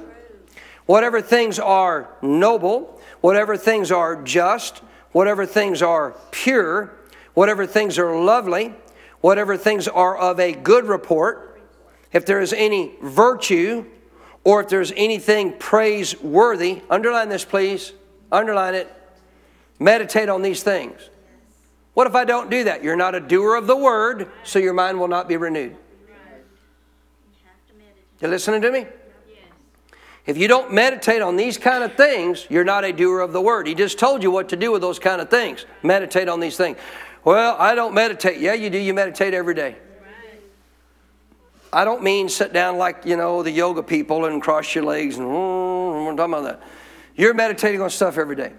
Whatever 0.86 1.20
things 1.20 1.58
are 1.58 2.10
noble 2.22 3.00
whatever 3.20 3.56
things 3.56 3.92
are 3.92 4.22
just, 4.22 4.78
whatever 5.12 5.46
things 5.46 5.82
are 5.82 6.16
pure, 6.30 6.92
whatever 7.34 7.66
things 7.66 7.98
are 7.98 8.18
lovely, 8.18 8.74
whatever 9.20 9.56
things 9.56 9.86
are 9.88 10.16
of 10.16 10.40
a 10.40 10.52
good 10.52 10.86
report, 10.86 11.60
if 12.12 12.26
there 12.26 12.40
is 12.40 12.52
any 12.52 12.94
virtue, 13.02 13.84
or 14.42 14.62
if 14.62 14.68
there's 14.68 14.92
anything 14.96 15.52
praiseworthy, 15.58 16.80
underline 16.88 17.28
this, 17.28 17.44
please. 17.44 17.92
Underline 18.32 18.74
it. 18.74 18.90
Meditate 19.78 20.28
on 20.28 20.42
these 20.42 20.62
things. 20.62 21.10
What 21.94 22.06
if 22.06 22.14
I 22.14 22.24
don't 22.24 22.48
do 22.48 22.64
that? 22.64 22.82
You're 22.82 22.96
not 22.96 23.14
a 23.14 23.20
doer 23.20 23.56
of 23.56 23.66
the 23.66 23.76
word, 23.76 24.30
so 24.44 24.58
your 24.58 24.72
mind 24.72 24.98
will 24.98 25.08
not 25.08 25.28
be 25.28 25.36
renewed. 25.36 25.76
You 28.20 28.28
listening 28.28 28.62
to 28.62 28.70
me? 28.70 28.86
If 30.26 30.36
you 30.36 30.48
don't 30.48 30.72
meditate 30.72 31.22
on 31.22 31.36
these 31.36 31.56
kind 31.56 31.82
of 31.82 31.94
things, 31.94 32.46
you're 32.50 32.64
not 32.64 32.84
a 32.84 32.92
doer 32.92 33.20
of 33.20 33.32
the 33.32 33.40
word. 33.40 33.66
He 33.66 33.74
just 33.74 33.98
told 33.98 34.22
you 34.22 34.30
what 34.30 34.50
to 34.50 34.56
do 34.56 34.70
with 34.70 34.82
those 34.82 34.98
kind 34.98 35.20
of 35.20 35.30
things. 35.30 35.64
Meditate 35.82 36.28
on 36.28 36.40
these 36.40 36.56
things. 36.56 36.76
Well, 37.24 37.56
I 37.58 37.74
don't 37.74 37.94
meditate. 37.94 38.38
Yeah, 38.38 38.54
you 38.54 38.70
do. 38.70 38.78
You 38.78 38.94
meditate 38.94 39.34
every 39.34 39.54
day. 39.54 39.76
I 41.72 41.84
don't 41.84 42.02
mean 42.02 42.28
sit 42.28 42.52
down 42.52 42.78
like, 42.78 43.04
you 43.04 43.16
know, 43.16 43.42
the 43.42 43.50
yoga 43.50 43.82
people 43.82 44.24
and 44.24 44.42
cross 44.42 44.74
your 44.74 44.84
legs 44.84 45.18
and 45.18 45.26
mm, 45.26 46.08
I'm 46.08 46.16
talking 46.16 46.34
about 46.34 46.44
that. 46.44 46.62
You're 47.14 47.34
meditating 47.34 47.80
on 47.80 47.90
stuff 47.90 48.18
every 48.18 48.34
day. 48.34 48.52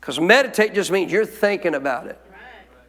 Because 0.00 0.18
meditate 0.18 0.74
just 0.74 0.90
means 0.90 1.12
you're 1.12 1.26
thinking 1.26 1.74
about 1.74 2.08
it. 2.08 2.20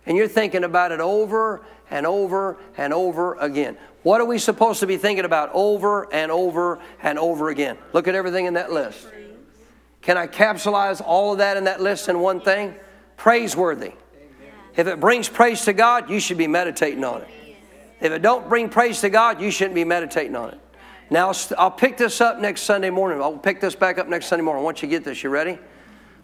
And 0.08 0.18
you're 0.18 0.28
thinking 0.28 0.64
about 0.64 0.92
it 0.92 1.02
over 1.02 1.64
and 1.92 2.08
over 2.08 2.58
and 2.78 2.94
over 2.94 3.36
again. 3.36 3.78
What 4.04 4.22
are 4.22 4.26
we 4.26 4.40
supposed 4.40 4.80
to 4.80 4.88
be 4.88 4.98
thinking 4.98 5.26
about 5.26 5.52
over 5.54 6.12
and 6.14 6.32
over 6.32 6.80
and 7.04 7.20
over 7.20 7.50
again? 7.50 7.78
Look 7.92 8.08
at 8.08 8.16
everything 8.16 8.46
in 8.46 8.54
that 8.54 8.72
list. 8.72 9.06
Can 10.02 10.18
I 10.18 10.26
capsulize 10.26 11.02
all 11.06 11.34
of 11.34 11.40
that 11.40 11.58
in 11.58 11.66
that 11.66 11.82
list 11.82 12.08
in 12.08 12.20
one 12.20 12.40
thing? 12.40 12.74
Praiseworthy. 13.18 13.92
If 14.78 14.88
it 14.88 15.00
brings 15.00 15.28
praise 15.28 15.66
to 15.66 15.74
God, 15.74 16.10
you 16.10 16.22
should 16.22 16.38
be 16.38 16.48
meditating 16.48 17.04
on 17.04 17.24
it. 17.24 17.28
If 18.00 18.12
it 18.14 18.22
don't 18.22 18.48
bring 18.48 18.70
praise 18.70 19.02
to 19.02 19.10
God, 19.10 19.42
you 19.42 19.52
shouldn't 19.52 19.76
be 19.76 19.84
meditating 19.84 20.36
on 20.36 20.52
it. 20.52 20.60
Now, 21.10 21.34
I'll 21.58 21.72
pick 21.72 21.98
this 21.98 22.22
up 22.22 22.40
next 22.40 22.62
Sunday 22.62 22.92
morning. 22.92 23.22
I'll 23.22 23.38
pick 23.38 23.60
this 23.60 23.76
back 23.76 23.98
up 23.98 24.08
next 24.08 24.28
Sunday 24.28 24.44
morning. 24.44 24.64
Once 24.64 24.82
you 24.82 24.88
get 24.88 25.04
this, 25.04 25.24
you 25.24 25.30
ready? 25.30 25.58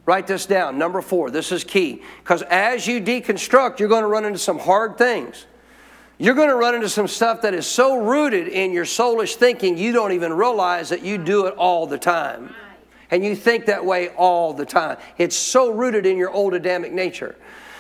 Write 0.06 0.28
this 0.28 0.46
down. 0.46 0.78
Number 0.78 1.02
four. 1.02 1.30
This 1.30 1.52
is 1.52 1.64
key. 1.64 2.02
Because 2.20 2.42
as 2.44 2.86
you 2.88 3.00
deconstruct, 3.02 3.80
you're 3.80 3.90
going 3.90 4.04
to 4.04 4.08
run 4.08 4.26
into 4.26 4.40
some 4.40 4.60
hard 4.60 4.98
things. 4.98 5.46
You're 6.18 6.36
going 6.36 6.50
to 6.50 6.56
run 6.56 6.76
into 6.76 6.90
some 6.90 7.08
stuff 7.08 7.42
that 7.42 7.54
is 7.54 7.66
so 7.66 7.98
rooted 7.98 8.48
in 8.48 8.72
your 8.72 8.86
soulish 8.86 9.36
thinking, 9.36 9.78
you 9.78 9.92
don't 9.92 10.12
even 10.12 10.34
realize 10.34 10.90
that 10.90 11.04
you 11.04 11.18
do 11.18 11.48
it 11.48 11.56
all 11.56 11.88
the 11.88 11.98
time. 11.98 12.54
And 13.12 13.24
you 13.24 13.36
think 13.36 13.66
that 13.66 13.86
way 13.86 14.10
all 14.10 14.54
the 14.54 14.66
time. 14.66 14.98
It's 15.18 15.36
so 15.36 15.72
rooted 15.72 16.06
in 16.06 16.18
your 16.18 16.32
old 16.32 16.54
Adamic 16.54 16.92
nature. 16.92 17.36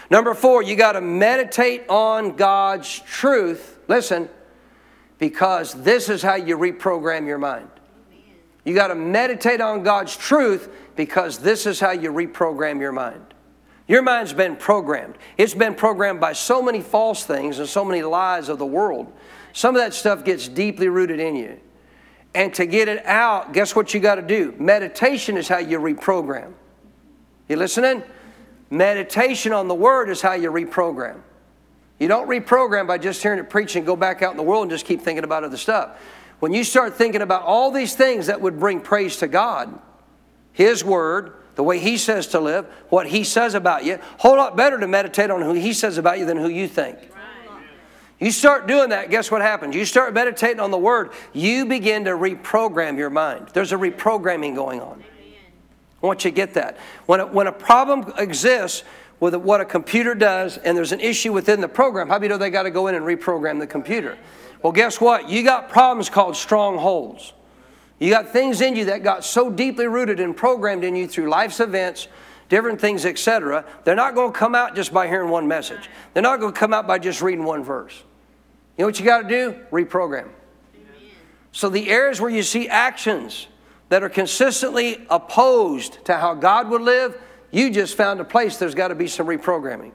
Number 0.09 0.33
four, 0.33 0.61
you 0.61 0.75
got 0.75 0.93
to 0.93 1.01
meditate 1.01 1.87
on 1.89 2.35
God's 2.35 2.99
truth. 2.99 3.79
Listen, 3.87 4.29
because 5.17 5.73
this 5.73 6.09
is 6.09 6.21
how 6.21 6.35
you 6.35 6.57
reprogram 6.57 7.25
your 7.25 7.37
mind. 7.37 7.69
You 8.63 8.73
got 8.73 8.87
to 8.87 8.95
meditate 8.95 9.61
on 9.61 9.83
God's 9.83 10.15
truth 10.15 10.69
because 10.95 11.39
this 11.39 11.65
is 11.65 11.79
how 11.79 11.91
you 11.91 12.11
reprogram 12.11 12.79
your 12.79 12.91
mind. 12.91 13.33
Your 13.87 14.01
mind's 14.01 14.31
been 14.31 14.55
programmed. 14.55 15.17
It's 15.37 15.53
been 15.53 15.75
programmed 15.75 16.21
by 16.21 16.33
so 16.33 16.61
many 16.61 16.81
false 16.81 17.25
things 17.25 17.59
and 17.59 17.67
so 17.67 17.83
many 17.83 18.01
lies 18.01 18.47
of 18.47 18.57
the 18.57 18.65
world. 18.65 19.11
Some 19.51 19.75
of 19.75 19.81
that 19.81 19.93
stuff 19.93 20.23
gets 20.23 20.47
deeply 20.47 20.87
rooted 20.87 21.19
in 21.19 21.35
you. 21.35 21.59
And 22.33 22.53
to 22.55 22.65
get 22.65 22.87
it 22.87 23.05
out, 23.05 23.53
guess 23.53 23.75
what 23.75 23.93
you 23.93 23.99
got 23.99 24.15
to 24.15 24.21
do? 24.21 24.55
Meditation 24.57 25.37
is 25.37 25.47
how 25.47 25.59
you 25.59 25.79
reprogram. 25.79 26.53
You 27.49 27.57
listening? 27.57 28.03
Meditation 28.69 29.53
on 29.53 29.67
the 29.67 29.75
Word 29.75 30.09
is 30.09 30.21
how 30.21 30.33
you 30.33 30.49
reprogram. 30.49 31.21
You 31.99 32.07
don't 32.07 32.27
reprogram 32.27 32.87
by 32.87 32.97
just 32.97 33.21
hearing 33.21 33.39
it 33.39 33.49
preach 33.49 33.75
and 33.75 33.85
go 33.85 33.95
back 33.95 34.23
out 34.23 34.31
in 34.31 34.37
the 34.37 34.43
world 34.43 34.63
and 34.63 34.71
just 34.71 34.85
keep 34.85 35.01
thinking 35.01 35.23
about 35.23 35.43
other 35.43 35.57
stuff. 35.57 35.99
When 36.43 36.51
you 36.51 36.65
start 36.65 36.95
thinking 36.95 37.21
about 37.21 37.43
all 37.43 37.71
these 37.71 37.95
things 37.95 38.27
that 38.27 38.41
would 38.41 38.59
bring 38.59 38.81
praise 38.81 39.15
to 39.19 39.29
God, 39.29 39.79
His 40.51 40.83
Word, 40.83 41.35
the 41.55 41.63
way 41.63 41.79
He 41.79 41.95
says 41.95 42.27
to 42.27 42.41
live, 42.41 42.65
what 42.89 43.07
He 43.07 43.23
says 43.23 43.53
about 43.53 43.85
you. 43.85 43.97
Whole 44.17 44.35
lot 44.35 44.57
better 44.57 44.77
to 44.77 44.85
meditate 44.85 45.31
on 45.31 45.41
who 45.41 45.53
He 45.53 45.71
says 45.71 45.97
about 45.97 46.19
you 46.19 46.25
than 46.25 46.35
who 46.35 46.49
you 46.49 46.67
think. 46.67 46.99
You 48.19 48.29
start 48.29 48.67
doing 48.67 48.89
that, 48.89 49.09
guess 49.09 49.31
what 49.31 49.41
happens? 49.41 49.73
You 49.73 49.85
start 49.85 50.13
meditating 50.13 50.59
on 50.59 50.69
the 50.69 50.77
Word, 50.77 51.11
you 51.31 51.65
begin 51.65 52.03
to 52.03 52.11
reprogram 52.11 52.97
your 52.97 53.09
mind. 53.09 53.47
There's 53.53 53.71
a 53.71 53.77
reprogramming 53.77 54.53
going 54.53 54.81
on. 54.81 55.01
I 56.01 56.05
want 56.05 56.25
you 56.25 56.31
to 56.31 56.35
get 56.35 56.55
that. 56.55 56.75
When 57.05 57.21
a, 57.21 57.25
when 57.25 57.47
a 57.47 57.53
problem 57.53 58.11
exists 58.17 58.83
with 59.21 59.33
what 59.33 59.61
a 59.61 59.65
computer 59.65 60.13
does 60.13 60.57
and 60.57 60.75
there's 60.75 60.91
an 60.91 60.99
issue 60.99 61.31
within 61.31 61.61
the 61.61 61.69
program, 61.69 62.09
how 62.09 62.17
do 62.17 62.25
you 62.25 62.29
know 62.29 62.37
they 62.37 62.49
got 62.49 62.63
to 62.63 62.69
go 62.69 62.87
in 62.87 62.95
and 62.95 63.05
reprogram 63.05 63.59
the 63.59 63.67
computer? 63.67 64.17
Well, 64.63 64.71
guess 64.71 64.99
what? 65.01 65.29
You 65.29 65.43
got 65.43 65.69
problems 65.69 66.09
called 66.09 66.37
strongholds. 66.37 67.33
You 67.99 68.09
got 68.09 68.29
things 68.29 68.61
in 68.61 68.75
you 68.75 68.85
that 68.85 69.03
got 69.03 69.23
so 69.23 69.51
deeply 69.51 69.87
rooted 69.87 70.19
and 70.19 70.35
programmed 70.35 70.83
in 70.83 70.95
you 70.95 71.07
through 71.07 71.29
life's 71.29 71.59
events, 71.59 72.07
different 72.49 72.79
things, 72.79 73.05
etc. 73.05 73.65
They're 73.83 73.95
not 73.95 74.15
going 74.15 74.31
to 74.31 74.37
come 74.37 74.55
out 74.55 74.75
just 74.75 74.93
by 74.93 75.07
hearing 75.07 75.29
one 75.29 75.47
message. 75.47 75.89
They're 76.13 76.23
not 76.23 76.39
going 76.39 76.53
to 76.53 76.59
come 76.59 76.73
out 76.73 76.87
by 76.87 76.97
just 76.97 77.21
reading 77.21 77.43
one 77.43 77.63
verse. 77.63 78.03
You 78.77 78.83
know 78.83 78.87
what 78.87 78.99
you 78.99 79.05
got 79.05 79.23
to 79.23 79.27
do? 79.27 79.59
Reprogram. 79.71 80.29
So 81.51 81.69
the 81.69 81.89
areas 81.89 82.19
where 82.19 82.31
you 82.31 82.41
see 82.41 82.67
actions 82.67 83.47
that 83.89 84.01
are 84.01 84.09
consistently 84.09 85.05
opposed 85.09 86.03
to 86.05 86.17
how 86.17 86.33
God 86.33 86.69
would 86.69 86.81
live, 86.81 87.21
you 87.51 87.69
just 87.69 87.95
found 87.95 88.19
a 88.19 88.25
place 88.25 88.57
there's 88.57 88.73
got 88.73 88.87
to 88.87 88.95
be 88.95 89.07
some 89.07 89.27
reprogramming. 89.27 89.91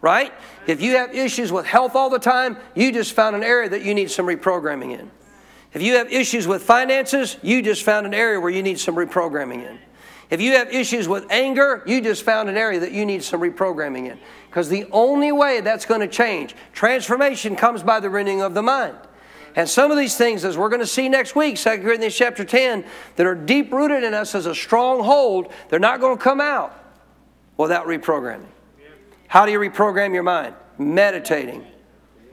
Right? 0.00 0.32
If 0.66 0.80
you 0.80 0.96
have 0.96 1.14
issues 1.14 1.52
with 1.52 1.66
health 1.66 1.94
all 1.94 2.08
the 2.08 2.18
time, 2.18 2.56
you 2.74 2.90
just 2.90 3.12
found 3.12 3.36
an 3.36 3.42
area 3.42 3.68
that 3.68 3.84
you 3.84 3.94
need 3.94 4.10
some 4.10 4.26
reprogramming 4.26 4.98
in. 4.98 5.10
If 5.72 5.82
you 5.82 5.94
have 5.94 6.12
issues 6.12 6.46
with 6.46 6.62
finances, 6.62 7.36
you 7.42 7.62
just 7.62 7.82
found 7.82 8.06
an 8.06 8.14
area 8.14 8.40
where 8.40 8.50
you 8.50 8.62
need 8.62 8.80
some 8.80 8.96
reprogramming 8.96 9.68
in. 9.68 9.78
If 10.30 10.40
you 10.40 10.52
have 10.52 10.72
issues 10.72 11.08
with 11.08 11.26
anger, 11.30 11.82
you 11.86 12.00
just 12.00 12.22
found 12.22 12.48
an 12.48 12.56
area 12.56 12.80
that 12.80 12.92
you 12.92 13.04
need 13.04 13.22
some 13.22 13.40
reprogramming 13.40 14.10
in. 14.10 14.18
Because 14.48 14.68
the 14.68 14.86
only 14.92 15.32
way 15.32 15.60
that's 15.60 15.84
going 15.84 16.00
to 16.00 16.08
change, 16.08 16.54
transformation 16.72 17.56
comes 17.56 17.82
by 17.82 18.00
the 18.00 18.08
renewing 18.08 18.40
of 18.40 18.54
the 18.54 18.62
mind. 18.62 18.96
And 19.56 19.68
some 19.68 19.90
of 19.90 19.98
these 19.98 20.16
things, 20.16 20.44
as 20.44 20.56
we're 20.56 20.68
going 20.68 20.80
to 20.80 20.86
see 20.86 21.08
next 21.08 21.34
week, 21.34 21.56
2 21.56 21.78
Corinthians 21.78 22.14
chapter 22.14 22.44
10, 22.44 22.84
that 23.16 23.26
are 23.26 23.34
deep 23.34 23.72
rooted 23.72 24.04
in 24.04 24.14
us 24.14 24.36
as 24.36 24.46
a 24.46 24.54
stronghold, 24.54 25.52
they're 25.68 25.80
not 25.80 26.00
going 26.00 26.16
to 26.16 26.22
come 26.22 26.40
out 26.40 26.76
without 27.56 27.86
reprogramming. 27.86 28.46
How 29.30 29.46
do 29.46 29.52
you 29.52 29.60
reprogram 29.60 30.12
your 30.12 30.24
mind? 30.24 30.56
Meditating 30.76 31.64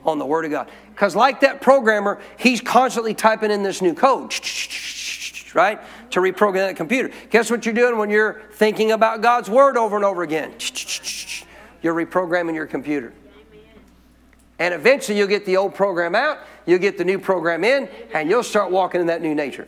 on 0.04 0.18
the 0.18 0.26
Word 0.26 0.46
of 0.46 0.52
God. 0.52 0.72
Because, 0.90 1.16
like 1.16 1.42
that 1.42 1.62
programmer, 1.62 2.20
he's 2.40 2.60
constantly 2.60 3.14
typing 3.14 3.52
in 3.52 3.62
this 3.62 3.84
new 3.84 3.94
code, 3.94 4.34
right? 5.54 5.80
To 6.10 6.22
reprogram 6.22 6.56
that 6.56 6.76
computer. 6.76 7.12
Guess 7.30 7.52
what 7.52 7.68
you're 7.68 7.76
doing 7.76 8.00
when 8.00 8.10
you're 8.10 8.42
thinking 8.54 8.94
about 8.94 9.22
God's 9.22 9.48
Word 9.48 9.78
over 9.78 9.96
and 9.96 10.04
over 10.04 10.24
again? 10.24 10.54
You're 11.84 11.94
reprogramming 11.94 12.56
your 12.56 12.66
computer. 12.66 13.14
And 14.58 14.74
eventually 14.74 15.20
you'll 15.20 15.28
get 15.28 15.46
the 15.46 15.56
old 15.56 15.76
program 15.76 16.16
out, 16.16 16.40
you'll 16.66 16.80
get 16.80 16.98
the 16.98 17.06
new 17.06 17.20
program 17.20 17.64
in, 17.64 17.88
and 18.16 18.28
you'll 18.28 18.42
start 18.42 18.72
walking 18.72 19.02
in 19.02 19.06
that 19.06 19.22
new 19.22 19.36
nature. 19.36 19.68